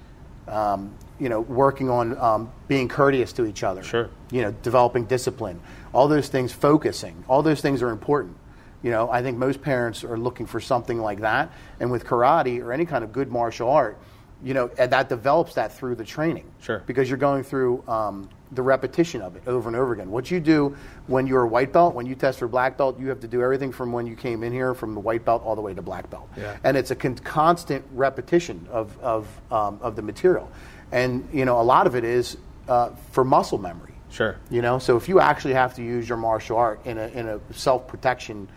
um, 0.46 0.92
you 1.18 1.28
know, 1.28 1.40
working 1.40 1.90
on 1.90 2.16
um, 2.18 2.52
being 2.68 2.88
courteous 2.88 3.32
to 3.34 3.46
each 3.46 3.64
other, 3.64 3.82
Sure. 3.82 4.08
you 4.30 4.42
know, 4.42 4.52
developing 4.62 5.04
discipline, 5.06 5.60
all 5.94 6.06
those 6.08 6.28
things, 6.28 6.52
focusing, 6.52 7.24
all 7.28 7.42
those 7.42 7.60
things 7.62 7.82
are 7.82 7.90
important. 7.90 8.36
You 8.82 8.90
know, 8.90 9.10
I 9.10 9.22
think 9.22 9.38
most 9.38 9.62
parents 9.62 10.04
are 10.04 10.18
looking 10.18 10.46
for 10.46 10.60
something 10.60 11.00
like 11.00 11.20
that, 11.20 11.52
and 11.80 11.90
with 11.90 12.04
karate 12.04 12.62
or 12.62 12.72
any 12.72 12.86
kind 12.86 13.02
of 13.02 13.12
good 13.12 13.30
martial 13.30 13.70
art, 13.70 13.98
you 14.42 14.54
know, 14.54 14.70
and 14.78 14.92
that 14.92 15.08
develops 15.08 15.54
that 15.54 15.72
through 15.72 15.94
the 15.94 16.04
training. 16.04 16.44
Sure. 16.60 16.82
Because 16.86 17.08
you're 17.08 17.18
going 17.18 17.42
through 17.42 17.82
um, 17.88 18.28
the 18.52 18.62
repetition 18.62 19.22
of 19.22 19.34
it 19.34 19.42
over 19.46 19.68
and 19.68 19.76
over 19.76 19.94
again. 19.94 20.10
What 20.10 20.30
you 20.30 20.40
do 20.40 20.76
when 21.06 21.26
you're 21.26 21.42
a 21.42 21.48
white 21.48 21.72
belt, 21.72 21.94
when 21.94 22.06
you 22.06 22.14
test 22.14 22.38
for 22.38 22.48
black 22.48 22.76
belt, 22.76 22.98
you 23.00 23.08
have 23.08 23.20
to 23.20 23.28
do 23.28 23.42
everything 23.42 23.72
from 23.72 23.92
when 23.92 24.06
you 24.06 24.14
came 24.14 24.42
in 24.42 24.52
here, 24.52 24.74
from 24.74 24.94
the 24.94 25.00
white 25.00 25.24
belt 25.24 25.42
all 25.42 25.56
the 25.56 25.62
way 25.62 25.74
to 25.74 25.82
black 25.82 26.08
belt. 26.10 26.28
Yeah. 26.36 26.56
And 26.64 26.76
it's 26.76 26.90
a 26.90 26.96
con- 26.96 27.16
constant 27.16 27.84
repetition 27.92 28.68
of 28.70 28.98
of 29.00 29.26
um, 29.50 29.78
of 29.80 29.96
the 29.96 30.02
material, 30.02 30.50
and 30.92 31.28
you 31.32 31.44
know, 31.44 31.60
a 31.60 31.64
lot 31.64 31.86
of 31.86 31.96
it 31.96 32.04
is 32.04 32.36
uh, 32.68 32.90
for 33.12 33.24
muscle 33.24 33.58
memory. 33.58 33.94
Sure. 34.10 34.36
You 34.50 34.62
know, 34.62 34.78
so 34.78 34.96
if 34.96 35.08
you 35.08 35.20
actually 35.20 35.54
have 35.54 35.74
to 35.74 35.82
use 35.82 36.08
your 36.08 36.18
martial 36.18 36.56
art 36.56 36.84
in 36.86 36.98
a, 36.98 37.08
in 37.08 37.28
a 37.28 37.40
self 37.52 37.88
protection 37.88 38.48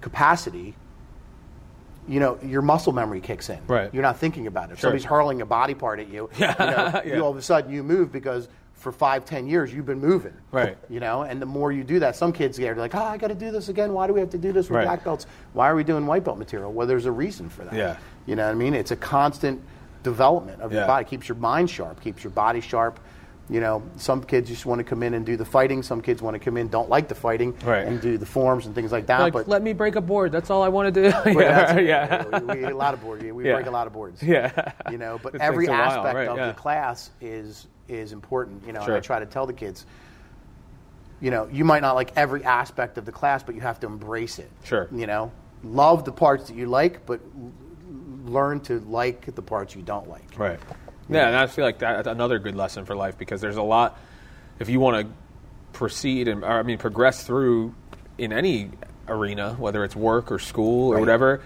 capacity, 0.00 0.74
you 2.08 2.18
know, 2.20 2.38
your 2.42 2.62
muscle 2.62 2.92
memory 2.92 3.20
kicks 3.20 3.48
in. 3.50 3.58
Right. 3.66 3.92
You're 3.92 4.02
not 4.02 4.18
thinking 4.18 4.46
about 4.46 4.70
it. 4.70 4.74
If 4.74 4.78
Sure. 4.80 4.88
somebody's 4.88 5.04
hurling 5.04 5.42
a 5.42 5.46
body 5.46 5.74
part 5.74 6.00
at 6.00 6.08
you, 6.08 6.28
Yeah. 6.38 6.54
you, 6.58 6.70
know, 6.70 7.02
Yeah. 7.04 7.04
you 7.16 7.22
all 7.24 7.30
of 7.30 7.36
a 7.36 7.42
sudden 7.42 7.72
you 7.72 7.82
move 7.82 8.10
because 8.12 8.48
for 8.74 8.90
five, 8.92 9.26
ten 9.26 9.46
years 9.46 9.72
you've 9.74 9.84
been 9.84 10.00
moving. 10.00 10.32
Right. 10.50 10.76
You 10.88 11.00
know, 11.00 11.22
and 11.22 11.40
the 11.40 11.46
more 11.46 11.70
you 11.70 11.84
do 11.84 11.98
that, 12.00 12.16
some 12.16 12.32
kids 12.32 12.58
get 12.58 12.76
like, 12.78 12.94
oh, 12.94 12.98
I 13.04 13.18
got 13.18 13.28
to 13.28 13.34
do 13.34 13.50
this 13.50 13.68
again. 13.68 13.92
Why 13.92 14.06
do 14.06 14.14
we 14.14 14.20
have 14.20 14.30
to 14.30 14.38
do 14.38 14.52
this 14.52 14.70
with 14.70 14.76
Right. 14.78 14.84
black 14.86 15.04
belts? 15.04 15.26
Why 15.52 15.68
are 15.68 15.74
we 15.76 15.84
doing 15.84 16.06
white 16.06 16.24
belt 16.24 16.38
material? 16.38 16.72
Well, 16.72 16.86
there's 16.86 17.04
a 17.06 17.12
reason 17.12 17.48
for 17.50 17.64
that. 17.64 17.74
Yeah. 17.74 17.96
You 18.26 18.36
know 18.36 18.46
what 18.46 18.52
I 18.52 18.54
mean? 18.54 18.72
It's 18.74 18.90
a 18.90 18.96
constant 18.96 19.60
development 20.02 20.62
of 20.62 20.72
your 20.72 20.80
Yeah. 20.82 20.86
body. 20.86 21.04
Keeps 21.04 21.28
your 21.28 21.36
mind 21.36 21.68
sharp. 21.68 22.00
Keeps 22.00 22.24
your 22.24 22.30
body 22.30 22.62
sharp. 22.62 22.98
You 23.50 23.60
know, 23.60 23.82
some 23.96 24.22
kids 24.22 24.48
just 24.48 24.64
want 24.64 24.78
to 24.78 24.84
come 24.84 25.02
in 25.02 25.14
and 25.14 25.26
do 25.26 25.36
the 25.36 25.44
fighting. 25.44 25.82
Some 25.82 26.00
kids 26.00 26.22
want 26.22 26.34
to 26.34 26.38
come 26.38 26.56
in, 26.56 26.68
don't 26.68 26.88
like 26.88 27.08
the 27.08 27.16
fighting, 27.16 27.52
Right. 27.64 27.84
and 27.84 28.00
do 28.00 28.16
the 28.16 28.24
forms 28.24 28.66
and 28.66 28.74
things 28.76 28.92
like 28.92 29.06
that. 29.06 29.18
Like, 29.20 29.32
but 29.32 29.48
let 29.48 29.60
me 29.62 29.72
break 29.72 29.96
a 29.96 30.00
board. 30.00 30.30
That's 30.30 30.50
all 30.50 30.62
I 30.62 30.68
want 30.68 30.94
to 30.94 31.02
do. 31.02 31.10
but 31.24 31.34
that's- 31.34 31.84
yeah. 31.84 32.38
we, 32.38 32.44
we 32.54 32.64
eat 32.66 32.70
a 32.70 32.76
lot 32.76 32.94
of 32.94 33.00
boards. 33.02 33.24
We 33.24 33.44
Yeah. 33.44 33.54
break 33.54 33.66
a 33.66 33.70
lot 33.72 33.88
of 33.88 33.92
boards. 33.92 34.22
Yeah. 34.22 34.72
You 34.90 34.98
know, 34.98 35.18
but 35.20 35.34
It 35.34 35.40
every 35.40 35.66
takes 35.66 35.74
a 35.74 35.78
while, 35.80 35.90
aspect 35.98 36.14
right, 36.14 36.28
of 36.28 36.36
yeah. 36.36 36.46
the 36.48 36.54
class 36.54 37.10
is 37.20 37.66
is 37.88 38.12
important. 38.12 38.64
You 38.64 38.72
know, 38.72 38.80
Sure. 38.84 38.94
and 38.94 38.96
I 38.98 39.00
try 39.04 39.18
to 39.18 39.26
tell 39.26 39.46
the 39.46 39.52
kids. 39.52 39.84
You 41.20 41.32
know, 41.32 41.48
you 41.50 41.64
might 41.64 41.80
not 41.82 41.96
like 41.96 42.12
every 42.16 42.44
aspect 42.44 42.98
of 42.98 43.04
the 43.04 43.12
class, 43.12 43.42
but 43.42 43.56
you 43.56 43.60
have 43.62 43.80
to 43.80 43.86
embrace 43.88 44.38
it. 44.38 44.48
Sure. 44.62 44.88
You 44.92 45.08
know, 45.08 45.32
love 45.64 46.04
the 46.04 46.12
parts 46.12 46.46
that 46.48 46.56
you 46.56 46.66
like, 46.66 47.04
but 47.04 47.20
l- 47.36 47.50
learn 48.24 48.60
to 48.60 48.78
like 48.80 49.34
the 49.34 49.42
parts 49.42 49.74
you 49.74 49.82
don't 49.82 50.08
like. 50.08 50.38
Right. 50.38 50.60
Yeah, 51.10 51.26
and 51.26 51.36
I 51.36 51.46
feel 51.46 51.64
like 51.64 51.78
that's 51.80 52.06
another 52.08 52.38
good 52.38 52.54
lesson 52.56 52.84
for 52.84 52.94
life 52.94 53.18
because 53.18 53.40
there's 53.40 53.56
a 53.56 53.62
lot. 53.62 53.98
If 54.58 54.68
you 54.68 54.80
want 54.80 55.06
to 55.06 55.12
proceed 55.72 56.28
and, 56.28 56.44
or, 56.44 56.58
I 56.58 56.62
mean, 56.62 56.78
progress 56.78 57.22
through 57.24 57.74
in 58.18 58.32
any 58.32 58.70
arena, 59.08 59.54
whether 59.58 59.82
it's 59.84 59.96
work 59.96 60.30
or 60.30 60.38
school 60.38 60.90
or 60.90 60.94
Right. 60.94 61.00
whatever, 61.00 61.42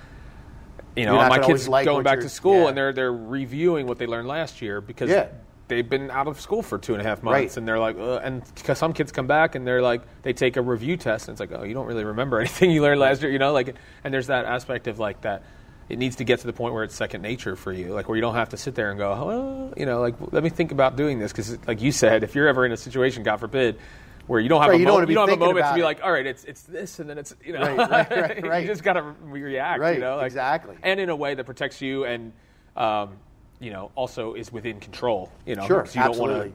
you 0.96 1.06
know, 1.06 1.16
my 1.16 1.38
kids 1.38 1.68
like 1.68 1.84
going 1.86 2.04
back 2.04 2.20
to 2.20 2.28
school 2.28 2.62
yeah. 2.62 2.68
and 2.68 2.76
they're 2.76 2.92
they're 2.92 3.12
reviewing 3.12 3.86
what 3.86 3.98
they 3.98 4.06
learned 4.06 4.28
last 4.28 4.60
year 4.62 4.80
because 4.80 5.10
Yeah. 5.10 5.28
they've 5.68 5.88
been 5.88 6.10
out 6.10 6.28
of 6.28 6.40
school 6.40 6.62
for 6.62 6.78
two 6.78 6.92
and 6.94 7.00
a 7.00 7.04
half 7.04 7.22
months 7.22 7.34
Right. 7.38 7.56
and 7.56 7.66
they're 7.66 7.78
like, 7.78 7.96
uh, 7.98 8.16
and 8.18 8.42
because 8.54 8.78
some 8.78 8.92
kids 8.92 9.10
come 9.12 9.26
back 9.26 9.54
and 9.54 9.66
they're 9.66 9.82
like, 9.82 10.02
they 10.22 10.32
take 10.32 10.56
a 10.56 10.62
review 10.62 10.96
test 10.96 11.28
and 11.28 11.34
it's 11.34 11.40
like, 11.40 11.58
oh, 11.58 11.64
you 11.64 11.74
don't 11.74 11.86
really 11.86 12.04
remember 12.04 12.38
anything 12.40 12.70
you 12.70 12.82
learned 12.82 13.00
last 13.00 13.22
year, 13.22 13.30
you 13.32 13.38
know, 13.38 13.52
like, 13.52 13.74
and 14.04 14.12
there's 14.14 14.26
that 14.28 14.44
aspect 14.44 14.86
of 14.88 14.98
like 14.98 15.20
that. 15.22 15.42
It 15.88 15.98
needs 15.98 16.16
to 16.16 16.24
get 16.24 16.40
to 16.40 16.46
the 16.46 16.52
point 16.52 16.72
where 16.74 16.82
it's 16.84 16.94
second 16.94 17.20
nature 17.22 17.56
for 17.56 17.72
you, 17.72 17.92
like 17.92 18.08
where 18.08 18.16
you 18.16 18.22
don't 18.22 18.34
have 18.36 18.48
to 18.50 18.56
sit 18.56 18.74
there 18.74 18.90
and 18.90 18.98
go, 18.98 19.10
well, 19.26 19.72
you 19.76 19.84
know, 19.86 20.00
like 20.00 20.14
let 20.32 20.42
me 20.42 20.48
think 20.50 20.72
about 20.72 20.96
doing 20.96 21.18
this 21.18 21.30
because, 21.32 21.58
like 21.66 21.82
you 21.82 21.92
said, 21.92 22.22
if 22.24 22.34
you're 22.34 22.48
ever 22.48 22.64
in 22.64 22.72
a 22.72 22.76
situation, 22.76 23.22
God 23.22 23.36
forbid, 23.38 23.78
where 24.26 24.40
you 24.40 24.48
don't 24.48 24.62
have 24.62 24.70
Right, 24.70 24.76
a 24.76 24.78
you 24.80 24.86
don't 24.86 24.94
wanna 24.94 25.06
be 25.06 25.12
you 25.12 25.18
don't 25.18 25.28
have 25.28 25.36
a 25.36 25.44
moment 25.44 25.66
to 25.66 25.74
be 25.74 25.80
it. 25.80 25.84
like, 25.84 26.00
all 26.02 26.10
right, 26.10 26.24
it's 26.26 26.44
it's 26.44 26.62
this 26.62 26.98
and 27.00 27.10
then 27.10 27.18
it's 27.18 27.34
you 27.44 27.52
know, 27.52 27.60
Right, 27.60 27.90
right, 27.90 28.10
right, 28.10 28.42
right. 28.48 28.62
you 28.62 28.66
just 28.68 28.82
got 28.82 28.94
to 28.94 29.02
re- 29.02 29.42
react, 29.42 29.80
Right, 29.80 29.96
you 29.96 30.00
know, 30.00 30.16
like, 30.16 30.26
exactly. 30.26 30.76
and 30.82 30.98
in 30.98 31.10
a 31.10 31.16
way 31.16 31.34
that 31.34 31.44
protects 31.44 31.82
you 31.82 32.04
and 32.06 32.32
um, 32.76 33.18
you 33.60 33.70
know 33.70 33.90
also 33.94 34.32
is 34.34 34.50
within 34.50 34.80
control, 34.80 35.30
you 35.44 35.54
know, 35.54 35.66
Sure, 35.66 35.82
because 35.82 35.94
you 35.94 36.02
don't 36.02 36.18
want 36.18 36.32
to 36.44 36.52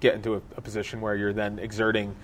get 0.00 0.14
into 0.14 0.34
a, 0.34 0.42
a 0.58 0.60
position 0.60 1.00
where 1.00 1.14
you're 1.14 1.32
then 1.32 1.58
exerting 1.58 2.14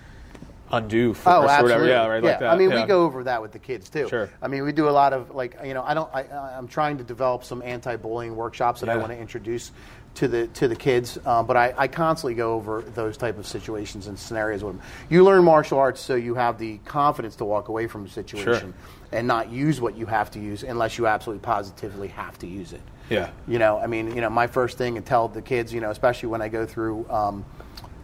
undue 0.72 1.10
Oh, 1.10 1.14
force 1.14 1.26
or 1.26 1.48
absolutely. 1.48 1.72
whatever, 1.72 1.86
yeah, 1.86 2.06
right, 2.06 2.22
like 2.22 2.38
that. 2.40 2.52
I 2.52 2.56
mean, 2.56 2.70
yeah. 2.70 2.82
we 2.82 2.88
go 2.88 3.04
over 3.04 3.24
that 3.24 3.42
with 3.42 3.52
the 3.52 3.58
kids 3.58 3.88
too. 3.90 4.08
Sure. 4.08 4.30
I 4.40 4.48
mean, 4.48 4.64
we 4.64 4.72
do 4.72 4.88
a 4.88 4.90
lot 4.90 5.12
of 5.12 5.34
like, 5.34 5.56
you 5.64 5.74
know, 5.74 5.82
I 5.82 5.94
don't. 5.94 6.12
I, 6.14 6.22
I'm 6.56 6.66
trying 6.66 6.98
to 6.98 7.04
develop 7.04 7.44
some 7.44 7.62
anti-bullying 7.62 8.34
workshops 8.34 8.80
that 8.80 8.88
I 8.88 8.96
want 8.96 9.12
to 9.12 9.18
introduce 9.18 9.70
to 10.14 10.28
the 10.28 10.46
to 10.48 10.68
the 10.68 10.76
kids. 10.76 11.18
Uh, 11.24 11.42
but 11.42 11.56
I, 11.56 11.74
I 11.76 11.88
constantly 11.88 12.34
go 12.34 12.54
over 12.54 12.82
those 12.82 13.16
type 13.16 13.38
of 13.38 13.46
situations 13.46 14.06
and 14.06 14.18
scenarios 14.18 14.64
with 14.64 14.76
them. 14.76 14.86
You 15.08 15.24
learn 15.24 15.44
martial 15.44 15.78
arts 15.78 16.00
so 16.00 16.14
you 16.14 16.34
have 16.34 16.58
the 16.58 16.78
confidence 16.78 17.36
to 17.36 17.44
walk 17.44 17.68
away 17.68 17.86
from 17.86 18.06
a 18.06 18.08
situation 18.08 18.74
and 19.12 19.26
not 19.26 19.50
use 19.50 19.80
what 19.80 19.96
you 19.96 20.06
have 20.06 20.30
to 20.32 20.40
use 20.40 20.62
unless 20.62 20.96
you 20.96 21.06
absolutely 21.06 21.42
positively 21.42 22.08
have 22.08 22.38
to 22.38 22.46
use 22.46 22.72
it. 22.72 22.80
Yeah. 23.10 23.30
You 23.46 23.58
know, 23.58 23.78
I 23.78 23.86
mean, 23.86 24.14
you 24.14 24.22
know, 24.22 24.30
my 24.30 24.46
first 24.46 24.78
thing 24.78 24.96
and 24.96 25.04
tell 25.04 25.28
the 25.28 25.42
kids, 25.42 25.72
you 25.72 25.80
know, 25.82 25.90
especially 25.90 26.30
when 26.30 26.40
I 26.40 26.48
go 26.48 26.64
through 26.64 27.06
um, 27.10 27.44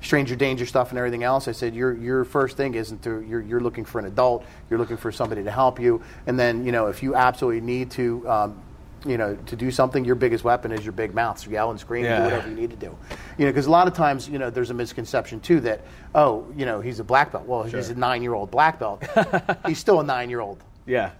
stranger 0.01 0.37
danger 0.37 0.65
stuff 0.67 0.91
and 0.91 0.99
everything 0.99 1.23
else, 1.25 1.49
I 1.49 1.53
said, 1.53 1.75
your 1.75 1.97
your 1.97 2.25
first 2.25 2.57
thing 2.57 2.75
isn't 2.75 3.03
to 3.03 3.21
you're 3.23 3.41
you're 3.41 3.61
looking 3.61 3.85
for 3.85 3.99
an 3.99 4.05
adult, 4.07 4.45
you're 4.71 4.79
looking 4.79 4.97
for 4.97 5.11
somebody 5.13 5.43
to 5.45 5.51
help 5.51 5.81
you, 5.81 6.03
and 6.27 6.39
then 6.39 6.65
you 6.65 6.73
know 6.73 6.87
if 6.87 7.03
you 7.03 7.15
absolutely 7.15 7.61
need 7.61 7.91
to. 7.93 8.29
Um, 8.29 8.63
you 9.07 9.17
know, 9.17 9.37
to 9.47 9.55
do 9.55 9.71
something, 9.71 10.05
your 10.05 10.17
biggest 10.17 10.43
weapon 10.43 10.73
is 10.73 10.85
your 10.85 10.91
big 10.93 11.15
mouth. 11.15 11.39
So 11.39 11.51
yell 11.51 11.71
and 11.71 11.79
scream, 11.79 12.05
Yeah. 12.05 12.19
do 12.19 12.25
whatever 12.25 12.49
you 12.49 12.57
need 12.57 12.71
to 12.71 12.77
do. 12.77 12.99
You 13.39 13.47
know, 13.47 13.53
because 13.53 13.67
a 13.67 13.71
lot 13.71 13.87
of 13.87 13.95
times, 13.95 14.29
you 14.29 14.41
know, 14.41 14.51
there's 14.51 14.71
a 14.71 14.75
misconception 14.75 15.39
too 15.39 15.61
that, 15.61 15.83
oh, 16.17 16.45
you 16.57 16.67
know, 16.67 16.81
he's 16.81 16.99
a 16.99 17.05
black 17.05 17.31
belt. 17.31 17.47
Well, 17.47 17.63
he's 17.63 17.91
a 17.91 17.95
nine-year-old 17.95 18.51
black 18.51 18.81
belt. 18.81 19.05
he's 19.69 19.79
still 19.79 20.01
a 20.01 20.05
nine-year-old 20.05 20.59
yeah, 20.85 21.13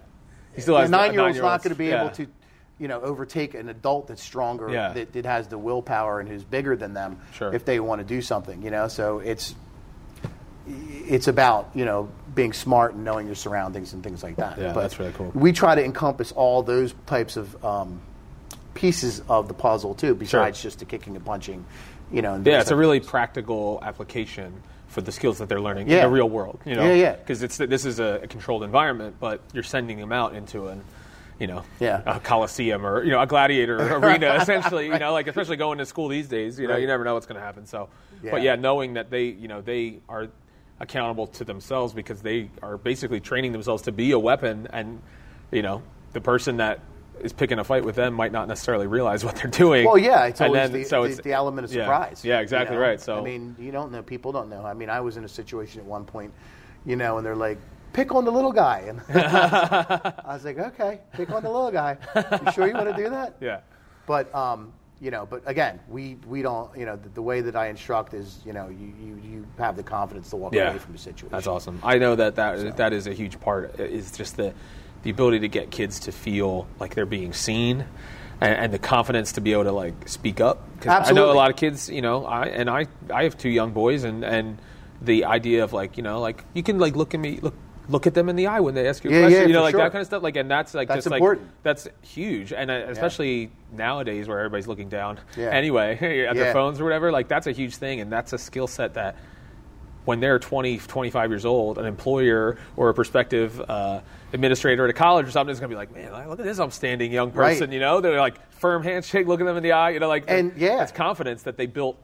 he 0.53 0.59
still 0.61 0.75
a 0.75 0.89
nine 0.89 1.13
year 1.13 1.21
old's 1.21 1.37
not 1.39 1.63
going 1.63 1.71
to 1.73 1.77
be 1.79 1.85
Yeah. 1.85 2.01
able 2.03 2.13
to, 2.15 2.27
you 2.79 2.87
know, 2.87 3.01
overtake 3.01 3.53
an 3.55 3.67
adult 3.69 4.07
that's 4.07 4.23
stronger, 4.23 4.69
Yeah. 4.69 4.93
that, 4.93 5.13
that 5.13 5.25
has 5.25 5.47
the 5.47 5.57
willpower 5.57 6.19
and 6.21 6.29
who's 6.29 6.43
bigger 6.43 6.75
than 6.75 6.93
them 6.93 7.19
Sure. 7.33 7.53
if 7.53 7.65
they 7.65 7.79
want 7.79 7.99
to 7.99 8.05
do 8.07 8.21
something, 8.21 8.61
you 8.61 8.71
know. 8.71 8.87
So 8.87 9.19
it's 9.19 9.53
it's 10.67 11.27
about 11.27 11.71
you 11.73 11.85
know 11.85 12.09
being 12.35 12.53
smart 12.53 12.93
and 12.93 13.03
knowing 13.03 13.25
your 13.25 13.35
surroundings 13.35 13.93
and 13.93 14.03
things 14.03 14.21
like 14.23 14.35
that. 14.37 14.57
Yeah, 14.57 14.73
but 14.73 14.81
that's 14.81 14.99
really 14.99 15.11
cool. 15.13 15.31
We 15.33 15.51
try 15.51 15.75
to 15.75 15.83
encompass 15.83 16.31
all 16.31 16.61
those 16.63 16.93
types 17.07 17.37
of 17.37 17.63
um, 17.65 17.99
pieces 18.75 19.21
of 19.27 19.47
the 19.47 19.53
puzzle 19.53 19.95
too, 19.95 20.13
besides 20.15 20.61
just 20.61 20.79
the 20.79 20.85
kicking 20.85 21.15
and 21.15 21.25
punching, 21.25 21.65
you 22.11 22.21
know. 22.21 22.35
and 22.35 22.45
Yeah, 22.45 22.61
it's 22.61 22.71
a 22.71 22.75
really 22.75 22.99
practical 22.99 23.79
application 23.81 24.61
for 24.87 25.01
the 25.01 25.11
skills 25.11 25.39
that 25.39 25.49
they're 25.49 25.61
learning 25.61 25.87
in 25.89 26.01
the 26.01 26.09
real 26.09 26.29
world. 26.29 26.59
You 26.65 26.75
know, 26.75 26.85
Yeah, 26.85 26.93
yeah. 26.93 27.15
Because 27.15 27.41
it's 27.43 27.57
this 27.57 27.85
is 27.85 27.99
a 27.99 28.25
controlled 28.29 28.63
environment, 28.63 29.15
but 29.19 29.41
you're 29.53 29.63
sending 29.63 29.97
them 29.99 30.11
out 30.11 30.35
into 30.35 30.67
an, 30.67 30.83
you 31.39 31.47
know, 31.47 31.63
Yeah. 31.79 32.01
a 32.05 32.19
coliseum 32.19 32.85
or 32.85 33.03
you 33.03 33.11
know 33.11 33.21
a 33.21 33.27
gladiator 33.27 33.77
arena 33.97 34.35
essentially. 34.35 34.87
You 34.87 34.99
know, 34.99 35.13
like 35.13 35.27
especially 35.27 35.57
going 35.57 35.77
to 35.79 35.85
school 35.85 36.07
these 36.09 36.27
days. 36.27 36.59
You 36.59 36.67
know, 36.67 36.73
Right. 36.73 36.81
you 36.81 36.87
never 36.87 37.03
know 37.03 37.13
what's 37.13 37.25
going 37.25 37.39
to 37.39 37.45
happen. 37.45 37.65
So, 37.65 37.89
Yeah. 38.23 38.31
but 38.31 38.41
yeah, 38.41 38.55
knowing 38.55 38.93
that 38.95 39.09
they 39.09 39.25
you 39.25 39.47
know 39.47 39.61
they 39.61 39.99
are 40.09 40.27
accountable 40.79 41.27
to 41.27 41.43
themselves 41.43 41.93
because 41.93 42.21
they 42.21 42.49
are 42.61 42.77
basically 42.77 43.19
training 43.19 43.51
themselves 43.51 43.83
to 43.83 43.91
be 43.91 44.11
a 44.11 44.19
weapon 44.19 44.67
and 44.71 45.01
you 45.51 45.61
know 45.61 45.81
the 46.13 46.21
person 46.21 46.57
that 46.57 46.79
is 47.21 47.33
picking 47.33 47.59
a 47.59 47.63
fight 47.65 47.83
with 47.83 47.95
them 47.95 48.13
might 48.13 48.31
not 48.31 48.47
necessarily 48.47 48.87
realize 48.87 49.25
what 49.25 49.35
they're 49.35 49.51
doing. 49.51 49.85
Well, 49.85 49.97
yeah, 49.97 50.25
it's 50.27 50.39
And 50.39 50.47
always 50.55 50.71
then- 50.71 50.81
the, 50.81 50.87
so 50.87 51.01
the, 51.03 51.09
it's- 51.09 51.23
the 51.23 51.33
element 51.33 51.65
of 51.65 51.73
yeah. 51.73 51.83
surprise. 51.83 52.23
Yeah, 52.23 52.37
you 52.37 52.43
exactly 52.43 52.77
know? 52.77 52.81
right. 52.81 52.99
So 53.01 53.19
I 53.19 53.21
mean, 53.21 53.55
you 53.59 53.71
don't 53.73 53.91
know. 53.91 54.01
People 54.01 54.31
don't 54.31 54.49
know. 54.49 54.63
I 54.65 54.73
mean, 54.73 54.89
I 54.89 55.01
was 55.01 55.17
in 55.17 55.25
a 55.25 55.27
situation 55.27 55.81
at 55.81 55.85
one 55.85 56.05
point, 56.05 56.31
you 56.85 56.95
know, 56.95 57.17
and 57.17 57.25
they're 57.25 57.35
like, 57.35 57.57
"Pick 57.93 58.13
on 58.13 58.25
the 58.25 58.31
little 58.31 58.51
guy," 58.51 58.79
and 58.87 59.01
I 59.09 60.33
was 60.33 60.45
like, 60.45 60.57
"Okay, 60.59 60.99
pick 61.13 61.29
on 61.31 61.43
the 61.43 61.49
little 61.49 61.71
guy. 61.71 61.97
You 62.15 62.51
sure 62.51 62.67
you 62.67 62.73
want 62.73 62.89
to 62.95 63.03
do 63.03 63.09
that?" 63.09 63.35
yeah, 63.41 63.61
But 64.05 64.33
um, 64.33 64.73
you 65.01 65.11
know, 65.11 65.25
but 65.25 65.41
again, 65.45 65.79
we 65.89 66.17
we 66.27 66.41
don't. 66.41 66.75
You 66.77 66.85
know, 66.85 66.95
the, 66.95 67.09
the 67.09 67.21
way 67.21 67.41
that 67.41 67.55
I 67.55 67.67
instruct 67.67 68.13
is, 68.13 68.39
you 68.45 68.53
know, 68.53 68.69
you 68.69 68.93
you, 69.01 69.15
you 69.23 69.45
have 69.57 69.75
the 69.75 69.83
confidence 69.83 70.29
to 70.31 70.35
walk 70.35 70.53
yeah, 70.53 70.69
away 70.69 70.79
from 70.79 70.93
the 70.93 70.99
situation. 70.99 71.29
That's 71.31 71.47
awesome. 71.47 71.79
I 71.83 71.97
know 71.97 72.15
that 72.15 72.35
that 72.35 72.77
that 72.77 72.93
is 72.93 73.07
a 73.07 73.13
huge 73.13 73.39
part. 73.39 73.79
Is 73.79 74.11
just 74.11 74.37
the 74.37 74.53
the 75.03 75.09
ability 75.09 75.39
to 75.39 75.47
get 75.47 75.71
kids 75.71 75.99
to 76.01 76.11
feel 76.11 76.67
like 76.79 76.95
they're 76.95 77.05
being 77.05 77.33
seen. 77.33 77.85
And, 78.41 78.53
and 78.55 78.73
the 78.73 78.79
confidence 78.79 79.33
to 79.33 79.41
be 79.41 79.51
able 79.51 79.65
to 79.65 79.73
like 79.73 80.07
speak 80.07 80.39
up. 80.39 80.63
'Cause 80.79 81.09
I 81.09 81.11
know 81.11 81.29
a 81.29 81.33
lot 81.33 81.49
of 81.49 81.57
kids, 81.57 81.89
you 81.89 82.01
know, 82.01 82.23
I 82.25 82.45
and 82.45 82.69
I, 82.69 82.87
I 83.13 83.23
have 83.23 83.37
two 83.37 83.49
young 83.49 83.73
boys, 83.73 84.05
and 84.05 84.23
and 84.23 84.57
the 85.01 85.25
idea 85.25 85.65
of 85.65 85.73
like, 85.73 85.97
you 85.97 86.03
know, 86.03 86.21
like 86.21 86.45
you 86.53 86.63
can 86.63 86.79
like 86.79 86.95
look 86.95 87.13
at 87.13 87.19
me, 87.19 87.39
look 87.41 87.53
look 87.89 88.05
at 88.07 88.13
them 88.13 88.29
in 88.29 88.35
the 88.35 88.47
eye 88.47 88.59
when 88.59 88.75
they 88.75 88.87
ask 88.87 89.03
you 89.03 89.09
a 89.09 89.13
Yeah, 89.13 89.21
question, 89.23 89.41
yeah, 89.41 89.47
you 89.47 89.53
know, 89.53 89.63
like 89.63 89.71
sure. 89.71 89.81
that 89.81 89.91
kind 89.91 90.01
of 90.01 90.05
stuff. 90.07 90.23
Like, 90.23 90.35
and 90.35 90.49
that's 90.49 90.73
like 90.73 90.87
That's 90.87 91.03
just 91.05 91.13
important. 91.13 91.47
like 91.47 91.63
that's 91.63 91.87
huge, 92.01 92.53
and 92.53 92.69
uh, 92.71 92.85
especially 92.87 93.51
nowadays 93.73 94.27
where 94.27 94.37
everybody's 94.39 94.67
looking 94.67 94.89
down 94.89 95.19
Yeah. 95.35 95.49
anyway 95.49 96.25
at 96.29 96.35
their 96.35 96.53
phones 96.53 96.79
or 96.79 96.83
whatever. 96.83 97.11
Like, 97.11 97.27
that's 97.27 97.47
a 97.47 97.51
huge 97.51 97.75
thing, 97.75 97.99
and 97.99 98.11
that's 98.11 98.31
a 98.33 98.37
skill 98.37 98.67
set 98.67 98.93
that 98.93 99.15
when 100.05 100.19
they're 100.19 100.39
20, 100.39 100.77
25 100.77 101.29
years 101.29 101.45
old, 101.45 101.77
an 101.77 101.85
employer 101.85 102.57
or 102.77 102.89
a 102.89 102.93
prospective 102.93 103.59
uh, 103.69 103.99
administrator 104.33 104.83
at 104.85 104.89
a 104.89 104.93
college 104.93 105.27
or 105.27 105.31
something 105.31 105.51
is 105.51 105.59
going 105.59 105.69
to 105.69 105.75
be 105.75 105.77
like, 105.77 105.93
man, 105.93 106.29
look 106.29 106.39
at 106.39 106.45
this 106.45 106.57
upstanding 106.59 107.11
young 107.11 107.31
person. 107.31 107.67
Right. 107.67 107.73
You 107.73 107.79
know, 107.79 108.01
they're 108.01 108.19
like 108.19 108.49
firm 108.53 108.81
handshake, 108.81 109.27
looking 109.27 109.45
them 109.45 109.57
in 109.57 109.63
the 109.63 109.73
eye. 109.73 109.91
You 109.91 109.99
know, 109.99 110.07
like 110.07 110.23
And, 110.27 110.53
yeah. 110.57 110.77
that's 110.77 110.91
confidence 110.91 111.43
that 111.43 111.57
they 111.57 111.65
built 111.65 111.97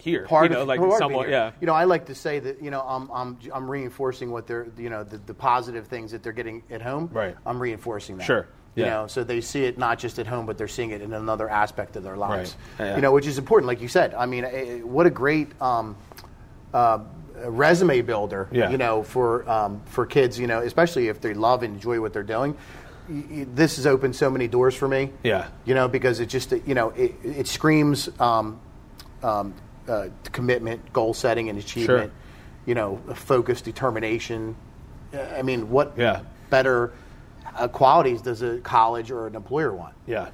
here. 0.00 0.24
part 0.26 0.50
you 0.50 0.56
know, 0.56 0.62
of 0.62 0.68
like 0.68 0.80
somewhat, 0.98 1.28
yeah. 1.28 1.52
You 1.60 1.66
know, 1.66 1.74
I 1.74 1.84
like 1.84 2.06
to 2.06 2.14
say 2.14 2.38
that 2.40 2.62
you 2.62 2.70
know 2.70 2.80
I'm 2.80 3.10
I'm 3.10 3.38
I'm 3.52 3.70
reinforcing 3.70 4.30
what 4.30 4.46
they're 4.46 4.66
you 4.76 4.90
know 4.90 5.04
the, 5.04 5.18
the 5.18 5.34
positive 5.34 5.86
things 5.86 6.10
that 6.12 6.22
they're 6.22 6.32
getting 6.32 6.62
at 6.70 6.82
home. 6.82 7.10
Right. 7.12 7.36
I'm 7.46 7.60
reinforcing 7.60 8.16
that. 8.18 8.24
Sure. 8.24 8.46
Yeah. 8.76 8.84
You 8.84 8.90
know, 8.90 9.06
so 9.08 9.24
they 9.24 9.40
see 9.40 9.64
it 9.64 9.78
not 9.78 9.98
just 9.98 10.18
at 10.18 10.26
home, 10.26 10.46
but 10.46 10.56
they're 10.56 10.68
seeing 10.68 10.90
it 10.90 11.02
in 11.02 11.12
another 11.12 11.48
aspect 11.50 11.96
of 11.96 12.02
their 12.04 12.16
lives. 12.16 12.56
Right. 12.78 12.86
Yeah. 12.86 12.96
You 12.96 13.02
know, 13.02 13.12
which 13.12 13.26
is 13.26 13.36
important, 13.36 13.66
like 13.66 13.80
you 13.80 13.88
said. 13.88 14.14
I 14.14 14.26
mean, 14.26 14.44
eh, 14.44 14.78
what 14.78 15.06
a 15.06 15.10
great. 15.10 15.48
Um, 15.60 15.96
uh, 16.72 17.00
resume 17.46 18.02
builder, 18.02 18.48
Yeah. 18.52 18.70
you 18.70 18.76
know, 18.76 19.02
for 19.02 19.48
um, 19.48 19.80
for 19.86 20.06
kids, 20.06 20.38
you 20.38 20.46
know, 20.46 20.60
especially 20.60 21.08
if 21.08 21.20
they 21.20 21.34
love 21.34 21.62
and 21.62 21.74
enjoy 21.74 22.00
what 22.00 22.12
they're 22.12 22.22
doing. 22.22 22.56
This 23.08 23.76
has 23.76 23.86
opened 23.86 24.14
so 24.14 24.30
many 24.30 24.46
doors 24.46 24.74
for 24.76 24.86
me. 24.86 25.10
Yeah. 25.24 25.48
you 25.64 25.74
know, 25.74 25.88
because 25.88 26.20
it 26.20 26.26
just 26.26 26.52
you 26.52 26.74
know 26.74 26.90
it, 26.90 27.14
it 27.24 27.46
screams 27.48 28.08
um, 28.20 28.60
um, 29.22 29.54
uh, 29.90 30.08
commitment, 30.32 30.92
goal 30.92 31.12
setting, 31.12 31.48
and 31.48 31.58
achievement. 31.58 32.12
You 32.66 32.74
know, 32.74 33.00
focus, 33.14 33.60
determination. 33.60 34.54
I 35.14 35.42
mean, 35.42 35.70
what 35.70 35.94
Yeah. 35.96 36.20
better 36.50 36.92
uh, 37.56 37.66
qualities 37.68 38.22
does 38.22 38.42
a 38.42 38.58
college 38.58 39.10
or 39.10 39.26
an 39.26 39.34
employer 39.34 39.72
want? 39.74 39.94
Yeah. 40.06 40.28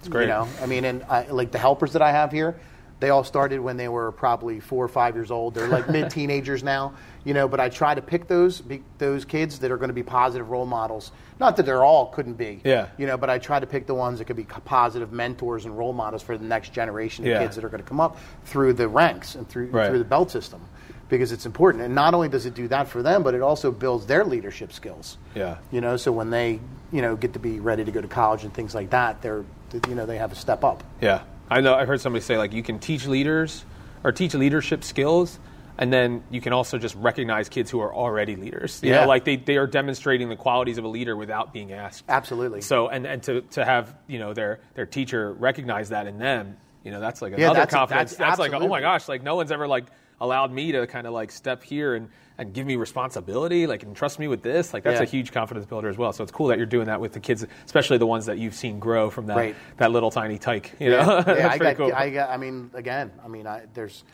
It's 0.00 0.08
great. 0.08 0.22
You 0.22 0.28
know, 0.28 0.48
I 0.62 0.66
mean, 0.66 0.84
and 0.84 1.04
I, 1.04 1.26
like 1.28 1.52
the 1.52 1.58
helpers 1.58 1.92
that 1.92 2.02
I 2.02 2.10
have 2.10 2.32
here, 2.32 2.58
they 3.00 3.10
all 3.10 3.24
started 3.24 3.60
when 3.60 3.76
they 3.76 3.88
were 3.88 4.12
probably 4.12 4.60
four 4.60 4.84
or 4.84 4.88
five 4.88 5.14
years 5.16 5.30
old. 5.30 5.54
They're 5.54 5.66
like 5.68 5.88
mid 5.90 6.10
teenagers 6.10 6.62
now, 6.62 6.92
you 7.24 7.34
know. 7.34 7.48
But 7.48 7.58
I 7.58 7.68
try 7.70 7.94
to 7.94 8.02
pick 8.02 8.28
those 8.28 8.60
be, 8.60 8.82
those 8.98 9.24
kids 9.24 9.58
that 9.60 9.70
are 9.70 9.76
going 9.78 9.88
to 9.88 9.94
be 9.94 10.02
positive 10.02 10.50
role 10.50 10.66
models. 10.66 11.10
Not 11.38 11.56
that 11.56 11.64
they're 11.64 11.82
all 11.84 12.06
couldn't 12.08 12.34
be, 12.34 12.60
Yeah. 12.64 12.88
You 12.98 13.06
know, 13.06 13.16
but 13.16 13.30
I 13.30 13.38
try 13.38 13.58
to 13.58 13.66
pick 13.66 13.86
the 13.86 13.94
ones 13.94 14.18
that 14.18 14.26
could 14.26 14.36
be 14.36 14.44
positive 14.44 15.10
mentors 15.10 15.64
and 15.64 15.76
role 15.76 15.94
models 15.94 16.22
for 16.22 16.36
the 16.36 16.44
next 16.44 16.74
generation 16.74 17.24
of 17.24 17.30
Yeah. 17.30 17.38
kids 17.38 17.56
that 17.56 17.64
are 17.64 17.70
going 17.70 17.82
to 17.82 17.88
come 17.88 18.00
up 18.00 18.18
through 18.44 18.74
the 18.74 18.86
ranks 18.86 19.34
and 19.34 19.48
through 19.48 19.68
Right. 19.68 19.88
through 19.88 19.98
the 19.98 20.04
belt 20.04 20.30
system. 20.30 20.60
Because 21.08 21.32
it's 21.32 21.44
important, 21.46 21.82
and 21.82 21.92
not 21.92 22.14
only 22.14 22.28
does 22.28 22.46
it 22.46 22.54
do 22.54 22.68
that 22.68 22.86
for 22.86 23.02
them, 23.02 23.24
but 23.24 23.34
it 23.34 23.40
also 23.42 23.72
builds 23.72 24.06
their 24.06 24.24
leadership 24.24 24.72
skills. 24.72 25.18
Yeah. 25.34 25.56
You 25.72 25.80
know, 25.80 25.96
so 25.96 26.12
when 26.12 26.30
they, 26.30 26.60
you 26.92 27.02
know, 27.02 27.16
get 27.16 27.32
to 27.32 27.40
be 27.40 27.58
ready 27.58 27.84
to 27.84 27.90
go 27.90 28.00
to 28.00 28.06
college 28.06 28.44
and 28.44 28.54
things 28.54 28.76
like 28.76 28.90
that, 28.90 29.20
they're, 29.20 29.42
you 29.88 29.96
know, 29.96 30.06
they 30.06 30.18
have 30.18 30.30
a 30.30 30.36
step 30.36 30.62
up. 30.62 30.84
Yeah, 31.00 31.22
I 31.50 31.60
know. 31.60 31.74
I've 31.74 31.88
heard 31.88 32.00
somebody 32.00 32.22
say 32.24 32.38
like 32.38 32.52
you 32.52 32.62
can 32.62 32.78
teach 32.78 33.06
leaders 33.06 33.64
or 34.04 34.12
teach 34.12 34.34
leadership 34.34 34.84
skills, 34.84 35.38
and 35.78 35.92
then 35.92 36.22
you 36.30 36.40
can 36.40 36.52
also 36.52 36.78
just 36.78 36.94
recognize 36.94 37.48
kids 37.48 37.70
who 37.70 37.80
are 37.80 37.92
already 37.94 38.36
leaders. 38.36 38.80
You 38.82 38.90
Yeah. 38.90 39.00
know, 39.02 39.08
like 39.08 39.24
they, 39.24 39.36
they 39.36 39.56
are 39.56 39.66
demonstrating 39.66 40.28
the 40.28 40.36
qualities 40.36 40.78
of 40.78 40.84
a 40.84 40.88
leader 40.88 41.16
without 41.16 41.52
being 41.52 41.72
asked. 41.72 42.04
Absolutely. 42.08 42.60
So 42.60 42.88
and, 42.88 43.06
and 43.06 43.22
to, 43.24 43.40
to 43.42 43.64
have 43.64 43.94
you 44.06 44.18
know 44.18 44.32
their 44.32 44.60
their 44.74 44.86
teacher 44.86 45.32
recognize 45.32 45.88
that 45.90 46.06
in 46.06 46.18
them, 46.18 46.56
you 46.84 46.90
know, 46.92 47.00
that's 47.00 47.20
like 47.20 47.32
Yeah, 47.32 47.46
another 47.46 47.54
that's- 47.60 47.74
confidence. 47.74 48.14
that's 48.14 48.38
like 48.38 48.52
oh 48.52 48.68
my 48.68 48.80
gosh, 48.80 49.08
like 49.08 49.22
no 49.22 49.34
one's 49.36 49.50
ever 49.52 49.66
like 49.66 49.84
allowed 50.20 50.52
me 50.52 50.72
to 50.72 50.86
kind 50.86 51.06
of 51.06 51.12
like 51.12 51.30
step 51.32 51.62
here 51.62 51.94
and, 51.94 52.08
and 52.38 52.52
give 52.52 52.66
me 52.66 52.76
responsibility, 52.76 53.66
like 53.66 53.82
and 53.82 53.96
trust 53.96 54.18
me 54.18 54.28
with 54.28 54.42
this. 54.42 54.72
Like 54.74 54.82
that's 54.82 54.98
Yeah. 55.00 55.04
a 55.04 55.06
huge 55.06 55.32
confidence 55.32 55.66
builder 55.66 55.88
as 55.88 55.96
well. 55.96 56.12
So 56.12 56.22
it's 56.22 56.32
cool 56.32 56.48
that 56.48 56.58
you're 56.58 56.66
doing 56.66 56.86
that 56.86 57.00
with 57.00 57.12
the 57.12 57.20
kids, 57.20 57.44
especially 57.64 57.98
the 57.98 58.06
ones 58.06 58.26
that 58.26 58.38
you've 58.38 58.54
seen 58.54 58.78
grow 58.78 59.10
from 59.10 59.26
that 59.26 59.36
Right. 59.36 59.56
that 59.78 59.90
little 59.90 60.10
tiny 60.10 60.38
tyke. 60.38 60.72
You 60.78 60.90
know, 60.90 60.96
yeah, 60.98 61.22
that's 61.22 61.44
I 61.54 61.58
pretty 61.58 61.74
got, 61.74 61.76
cool. 61.76 61.92
I 61.94 62.10
got, 62.10 62.30
I 62.30 62.36
mean, 62.36 62.70
again, 62.74 63.10
I 63.24 63.28
mean, 63.28 63.46
I, 63.46 63.62
there's, 63.74 64.04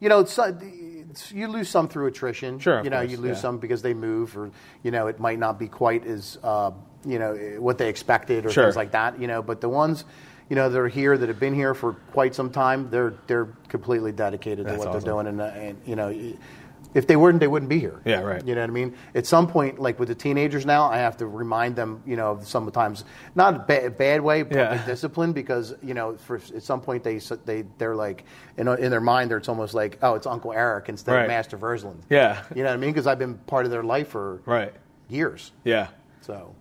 you 0.00 0.08
know, 0.08 0.20
it's, 0.20 0.38
it's, 0.38 1.32
you 1.32 1.48
lose 1.48 1.68
some 1.68 1.88
through 1.88 2.06
attrition. 2.06 2.58
Sure, 2.58 2.82
You 2.84 2.90
know, 2.90 2.98
course, 3.00 3.10
you 3.10 3.16
lose 3.16 3.36
yeah. 3.38 3.42
some 3.42 3.58
because 3.58 3.82
they 3.82 3.94
move, 3.94 4.36
or 4.36 4.50
you 4.82 4.90
know, 4.90 5.06
it 5.08 5.18
might 5.18 5.38
not 5.38 5.58
be 5.58 5.68
quite 5.68 6.06
as, 6.06 6.38
uh, 6.44 6.70
you 7.04 7.18
know, 7.18 7.34
what 7.58 7.78
they 7.78 7.88
expected 7.88 8.46
or 8.46 8.50
Sure. 8.50 8.64
things 8.64 8.76
like 8.76 8.92
that. 8.92 9.20
You 9.20 9.26
know, 9.26 9.42
but 9.42 9.60
the 9.60 9.68
ones. 9.68 10.04
You 10.48 10.54
know, 10.56 10.68
that 10.68 10.78
are 10.78 10.88
here 10.88 11.18
that 11.18 11.28
have 11.28 11.40
been 11.40 11.54
here 11.54 11.74
for 11.74 11.94
quite 12.12 12.34
some 12.34 12.50
time. 12.50 12.88
They're 12.90 13.14
they're 13.26 13.48
completely 13.68 14.12
dedicated 14.12 14.66
to 14.66 14.74
what 14.74 14.88
awesome. 14.88 15.00
they're 15.00 15.12
doing, 15.12 15.26
and, 15.26 15.40
uh, 15.40 15.44
and 15.46 15.80
you 15.84 15.96
know, 15.96 16.08
if 16.94 17.06
they 17.06 17.16
weren't, 17.16 17.40
they 17.40 17.48
wouldn't 17.48 17.68
be 17.68 17.78
here. 17.80 18.00
Yeah, 18.04 18.20
right. 18.20 18.46
You 18.46 18.54
know 18.54 18.60
what 18.62 18.70
I 18.70 18.72
mean? 18.72 18.94
At 19.14 19.26
some 19.26 19.48
point, 19.48 19.78
like 19.80 19.98
with 19.98 20.08
the 20.08 20.14
teenagers 20.14 20.64
now, 20.64 20.84
I 20.84 20.98
have 20.98 21.16
to 21.18 21.26
remind 21.26 21.74
them, 21.76 22.00
you 22.06 22.16
know, 22.16 22.38
sometimes 22.42 23.04
not 23.34 23.54
a 23.54 23.58
ba- 23.58 23.90
bad 23.90 24.20
way, 24.20 24.42
but 24.44 24.56
Yeah. 24.56 24.86
discipline 24.86 25.32
because 25.32 25.74
you 25.82 25.94
know, 25.94 26.16
for 26.16 26.36
at 26.36 26.62
some 26.62 26.80
point 26.80 27.02
they 27.02 27.18
they 27.44 27.64
they're 27.76 27.96
like 27.96 28.24
in, 28.56 28.68
in 28.68 28.90
their 28.90 29.00
mind, 29.00 29.32
it's 29.32 29.48
almost 29.48 29.74
like 29.74 29.98
oh, 30.00 30.14
it's 30.14 30.26
Uncle 30.28 30.52
Eric 30.52 30.88
instead 30.88 31.12
Right. 31.12 31.22
of 31.22 31.28
Master 31.28 31.58
Versland. 31.58 32.02
Yeah. 32.08 32.42
you 32.54 32.62
know 32.62 32.68
what 32.70 32.74
I 32.74 32.76
mean? 32.78 32.90
Because 32.92 33.06
I've 33.08 33.18
been 33.18 33.34
part 33.34 33.64
of 33.66 33.72
their 33.72 33.82
life 33.84 34.08
for 34.08 34.40
right. 34.46 34.72
years. 35.08 35.52
Yeah. 35.64 35.88
So, 36.22 36.54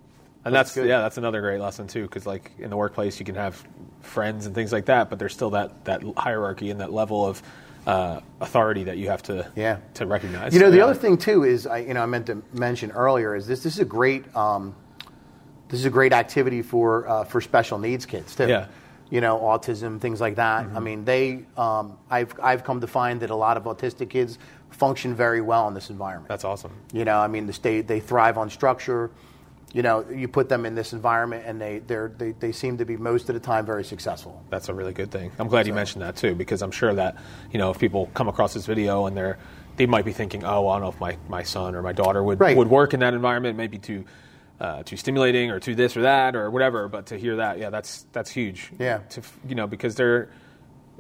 And 0.45 0.53
That's 0.53 0.69
that's, 0.69 0.75
good. 0.75 0.87
yeah, 0.87 1.01
that's 1.01 1.17
another 1.17 1.41
great 1.41 1.59
lesson 1.59 1.87
too, 1.87 2.03
because 2.03 2.27
like 2.27 2.51
in 2.59 2.69
the 2.69 2.77
workplace 2.77 3.19
you 3.19 3.25
can 3.25 3.33
have 3.33 3.61
friends 4.01 4.45
and 4.45 4.53
things 4.53 4.71
like 4.71 4.85
that, 4.85 5.09
but 5.09 5.17
there's 5.17 5.33
still 5.33 5.49
that 5.51 5.83
that 5.85 6.03
hierarchy 6.17 6.69
and 6.69 6.79
that 6.81 6.93
level 6.93 7.25
of 7.25 7.41
uh, 7.87 8.19
authority 8.41 8.83
that 8.83 8.97
you 8.97 9.09
have 9.09 9.23
to 9.23 9.51
Yeah. 9.55 9.77
to 9.95 10.05
recognize. 10.05 10.53
You 10.53 10.59
know, 10.59 10.69
the 10.69 10.77
Yeah. 10.77 10.83
other 10.85 10.93
thing 10.93 11.17
too 11.17 11.43
is, 11.43 11.65
I, 11.65 11.79
you 11.79 11.95
know, 11.95 12.03
I 12.03 12.05
meant 12.05 12.27
to 12.27 12.43
mention 12.53 12.91
earlier 12.91 13.35
is 13.35 13.47
this. 13.47 13.63
This 13.63 13.73
is 13.73 13.79
a 13.79 13.85
great, 13.85 14.23
um, 14.35 14.75
this 15.69 15.79
is 15.79 15.85
a 15.87 15.89
great 15.89 16.13
activity 16.13 16.61
for 16.61 17.07
uh, 17.07 17.23
for 17.23 17.41
special 17.41 17.79
needs 17.79 18.05
kids 18.05 18.35
too. 18.35 18.47
Yeah. 18.47 18.61
Mm-hmm. 18.61 18.71
You 19.15 19.21
know, 19.21 19.37
autism, 19.39 19.99
things 19.99 20.19
like 20.21 20.35
that. 20.35 20.65
I 20.75 20.79
mean, 20.79 21.05
they. 21.05 21.45
Um, 21.57 21.97
I've 22.09 22.33
I've 22.41 22.63
come 22.63 22.81
to 22.81 22.87
find 22.87 23.19
that 23.21 23.29
a 23.31 23.35
lot 23.35 23.55
of 23.57 23.63
autistic 23.63 24.09
kids 24.09 24.37
function 24.69 25.15
very 25.15 25.41
well 25.41 25.67
in 25.67 25.73
this 25.73 25.89
environment. 25.89 26.27
That's 26.27 26.43
awesome. 26.43 26.71
You 26.91 27.05
know, 27.05 27.17
I 27.19 27.27
mean, 27.27 27.45
the 27.47 27.53
state 27.53 27.87
they 27.87 27.99
thrive 27.99 28.37
on 28.37 28.49
structure. 28.49 29.09
You 29.73 29.81
know, 29.81 30.05
you 30.09 30.29
put 30.29 30.47
them 30.47 30.65
in 30.65 30.73
this 30.75 30.93
environment, 30.93 31.43
and 31.45 31.59
they 31.59 31.79
they're, 31.79 32.07
they 32.17 32.31
they 32.31 32.51
seem 32.53 32.77
to 32.77 32.85
be 32.85 32.95
most 32.95 33.27
of 33.29 33.33
the 33.33 33.41
time 33.41 33.65
very 33.65 33.83
successful. 33.83 34.41
That's 34.49 34.69
a 34.69 34.73
really 34.73 34.93
good 34.93 35.11
thing. 35.11 35.31
I'm 35.37 35.49
glad 35.49 35.67
you 35.67 35.73
mentioned 35.73 36.01
that 36.01 36.15
too, 36.15 36.33
because 36.33 36.61
I'm 36.61 36.71
sure 36.71 36.93
that 36.93 37.17
you 37.51 37.59
know 37.59 37.71
if 37.71 37.79
people 37.79 38.09
come 38.13 38.29
across 38.29 38.53
this 38.53 38.65
video 38.65 39.05
and 39.05 39.17
they're 39.17 39.37
they 39.75 39.85
might 39.85 40.05
be 40.05 40.13
thinking, 40.13 40.45
oh, 40.45 40.69
I 40.69 40.75
don't 40.75 40.83
know 40.83 40.89
if 40.89 40.99
my, 41.01 41.17
my 41.27 41.43
son 41.43 41.75
or 41.75 41.81
my 41.81 41.91
daughter 41.91 42.23
would 42.23 42.39
Right. 42.39 42.55
would 42.55 42.69
work 42.69 42.93
in 42.93 43.01
that 43.01 43.13
environment, 43.13 43.57
maybe 43.57 43.77
too 43.77 44.05
uh, 44.61 44.83
too 44.83 44.95
stimulating 44.95 45.51
or 45.51 45.59
too 45.59 45.75
this 45.75 45.97
or 45.97 46.03
that 46.03 46.37
or 46.37 46.49
whatever. 46.49 46.87
But 46.87 47.07
to 47.07 47.17
hear 47.17 47.35
that, 47.37 47.57
yeah, 47.59 47.69
that's 47.69 48.05
that's 48.13 48.29
huge. 48.31 48.71
Yeah. 48.79 48.99
To 49.09 49.21
you 49.45 49.55
know 49.55 49.67
because 49.67 49.95
there 49.95 50.29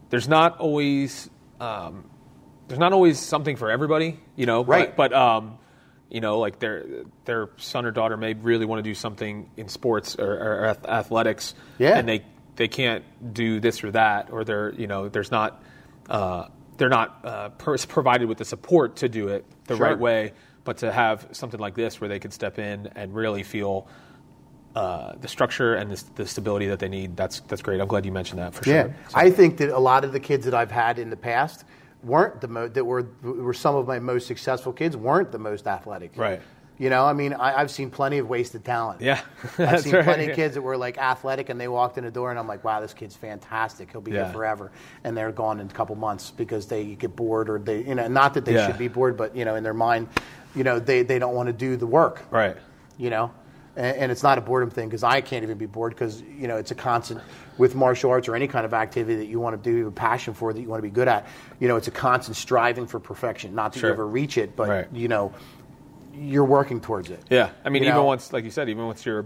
there's 0.09 0.27
not 0.27 0.59
always 0.59 1.29
um, 1.61 2.03
there's 2.67 2.79
not 2.79 2.91
always 2.91 3.19
something 3.19 3.55
for 3.55 3.71
everybody, 3.71 4.19
you 4.35 4.45
know. 4.45 4.65
Right. 4.65 4.93
But, 4.93 5.11
but 5.11 5.17
um, 5.17 5.59
you 6.09 6.21
know, 6.21 6.39
like 6.39 6.59
their 6.59 6.85
their 7.25 7.49
son 7.57 7.85
or 7.85 7.91
daughter 7.91 8.15
may 8.17 8.33
really 8.33 8.65
want 8.65 8.79
to 8.79 8.89
do 8.89 8.93
something 8.95 9.49
in 9.57 9.67
sports 9.67 10.15
or, 10.17 10.31
or 10.33 10.65
athletics, 10.87 11.55
Yeah. 11.77 11.97
and 11.97 12.07
they 12.07 12.23
they 12.55 12.67
can't 12.67 13.03
do 13.33 13.59
this 13.59 13.83
or 13.83 13.91
that, 13.91 14.29
or 14.31 14.43
they're 14.43 14.73
you 14.73 14.87
know 14.87 15.09
there's 15.09 15.31
not 15.31 15.61
uh, 16.09 16.47
they're 16.77 16.89
not 16.89 17.19
uh, 17.23 17.49
per- 17.49 17.77
provided 17.79 18.27
with 18.29 18.37
the 18.37 18.45
support 18.45 18.97
to 18.97 19.09
do 19.09 19.27
it 19.29 19.45
the 19.65 19.75
Sure. 19.75 19.85
right 19.87 19.99
way. 19.99 20.33
But 20.63 20.77
to 20.77 20.91
have 20.91 21.27
something 21.31 21.59
like 21.59 21.75
this 21.75 22.01
where 22.01 22.07
they 22.07 22.17
could 22.19 22.33
step 22.33 22.57
in 22.59 22.87
and 22.95 23.13
really 23.13 23.43
feel 23.43 23.87
uh, 24.75 25.13
the 25.21 25.27
structure 25.27 25.75
and 25.75 25.91
the, 25.91 26.03
the 26.15 26.25
stability 26.27 26.67
that 26.67 26.79
they 26.79 26.89
need, 26.89 27.15
that's 27.15 27.39
that's 27.41 27.61
great. 27.61 27.79
I'm 27.79 27.87
glad 27.87 28.05
you 28.05 28.11
mentioned 28.11 28.39
that 28.39 28.53
for 28.55 28.67
Yeah, 28.69 28.83
sure. 28.83 28.95
So- 29.09 29.17
I 29.17 29.31
think 29.31 29.57
that 29.57 29.69
a 29.69 29.79
lot 29.79 30.03
of 30.03 30.11
the 30.11 30.19
kids 30.19 30.45
that 30.45 30.53
I've 30.53 30.71
had 30.71 30.99
in 30.99 31.09
the 31.09 31.17
past 31.17 31.63
weren't 32.05 32.39
the 32.41 32.47
mo- 32.47 32.67
that 32.67 32.83
were 32.85 33.07
were 33.21 33.53
some 33.53 33.75
of 33.75 33.87
my 33.87 33.99
most 33.99 34.27
successful 34.27 34.71
kids 34.71 34.95
weren't 34.95 35.31
the 35.31 35.39
most 35.39 35.67
athletic. 35.67 36.11
Right. 36.15 36.41
You 36.77 36.89
know, 36.89 37.05
I 37.05 37.13
mean, 37.13 37.31
I, 37.31 37.61
I've 37.61 37.71
seen 37.71 37.89
plenty 37.89 38.17
of 38.17 38.27
wasted 38.27 38.65
talent. 38.65 38.99
Yeah, 38.99 39.21
I've 39.57 39.79
seen 39.79 39.93
right. 39.95 40.03
plenty 40.03 40.29
of 40.29 40.35
kids 40.35 40.55
that 40.55 40.61
were 40.61 40.75
like 40.75 40.97
athletic 40.97 41.47
and 41.47 41.59
they 41.59 41.69
walked 41.69 41.97
in 41.97 42.03
the 42.03 42.11
door 42.11 42.31
and 42.31 42.37
I'm 42.39 42.47
like, 42.49 42.65
wow, 42.65 42.81
this 42.81 42.93
kid's 42.93 43.15
fantastic. 43.15 43.91
He'll 43.91 44.01
be 44.01 44.11
Yeah. 44.11 44.25
here 44.25 44.33
forever. 44.33 44.71
And 45.05 45.15
they're 45.15 45.31
gone 45.31 45.61
in 45.61 45.67
a 45.67 45.73
couple 45.73 45.95
months 45.95 46.31
because 46.31 46.67
they 46.67 46.95
get 46.95 47.15
bored 47.15 47.49
or 47.49 47.59
they, 47.59 47.81
you 47.83 47.95
know, 47.95 48.09
not 48.09 48.33
that 48.33 48.43
they 48.43 48.55
Yeah. 48.55 48.67
should 48.67 48.77
be 48.77 48.89
bored, 48.89 49.15
but, 49.15 49.33
you 49.33 49.45
know, 49.45 49.55
in 49.55 49.63
their 49.63 49.73
mind, 49.73 50.09
you 50.53 50.65
know, 50.65 50.77
they, 50.79 51.01
they 51.01 51.17
don't 51.17 51.33
want 51.33 51.47
to 51.47 51.53
do 51.53 51.77
the 51.77 51.87
work 51.87 52.23
Right. 52.29 52.57
you 52.97 53.09
know 53.09 53.31
and, 53.75 53.97
and 53.97 54.11
it's 54.11 54.23
not 54.23 54.37
a 54.37 54.41
boredom 54.41 54.69
thing 54.69 54.87
because 54.87 55.03
i 55.03 55.21
can't 55.21 55.43
even 55.43 55.57
be 55.57 55.65
bored 55.65 55.93
because 55.93 56.21
you 56.21 56.47
know 56.47 56.57
it's 56.57 56.71
a 56.71 56.75
constant 56.75 57.21
with 57.57 57.75
martial 57.75 58.09
arts 58.11 58.27
or 58.27 58.35
any 58.35 58.47
kind 58.47 58.65
of 58.65 58.73
activity 58.73 59.15
that 59.17 59.25
you 59.27 59.39
want 59.39 59.55
to 59.61 59.69
do 59.69 59.75
you 59.77 59.83
have 59.85 59.93
a 59.93 59.95
passion 59.95 60.33
for 60.33 60.53
that 60.53 60.61
you 60.61 60.67
want 60.67 60.79
to 60.79 60.87
be 60.87 60.93
good 60.93 61.07
at 61.07 61.25
you 61.59 61.67
know 61.67 61.75
it's 61.75 61.87
a 61.87 61.91
constant 61.91 62.35
striving 62.37 62.87
for 62.87 62.99
perfection 62.99 63.53
not 63.55 63.73
that 63.73 63.79
Sure. 63.79 63.89
you 63.89 63.93
ever 63.93 64.07
reach 64.07 64.37
it 64.37 64.55
but 64.55 64.67
Right. 64.69 64.87
you 64.93 65.07
know 65.07 65.33
you're 66.13 66.45
working 66.45 66.79
towards 66.79 67.09
it 67.09 67.19
Yeah, 67.29 67.49
I 67.65 67.69
mean, 67.69 67.83
You 67.83 67.89
even 67.89 67.97
know? 67.99 68.05
once, 68.05 68.31
like 68.31 68.45
you 68.45 68.49
said, 68.51 68.69
even 68.69 68.85
once 68.85 69.05
you're 69.05 69.25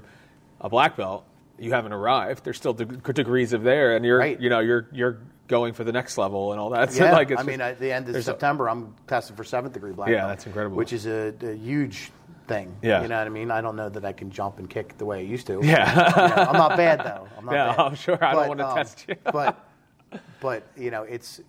a 0.60 0.70
black 0.70 0.98
belt, 0.98 1.24
you 1.60 1.72
haven't 1.72 1.94
arrived. 1.94 2.44
There's 2.44 2.58
still 2.58 2.74
deg- 2.74 3.04
degrees 3.14 3.54
of 3.54 3.62
there, 3.62 3.96
and 3.96 4.04
you're, 4.04 4.18
Right. 4.18 4.40
you 4.40 4.50
know, 4.50 4.60
you're 4.60 4.88
you're 4.92 5.20
going 5.48 5.74
for 5.74 5.84
the 5.84 5.92
next 5.92 6.18
level 6.18 6.52
and 6.52 6.60
all 6.60 6.72
that. 6.72 6.92
So, 6.94 7.04
yeah, 7.04 7.12
like, 7.12 7.30
it's 7.30 7.40
I 7.42 7.44
mean, 7.44 7.62
at 7.62 7.80
the 7.80 7.92
end 7.92 8.10
of 8.10 8.24
September, 8.24 8.68
I'm 8.68 8.96
testing 9.06 9.36
for 9.36 9.44
seventh 9.44 9.74
degree 9.76 9.92
black 9.92 10.08
belt. 10.08 10.16
Yeah, 10.16 10.22
belt. 10.22 10.30
that's 10.30 10.46
incredible. 10.48 10.78
Which 10.78 10.92
is 10.94 11.06
a, 11.06 11.32
a 11.44 11.54
huge 11.54 12.12
thing. 12.50 12.76
Yeah. 12.82 13.02
you 13.02 13.08
know 13.08 13.18
what 13.18 13.28
I 13.28 13.30
mean. 13.30 13.50
I 13.52 13.62
don't 13.62 13.78
know 13.78 13.88
that 13.88 14.04
I 14.04 14.12
can 14.12 14.30
jump 14.32 14.60
and 14.60 14.70
kick 14.70 14.98
the 14.98 15.06
way 15.06 15.20
I 15.20 15.22
used 15.22 15.48
to. 15.48 15.62
Yeah. 15.64 15.90
You 16.30 16.36
know, 16.36 16.44
I'm 16.50 16.54
not 16.58 16.76
bad 16.76 17.00
though. 17.00 17.28
I'm 17.38 17.46
not 17.46 17.54
Yeah, 17.54 17.68
bad. 17.76 17.80
I'm 17.80 17.96
sure. 17.96 18.18
I 18.24 18.34
don't 18.34 18.48
wanna 18.50 18.74
test 18.76 19.06
you. 19.08 19.16
but 19.32 19.66
but 20.42 20.64
you 20.76 20.92
know, 20.92 21.04
it's 21.04 21.40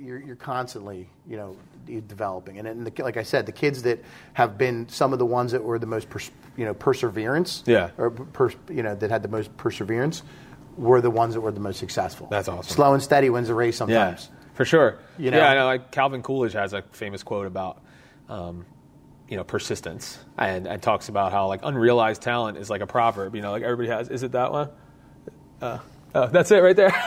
you're 0.00 0.18
you're 0.20 0.36
constantly 0.36 1.08
you 1.28 1.36
know 1.36 1.56
developing, 2.08 2.58
and, 2.58 2.66
and 2.66 2.86
the, 2.86 3.02
like 3.02 3.18
I 3.18 3.22
said, 3.24 3.44
the 3.44 3.52
kids 3.52 3.82
that 3.82 4.02
have 4.32 4.56
been 4.56 4.88
some 4.88 5.12
of 5.12 5.18
the 5.18 5.26
ones 5.26 5.52
that 5.52 5.62
were 5.62 5.78
the 5.78 5.86
most 5.86 6.08
pers- 6.08 6.30
you 6.56 6.64
know 6.64 6.72
perseverance. 6.74 7.62
Yeah. 7.66 7.90
Or 7.98 8.10
per, 8.10 8.50
you 8.70 8.82
know 8.82 8.94
that 8.94 9.10
had 9.10 9.22
the 9.22 9.28
most 9.28 9.54
perseverance. 9.58 10.22
Were 10.76 11.00
the 11.00 11.10
ones 11.10 11.34
that 11.34 11.40
were 11.40 11.52
the 11.52 11.60
most 11.60 11.78
successful. 11.78 12.26
That's 12.30 12.48
awesome. 12.48 12.74
Slow 12.74 12.94
and 12.94 13.02
steady 13.02 13.30
wins 13.30 13.46
the 13.48 13.54
race 13.54 13.76
sometimes. 13.76 14.28
yeah, 14.32 14.54
for 14.54 14.64
sure. 14.64 14.98
You 15.18 15.30
know? 15.30 15.36
Yeah, 15.38 15.50
I 15.50 15.54
know. 15.54 15.66
Like 15.66 15.92
Calvin 15.92 16.20
Coolidge 16.22 16.54
has 16.54 16.72
a 16.72 16.82
famous 16.90 17.22
quote 17.22 17.46
about, 17.46 17.80
um, 18.28 18.64
you 19.34 19.38
know, 19.38 19.42
persistence, 19.42 20.16
and, 20.38 20.68
and 20.68 20.80
talks 20.80 21.08
about 21.08 21.32
how 21.32 21.48
like 21.48 21.58
unrealized 21.64 22.22
talent 22.22 22.56
is 22.56 22.70
like 22.70 22.82
a 22.82 22.86
proverb. 22.86 23.34
You 23.34 23.42
know, 23.42 23.50
like 23.50 23.64
everybody 23.64 23.88
has. 23.88 24.08
Is 24.08 24.22
it 24.22 24.30
that 24.30 24.52
one? 24.52 24.68
Uh, 25.60 25.78
oh, 26.14 26.28
that's 26.28 26.52
it 26.52 26.58
right 26.62 26.76
there. 26.76 26.90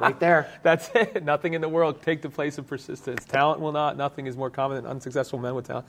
Right 0.00 0.20
there. 0.20 0.50
That's 0.62 0.90
it. 0.94 1.24
Nothing 1.24 1.54
in 1.54 1.62
the 1.62 1.68
world 1.68 2.02
take 2.02 2.20
the 2.20 2.28
place 2.28 2.58
of 2.58 2.66
persistence. 2.66 3.24
Talent 3.24 3.60
will 3.60 3.72
not. 3.72 3.96
Nothing 3.96 4.26
is 4.26 4.36
more 4.36 4.50
common 4.50 4.76
than 4.76 4.84
unsuccessful 4.86 5.38
men 5.38 5.54
with 5.54 5.66
talent. 5.66 5.86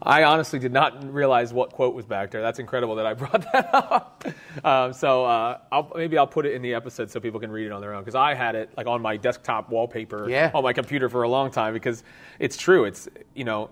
I 0.00 0.22
honestly 0.22 0.60
did 0.60 0.72
not 0.72 1.12
realize 1.12 1.52
what 1.52 1.70
quote 1.72 1.94
was 1.96 2.06
back 2.06 2.30
there. 2.30 2.42
That's 2.42 2.60
incredible 2.60 2.94
that 2.96 3.06
I 3.06 3.14
brought 3.14 3.42
that 3.52 3.70
up. 3.74 4.24
Um, 4.62 4.92
so 4.92 5.24
uh, 5.24 5.58
I'll, 5.72 5.90
maybe 5.96 6.16
I'll 6.16 6.28
put 6.28 6.46
it 6.46 6.52
in 6.52 6.62
the 6.62 6.74
episode 6.74 7.10
so 7.10 7.18
people 7.18 7.40
can 7.40 7.50
read 7.50 7.66
it 7.66 7.72
on 7.72 7.80
their 7.80 7.92
own 7.92 8.02
because 8.02 8.14
I 8.14 8.34
had 8.34 8.54
it 8.54 8.70
like 8.76 8.86
on 8.86 9.02
my 9.02 9.16
desktop 9.16 9.68
wallpaper 9.68 10.28
Yeah. 10.30 10.52
on 10.54 10.62
my 10.62 10.72
computer 10.72 11.08
for 11.08 11.24
a 11.24 11.28
long 11.28 11.50
time 11.50 11.72
because 11.74 12.04
it's 12.38 12.56
true. 12.56 12.84
It's 12.84 13.08
you 13.34 13.44
know, 13.44 13.70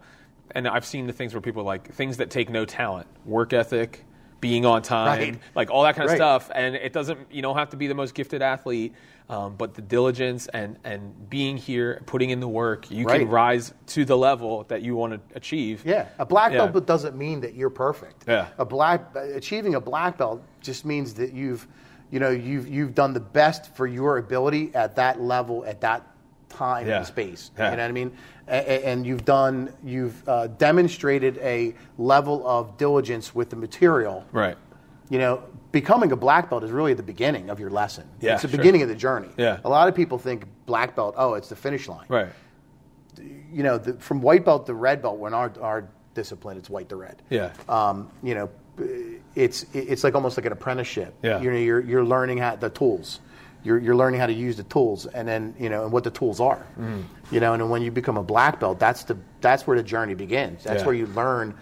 and 0.52 0.68
I've 0.68 0.84
seen 0.84 1.06
the 1.06 1.12
things 1.12 1.34
where 1.34 1.40
people 1.40 1.62
are 1.62 1.66
like 1.66 1.92
things 1.94 2.18
that 2.18 2.30
take 2.30 2.50
no 2.50 2.64
talent, 2.64 3.06
work 3.24 3.52
ethic, 3.52 4.04
being 4.40 4.66
on 4.66 4.82
time, 4.82 5.06
Right. 5.18 5.38
like 5.54 5.70
all 5.70 5.84
that 5.84 5.94
kind 5.96 6.04
of 6.04 6.10
Right. 6.10 6.18
stuff. 6.18 6.50
And 6.54 6.74
it 6.74 6.92
doesn't 6.92 7.18
you 7.32 7.40
don't 7.42 7.56
have 7.56 7.70
to 7.70 7.76
be 7.76 7.86
the 7.86 7.94
most 7.94 8.14
gifted 8.14 8.42
athlete, 8.42 8.92
um, 9.30 9.54
but 9.56 9.72
the 9.74 9.80
diligence 9.80 10.48
and 10.48 10.76
and 10.84 11.30
being 11.30 11.56
here, 11.56 12.02
putting 12.04 12.28
in 12.28 12.40
the 12.40 12.48
work, 12.48 12.90
you 12.90 13.06
Right. 13.06 13.20
can 13.20 13.30
rise 13.30 13.72
to 13.88 14.04
the 14.04 14.16
level 14.18 14.64
that 14.68 14.82
you 14.82 14.96
want 14.96 15.14
to 15.14 15.20
achieve. 15.36 15.82
Yeah, 15.86 16.06
a 16.18 16.26
black 16.26 16.52
Yeah. 16.52 16.66
belt 16.66 16.84
doesn't 16.86 17.16
mean 17.16 17.40
that 17.40 17.54
you're 17.54 17.70
perfect. 17.70 18.24
Yeah. 18.28 18.48
a 18.58 18.66
black 18.66 19.16
achieving 19.16 19.74
a 19.76 19.80
black 19.80 20.18
belt 20.18 20.42
just 20.60 20.84
means 20.84 21.14
that 21.14 21.32
you've, 21.32 21.66
you 22.10 22.20
know, 22.20 22.28
you've 22.30 22.68
you've 22.68 22.94
done 22.94 23.14
the 23.14 23.20
best 23.20 23.74
for 23.74 23.86
your 23.86 24.18
ability 24.18 24.72
at 24.74 24.96
that 24.96 25.22
level 25.22 25.64
at 25.66 25.80
that 25.80 26.06
time 26.54 26.86
Yeah. 26.86 26.98
and 26.98 27.06
space. 27.06 27.50
Yeah. 27.58 27.70
You 27.70 27.76
know 27.76 27.82
what 27.82 27.88
I 27.88 27.92
mean? 27.92 28.12
And 28.46 29.06
you've 29.06 29.24
done, 29.24 29.72
you've 29.82 30.28
uh, 30.28 30.48
demonstrated 30.48 31.38
a 31.38 31.74
level 31.98 32.46
of 32.46 32.76
diligence 32.76 33.34
with 33.34 33.50
the 33.50 33.56
material. 33.56 34.24
Right. 34.32 34.56
You 35.10 35.18
know, 35.18 35.42
becoming 35.72 36.12
a 36.12 36.16
black 36.16 36.48
belt 36.50 36.64
is 36.64 36.70
really 36.70 36.94
the 36.94 37.02
beginning 37.02 37.50
of 37.50 37.58
your 37.60 37.70
lesson. 37.70 38.04
Yeah, 38.20 38.34
it's 38.34 38.42
the 38.42 38.48
sure. 38.48 38.56
beginning 38.58 38.82
of 38.82 38.88
the 38.88 38.94
journey. 38.94 39.28
Yeah. 39.36 39.60
A 39.64 39.68
lot 39.68 39.88
of 39.88 39.94
people 39.94 40.18
think 40.18 40.44
black 40.66 40.94
belt, 40.96 41.14
oh, 41.18 41.34
it's 41.34 41.48
the 41.48 41.56
finish 41.56 41.88
line 41.88 42.06
Right. 42.08 42.28
you 43.52 43.62
know, 43.62 43.78
the, 43.78 43.94
from 43.94 44.20
white 44.22 44.44
belt 44.44 44.66
to 44.66 44.74
red 44.74 45.02
belt, 45.02 45.18
when 45.18 45.34
our, 45.34 45.52
our 45.60 45.88
discipline, 46.14 46.56
it's 46.56 46.70
white 46.70 46.88
to 46.88 46.96
red. 46.96 47.22
Yeah. 47.30 47.52
Um, 47.68 48.10
you 48.22 48.34
know, 48.34 48.50
it's 49.36 49.66
it's 49.72 50.02
like 50.02 50.14
almost 50.16 50.36
like 50.36 50.46
an 50.46 50.52
apprenticeship. 50.52 51.14
Yeah. 51.22 51.40
You 51.40 51.50
know, 51.50 51.56
you're 51.58 51.80
you're 51.80 52.04
learning 52.04 52.38
how 52.38 52.56
the 52.56 52.70
tools. 52.70 53.20
You're 53.64 53.78
you're 53.78 53.96
learning 53.96 54.20
how 54.20 54.26
to 54.26 54.32
use 54.32 54.56
the 54.56 54.62
tools, 54.64 55.06
and 55.06 55.26
then 55.26 55.54
you 55.58 55.70
know, 55.70 55.84
and 55.84 55.92
what 55.92 56.04
the 56.04 56.10
tools 56.10 56.38
are. 56.40 56.64
Mm. 56.78 57.04
You 57.30 57.40
know, 57.40 57.54
and 57.54 57.62
then 57.62 57.70
when 57.70 57.82
you 57.82 57.90
become 57.90 58.16
a 58.18 58.22
black 58.22 58.60
belt, 58.60 58.78
that's 58.78 59.04
the 59.04 59.16
that's 59.40 59.66
where 59.66 59.76
the 59.76 59.82
journey 59.82 60.14
begins. 60.14 60.62
That's 60.64 60.80
Yeah. 60.82 60.86
where 60.86 60.94
you 60.94 61.06
learn 61.06 61.54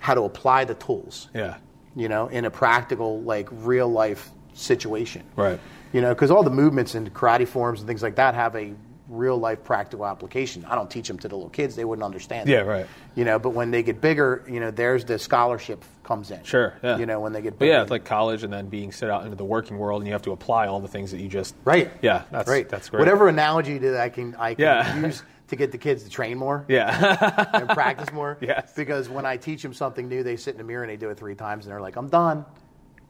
how 0.00 0.14
to 0.14 0.22
apply 0.22 0.64
the 0.64 0.74
tools 0.74 1.28
Yeah. 1.34 1.56
you 1.94 2.08
know, 2.08 2.28
in 2.28 2.44
a 2.44 2.50
practical, 2.50 3.20
like 3.22 3.48
real 3.52 3.88
life 3.88 4.30
situation. 4.54 5.22
Right. 5.36 5.58
You 5.92 6.00
know, 6.00 6.14
because 6.14 6.30
all 6.30 6.42
the 6.42 6.50
movements 6.50 6.94
and 6.94 7.12
karate 7.14 7.46
forms 7.46 7.80
and 7.80 7.86
things 7.88 8.02
like 8.02 8.16
that 8.16 8.34
have 8.34 8.56
a 8.56 8.72
real 9.08 9.36
life 9.38 9.62
practical 9.62 10.04
application. 10.04 10.64
I 10.68 10.74
don't 10.74 10.90
teach 10.90 11.06
them 11.06 11.18
to 11.20 11.28
the 11.28 11.36
little 11.36 11.50
kids; 11.50 11.76
they 11.76 11.84
wouldn't 11.84 12.04
understand. 12.04 12.48
Yeah, 12.48 12.60
right. 12.62 12.86
You 13.14 13.24
know, 13.24 13.38
but 13.38 13.50
when 13.50 13.70
they 13.70 13.82
get 13.82 14.00
bigger, 14.00 14.42
you 14.48 14.58
know, 14.58 14.70
there's 14.70 15.04
the 15.04 15.18
scholarship 15.18 15.84
comes 16.06 16.30
in. 16.30 16.42
Sure. 16.44 16.72
Yeah. 16.82 16.96
You 16.98 17.04
know, 17.06 17.20
when 17.20 17.32
they 17.32 17.42
get 17.42 17.54
yeah, 17.60 17.82
it's 17.82 17.90
like 17.90 18.04
college 18.04 18.42
and 18.44 18.52
then 18.52 18.68
being 18.68 18.92
set 18.92 19.10
out 19.10 19.24
into 19.24 19.36
the 19.36 19.44
working 19.44 19.76
world, 19.76 20.00
and 20.00 20.06
you 20.06 20.12
have 20.12 20.22
to 20.22 20.32
apply 20.32 20.68
all 20.68 20.80
the 20.80 20.88
things 20.88 21.10
that 21.10 21.20
you 21.20 21.28
just 21.28 21.54
right. 21.64 21.90
Yeah, 22.00 22.22
that's 22.30 22.48
right. 22.48 22.68
That's 22.68 22.88
great. 22.88 23.00
Whatever 23.00 23.28
analogy 23.28 23.78
that 23.78 24.00
I 24.00 24.08
can 24.08 24.34
I 24.36 24.54
can 24.54 24.62
Yeah. 24.62 25.00
use 25.06 25.22
to 25.48 25.56
get 25.56 25.70
the 25.72 25.78
kids 25.78 26.04
to 26.04 26.10
train 26.10 26.38
more. 26.38 26.64
Yeah. 26.68 27.48
and 27.52 27.68
practice 27.68 28.12
more. 28.12 28.38
Yes. 28.40 28.72
Because 28.74 29.08
when 29.08 29.26
I 29.26 29.36
teach 29.36 29.62
them 29.62 29.74
something 29.74 30.08
new, 30.08 30.22
they 30.22 30.36
sit 30.36 30.52
in 30.54 30.58
the 30.58 30.64
mirror 30.64 30.82
and 30.84 30.90
they 30.90 30.96
do 30.96 31.10
it 31.10 31.18
three 31.18 31.34
times, 31.34 31.66
and 31.66 31.72
they're 31.72 31.80
like, 31.82 31.96
"I'm 31.96 32.08
done," 32.08 32.44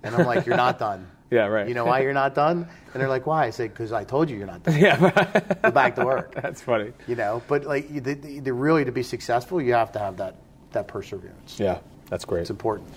and 0.02 0.14
I'm 0.14 0.26
like, 0.26 0.46
"You're 0.46 0.56
not 0.56 0.78
done." 0.78 1.06
Yeah, 1.28 1.46
right. 1.46 1.66
You 1.66 1.74
know 1.74 1.84
why 1.84 2.02
you're 2.02 2.12
not 2.12 2.36
done? 2.36 2.68
And 2.94 3.00
they're 3.02 3.08
like, 3.08 3.26
"Why?" 3.26 3.46
I 3.46 3.50
say, 3.50 3.66
"Because 3.66 3.90
I 3.92 4.04
told 4.04 4.30
you 4.30 4.36
you're 4.36 4.46
not 4.46 4.62
done. 4.62 4.78
yeah. 4.78 4.96
Right. 5.10 5.60
Go 5.62 5.70
back 5.72 5.96
to 5.96 6.04
work." 6.04 6.32
That's 6.36 6.62
funny. 6.62 6.92
You 7.08 7.16
know, 7.16 7.42
but 7.48 7.64
like, 7.64 7.90
you- 7.90 8.00
the, 8.00 8.14
the, 8.14 8.38
the 8.38 8.52
really 8.52 8.84
to 8.84 8.92
be 8.92 9.02
successful, 9.02 9.60
you 9.60 9.72
have 9.72 9.90
to 9.92 9.98
have 9.98 10.18
that 10.18 10.36
that 10.70 10.86
perseverance. 10.86 11.58
Yeah. 11.58 11.78
That's 12.08 12.24
great. 12.24 12.42
It's 12.42 12.50
important. 12.50 12.88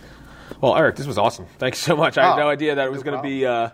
Well, 0.61 0.75
Eric, 0.75 0.95
this 0.95 1.07
was 1.07 1.17
awesome. 1.17 1.45
Thanks 1.57 1.77
so 1.79 1.95
much. 1.95 2.17
I 2.17 2.23
had 2.25 2.33
Oh, 2.33 2.37
no 2.37 2.49
idea 2.49 2.75
that 2.75 2.85
it 2.85 2.91
was 2.91 3.03
no 3.03 3.11
going 3.11 3.17
to 3.17 3.23
be, 3.23 3.45
uh, 3.45 3.69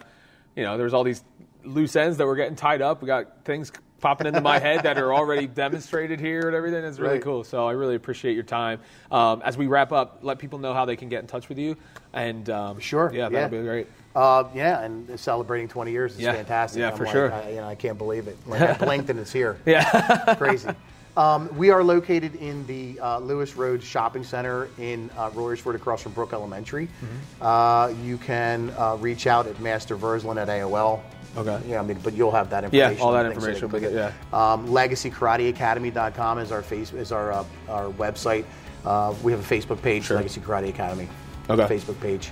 you 0.56 0.64
know, 0.64 0.78
there 0.78 0.84
was 0.86 0.94
all 0.94 1.04
these 1.04 1.24
loose 1.64 1.96
ends 1.96 2.18
that 2.18 2.26
were 2.26 2.36
getting 2.36 2.56
tied 2.56 2.82
up. 2.82 3.02
We 3.02 3.08
got 3.08 3.44
things 3.46 3.72
popping 4.02 4.28
into 4.28 4.42
my 4.42 4.60
head 4.60 4.84
that 4.84 4.98
are 4.98 5.14
already 5.14 5.48
demonstrated 5.64 6.20
here 6.20 6.48
and 6.48 6.56
everything. 6.56 6.84
It's 6.84 7.00
really 7.00 7.14
Right. 7.16 7.24
cool. 7.24 7.44
So 7.44 7.66
I 7.68 7.72
really 7.72 7.96
appreciate 7.96 8.34
your 8.34 8.44
time. 8.44 8.80
Um, 9.12 9.42
as 9.44 9.58
we 9.58 9.68
wrap 9.68 9.92
up, 9.92 10.20
let 10.22 10.38
people 10.38 10.60
know 10.60 10.74
how 10.74 10.86
they 10.86 10.96
can 10.96 11.10
get 11.10 11.22
in 11.22 11.28
touch 11.28 11.50
with 11.50 11.58
you. 11.58 11.76
And 12.14 12.50
um, 12.50 12.80
Sure, 12.80 13.10
yeah, 13.14 13.24
yeah. 13.24 13.30
that'll 13.30 13.58
be 13.60 13.64
great. 13.66 13.88
Uh, 14.16 14.44
yeah, 14.54 14.82
and 14.82 15.20
celebrating 15.20 15.68
20 15.68 15.92
years 15.92 16.14
is 16.16 16.20
Yeah. 16.22 16.34
fantastic. 16.34 16.80
Yeah, 16.82 16.92
I'm 16.92 16.98
for 16.98 17.06
like, 17.06 17.14
sure. 17.14 17.34
I, 17.34 17.50
you 17.50 17.56
know, 17.58 17.68
I 17.68 17.76
can't 17.76 17.98
believe 17.98 18.28
it. 18.28 18.38
Like, 18.48 18.62
I 18.62 18.74
blinked 18.74 19.10
and 19.10 19.20
it's 19.20 19.32
here. 19.34 19.58
Yeah. 19.66 20.36
crazy. 20.38 20.70
Um, 21.18 21.56
we 21.56 21.70
are 21.70 21.84
located 21.84 22.36
in 22.36 22.66
the 22.68 23.00
uh, 23.00 23.20
Lewis 23.20 23.56
Road 23.56 23.82
Shopping 23.82 24.24
Center 24.24 24.68
in 24.78 25.10
uh, 25.18 25.30
Royersford, 25.30 25.76
across 25.76 26.02
from 26.04 26.12
Brooke 26.12 26.34
Elementary. 26.34 26.88
Mm-hmm. 26.88 27.44
Uh, 27.44 27.88
you 28.04 28.18
can 28.18 28.72
uh, 28.78 28.96
reach 29.00 29.26
out 29.26 29.48
at 29.48 29.60
Master 29.62 29.96
Versland 29.96 30.38
at 30.42 30.50
AOL. 30.50 31.02
Okay. 31.38 31.62
Yeah, 31.68 31.80
I 31.80 31.84
mean, 31.84 32.00
but 32.04 32.14
you'll 32.14 32.32
have 32.32 32.50
that 32.50 32.64
information. 32.66 32.98
Yeah, 32.98 33.04
all 33.04 33.12
that 33.14 33.26
so 33.26 33.32
information 33.32 33.70
can 33.70 33.80
be- 33.82 33.98
Um, 34.36 34.68
LegacyKarateAcademy.com 34.68 36.40
is 36.40 36.52
our 36.52 36.62
face 36.62 36.94
is 36.94 37.12
our 37.12 37.32
uh, 37.32 37.46
our 37.70 37.90
website. 37.92 38.46
Uh, 38.86 39.14
we 39.24 39.32
have 39.32 39.42
a 39.52 39.56
Facebook 39.56 39.82
page, 39.82 40.06
Sure. 40.06 40.18
Legacy 40.18 40.40
Karate 40.42 40.70
Academy. 40.70 41.10
Okay. 41.50 41.76
Facebook 41.76 42.00
page. 42.00 42.32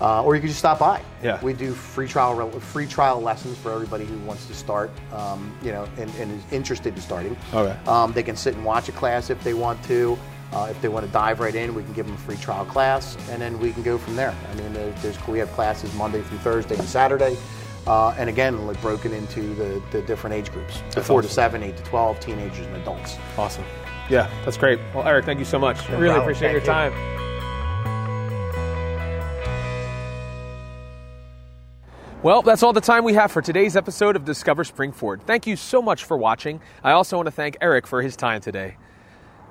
Uh, 0.00 0.24
or 0.24 0.34
you 0.34 0.40
can 0.40 0.48
just 0.48 0.58
stop 0.58 0.78
by. 0.78 1.00
Yeah. 1.22 1.40
We 1.40 1.52
do 1.52 1.72
free 1.72 2.08
trial 2.08 2.50
free 2.60 2.86
trial 2.86 3.20
lessons 3.20 3.56
for 3.58 3.72
everybody 3.72 4.04
who 4.04 4.18
wants 4.20 4.46
to 4.46 4.54
start, 4.54 4.90
um, 5.12 5.56
you 5.62 5.70
know, 5.70 5.88
and, 5.98 6.12
and 6.16 6.32
is 6.32 6.52
interested 6.52 6.94
in 6.94 7.00
starting. 7.00 7.36
Okay. 7.52 7.76
Um, 7.88 8.12
they 8.12 8.22
can 8.22 8.36
sit 8.36 8.54
and 8.54 8.64
watch 8.64 8.88
a 8.88 8.92
class 8.92 9.30
if 9.30 9.42
they 9.44 9.54
want 9.54 9.82
to. 9.84 10.18
Uh, 10.52 10.68
if 10.70 10.80
they 10.80 10.88
want 10.88 11.04
to 11.04 11.10
dive 11.10 11.40
right 11.40 11.54
in, 11.54 11.74
we 11.74 11.82
can 11.82 11.92
give 11.94 12.06
them 12.06 12.14
a 12.14 12.18
free 12.18 12.36
trial 12.36 12.64
class, 12.64 13.16
and 13.30 13.42
then 13.42 13.58
we 13.58 13.72
can 13.72 13.82
go 13.82 13.98
from 13.98 14.14
there. 14.14 14.32
I 14.50 14.54
mean, 14.54 14.72
there's, 14.72 15.26
we 15.26 15.38
have 15.40 15.50
classes 15.52 15.92
Monday 15.94 16.22
through 16.22 16.38
Thursday 16.38 16.76
and 16.76 16.84
Saturday, 16.86 17.36
uh, 17.88 18.10
and 18.18 18.28
again, 18.30 18.64
like 18.66 18.80
broken 18.80 19.12
into 19.12 19.54
the, 19.54 19.82
the 19.90 20.02
different 20.02 20.34
age 20.34 20.52
groups: 20.52 20.80
the 20.92 21.02
four 21.02 21.22
to 21.22 21.28
seven, 21.28 21.62
eight 21.64 21.76
to 21.76 21.82
twelve, 21.84 22.20
teenagers 22.20 22.66
and 22.66 22.76
adults. 22.76 23.16
awesome. 23.36 23.64
Yeah, 24.10 24.30
that's 24.44 24.56
great. 24.56 24.78
Well, 24.94 25.06
Eric, 25.08 25.24
thank 25.24 25.38
you 25.38 25.44
so 25.44 25.58
much. 25.58 25.88
really 25.88 26.06
problem. 26.06 26.20
appreciate 26.22 26.52
your 26.52 26.60
Thank 26.60 26.94
you. 26.94 27.00
time. 27.00 27.33
Well, 32.24 32.40
that's 32.40 32.62
all 32.62 32.72
the 32.72 32.80
time 32.80 33.04
we 33.04 33.12
have 33.12 33.30
for 33.32 33.42
today's 33.42 33.76
episode 33.76 34.16
of 34.16 34.24
Discover 34.24 34.64
Springford. 34.64 35.20
Thank 35.24 35.46
you 35.46 35.56
so 35.56 35.82
much 35.82 36.04
for 36.04 36.16
watching. 36.16 36.58
I 36.82 36.92
also 36.92 37.16
want 37.16 37.26
to 37.26 37.30
thank 37.30 37.58
Eric 37.60 37.86
for 37.86 38.00
his 38.00 38.16
time 38.16 38.40
today. 38.40 38.78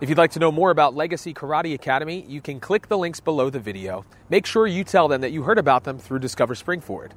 If 0.01 0.09
you'd 0.09 0.17
like 0.17 0.31
to 0.31 0.39
know 0.39 0.51
more 0.51 0.71
about 0.71 0.95
Legacy 0.95 1.35
Karate 1.35 1.75
Academy, 1.75 2.25
you 2.27 2.41
can 2.41 2.59
click 2.59 2.87
the 2.87 2.97
links 2.97 3.19
below 3.19 3.51
the 3.51 3.59
video. 3.59 4.05
Make 4.27 4.47
sure 4.47 4.65
you 4.65 4.83
tell 4.83 5.07
them 5.07 5.21
that 5.21 5.31
you 5.31 5.43
heard 5.43 5.59
about 5.59 5.83
them 5.83 5.99
through 5.99 6.17
Discover 6.17 6.55
Springford. 6.55 7.11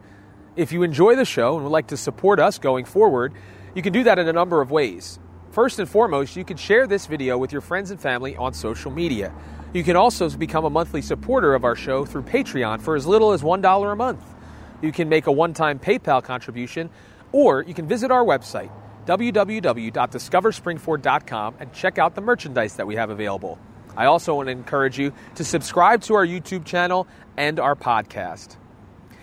If 0.56 0.72
you 0.72 0.82
enjoy 0.82 1.16
the 1.16 1.24
show 1.24 1.54
and 1.54 1.64
would 1.64 1.72
like 1.72 1.86
to 1.86 1.96
support 1.96 2.38
us 2.38 2.58
going 2.58 2.84
forward, 2.84 3.32
you 3.74 3.80
can 3.80 3.94
do 3.94 4.04
that 4.04 4.18
in 4.18 4.28
a 4.28 4.34
number 4.34 4.60
of 4.60 4.70
ways. 4.70 5.18
First 5.52 5.78
and 5.78 5.88
foremost, 5.88 6.36
you 6.36 6.44
can 6.44 6.58
share 6.58 6.86
this 6.86 7.06
video 7.06 7.38
with 7.38 7.50
your 7.50 7.62
friends 7.62 7.90
and 7.90 7.98
family 7.98 8.36
on 8.36 8.52
social 8.52 8.90
media. 8.90 9.34
You 9.72 9.84
can 9.84 9.96
also 9.96 10.28
become 10.28 10.66
a 10.66 10.70
monthly 10.70 11.00
supporter 11.00 11.54
of 11.54 11.64
our 11.64 11.76
show 11.76 12.04
through 12.04 12.24
Patreon 12.24 12.82
for 12.82 12.94
as 12.94 13.06
little 13.06 13.32
as 13.32 13.40
$1 13.40 13.90
a 13.92 13.96
month. 13.96 14.35
You 14.82 14.92
can 14.92 15.08
make 15.08 15.26
a 15.26 15.32
one 15.32 15.54
time 15.54 15.78
PayPal 15.78 16.22
contribution, 16.22 16.90
or 17.32 17.62
you 17.62 17.72
can 17.74 17.88
visit 17.88 18.10
our 18.10 18.24
website, 18.24 18.70
www.discoverspringford.com, 19.06 21.54
and 21.58 21.72
check 21.72 21.98
out 21.98 22.14
the 22.14 22.20
merchandise 22.20 22.76
that 22.76 22.86
we 22.86 22.96
have 22.96 23.08
available. 23.10 23.58
I 23.96 24.06
also 24.06 24.34
want 24.34 24.48
to 24.48 24.52
encourage 24.52 24.98
you 24.98 25.12
to 25.36 25.44
subscribe 25.44 26.02
to 26.02 26.14
our 26.14 26.26
YouTube 26.26 26.66
channel 26.66 27.06
and 27.36 27.58
our 27.58 27.74
podcast. 27.74 28.56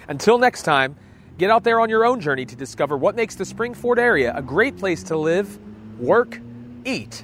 Until 0.07 0.37
next 0.37 0.63
time, 0.63 0.95
get 1.37 1.51
out 1.51 1.63
there 1.63 1.79
on 1.79 1.89
your 1.89 2.05
own 2.05 2.19
journey 2.19 2.45
to 2.45 2.55
discover 2.55 2.97
what 2.97 3.15
makes 3.15 3.35
the 3.35 3.43
Springford 3.43 3.97
area 3.97 4.33
a 4.35 4.41
great 4.41 4.77
place 4.77 5.03
to 5.03 5.17
live, 5.17 5.59
work, 5.99 6.39
eat, 6.85 7.23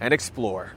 and 0.00 0.12
explore. 0.12 0.72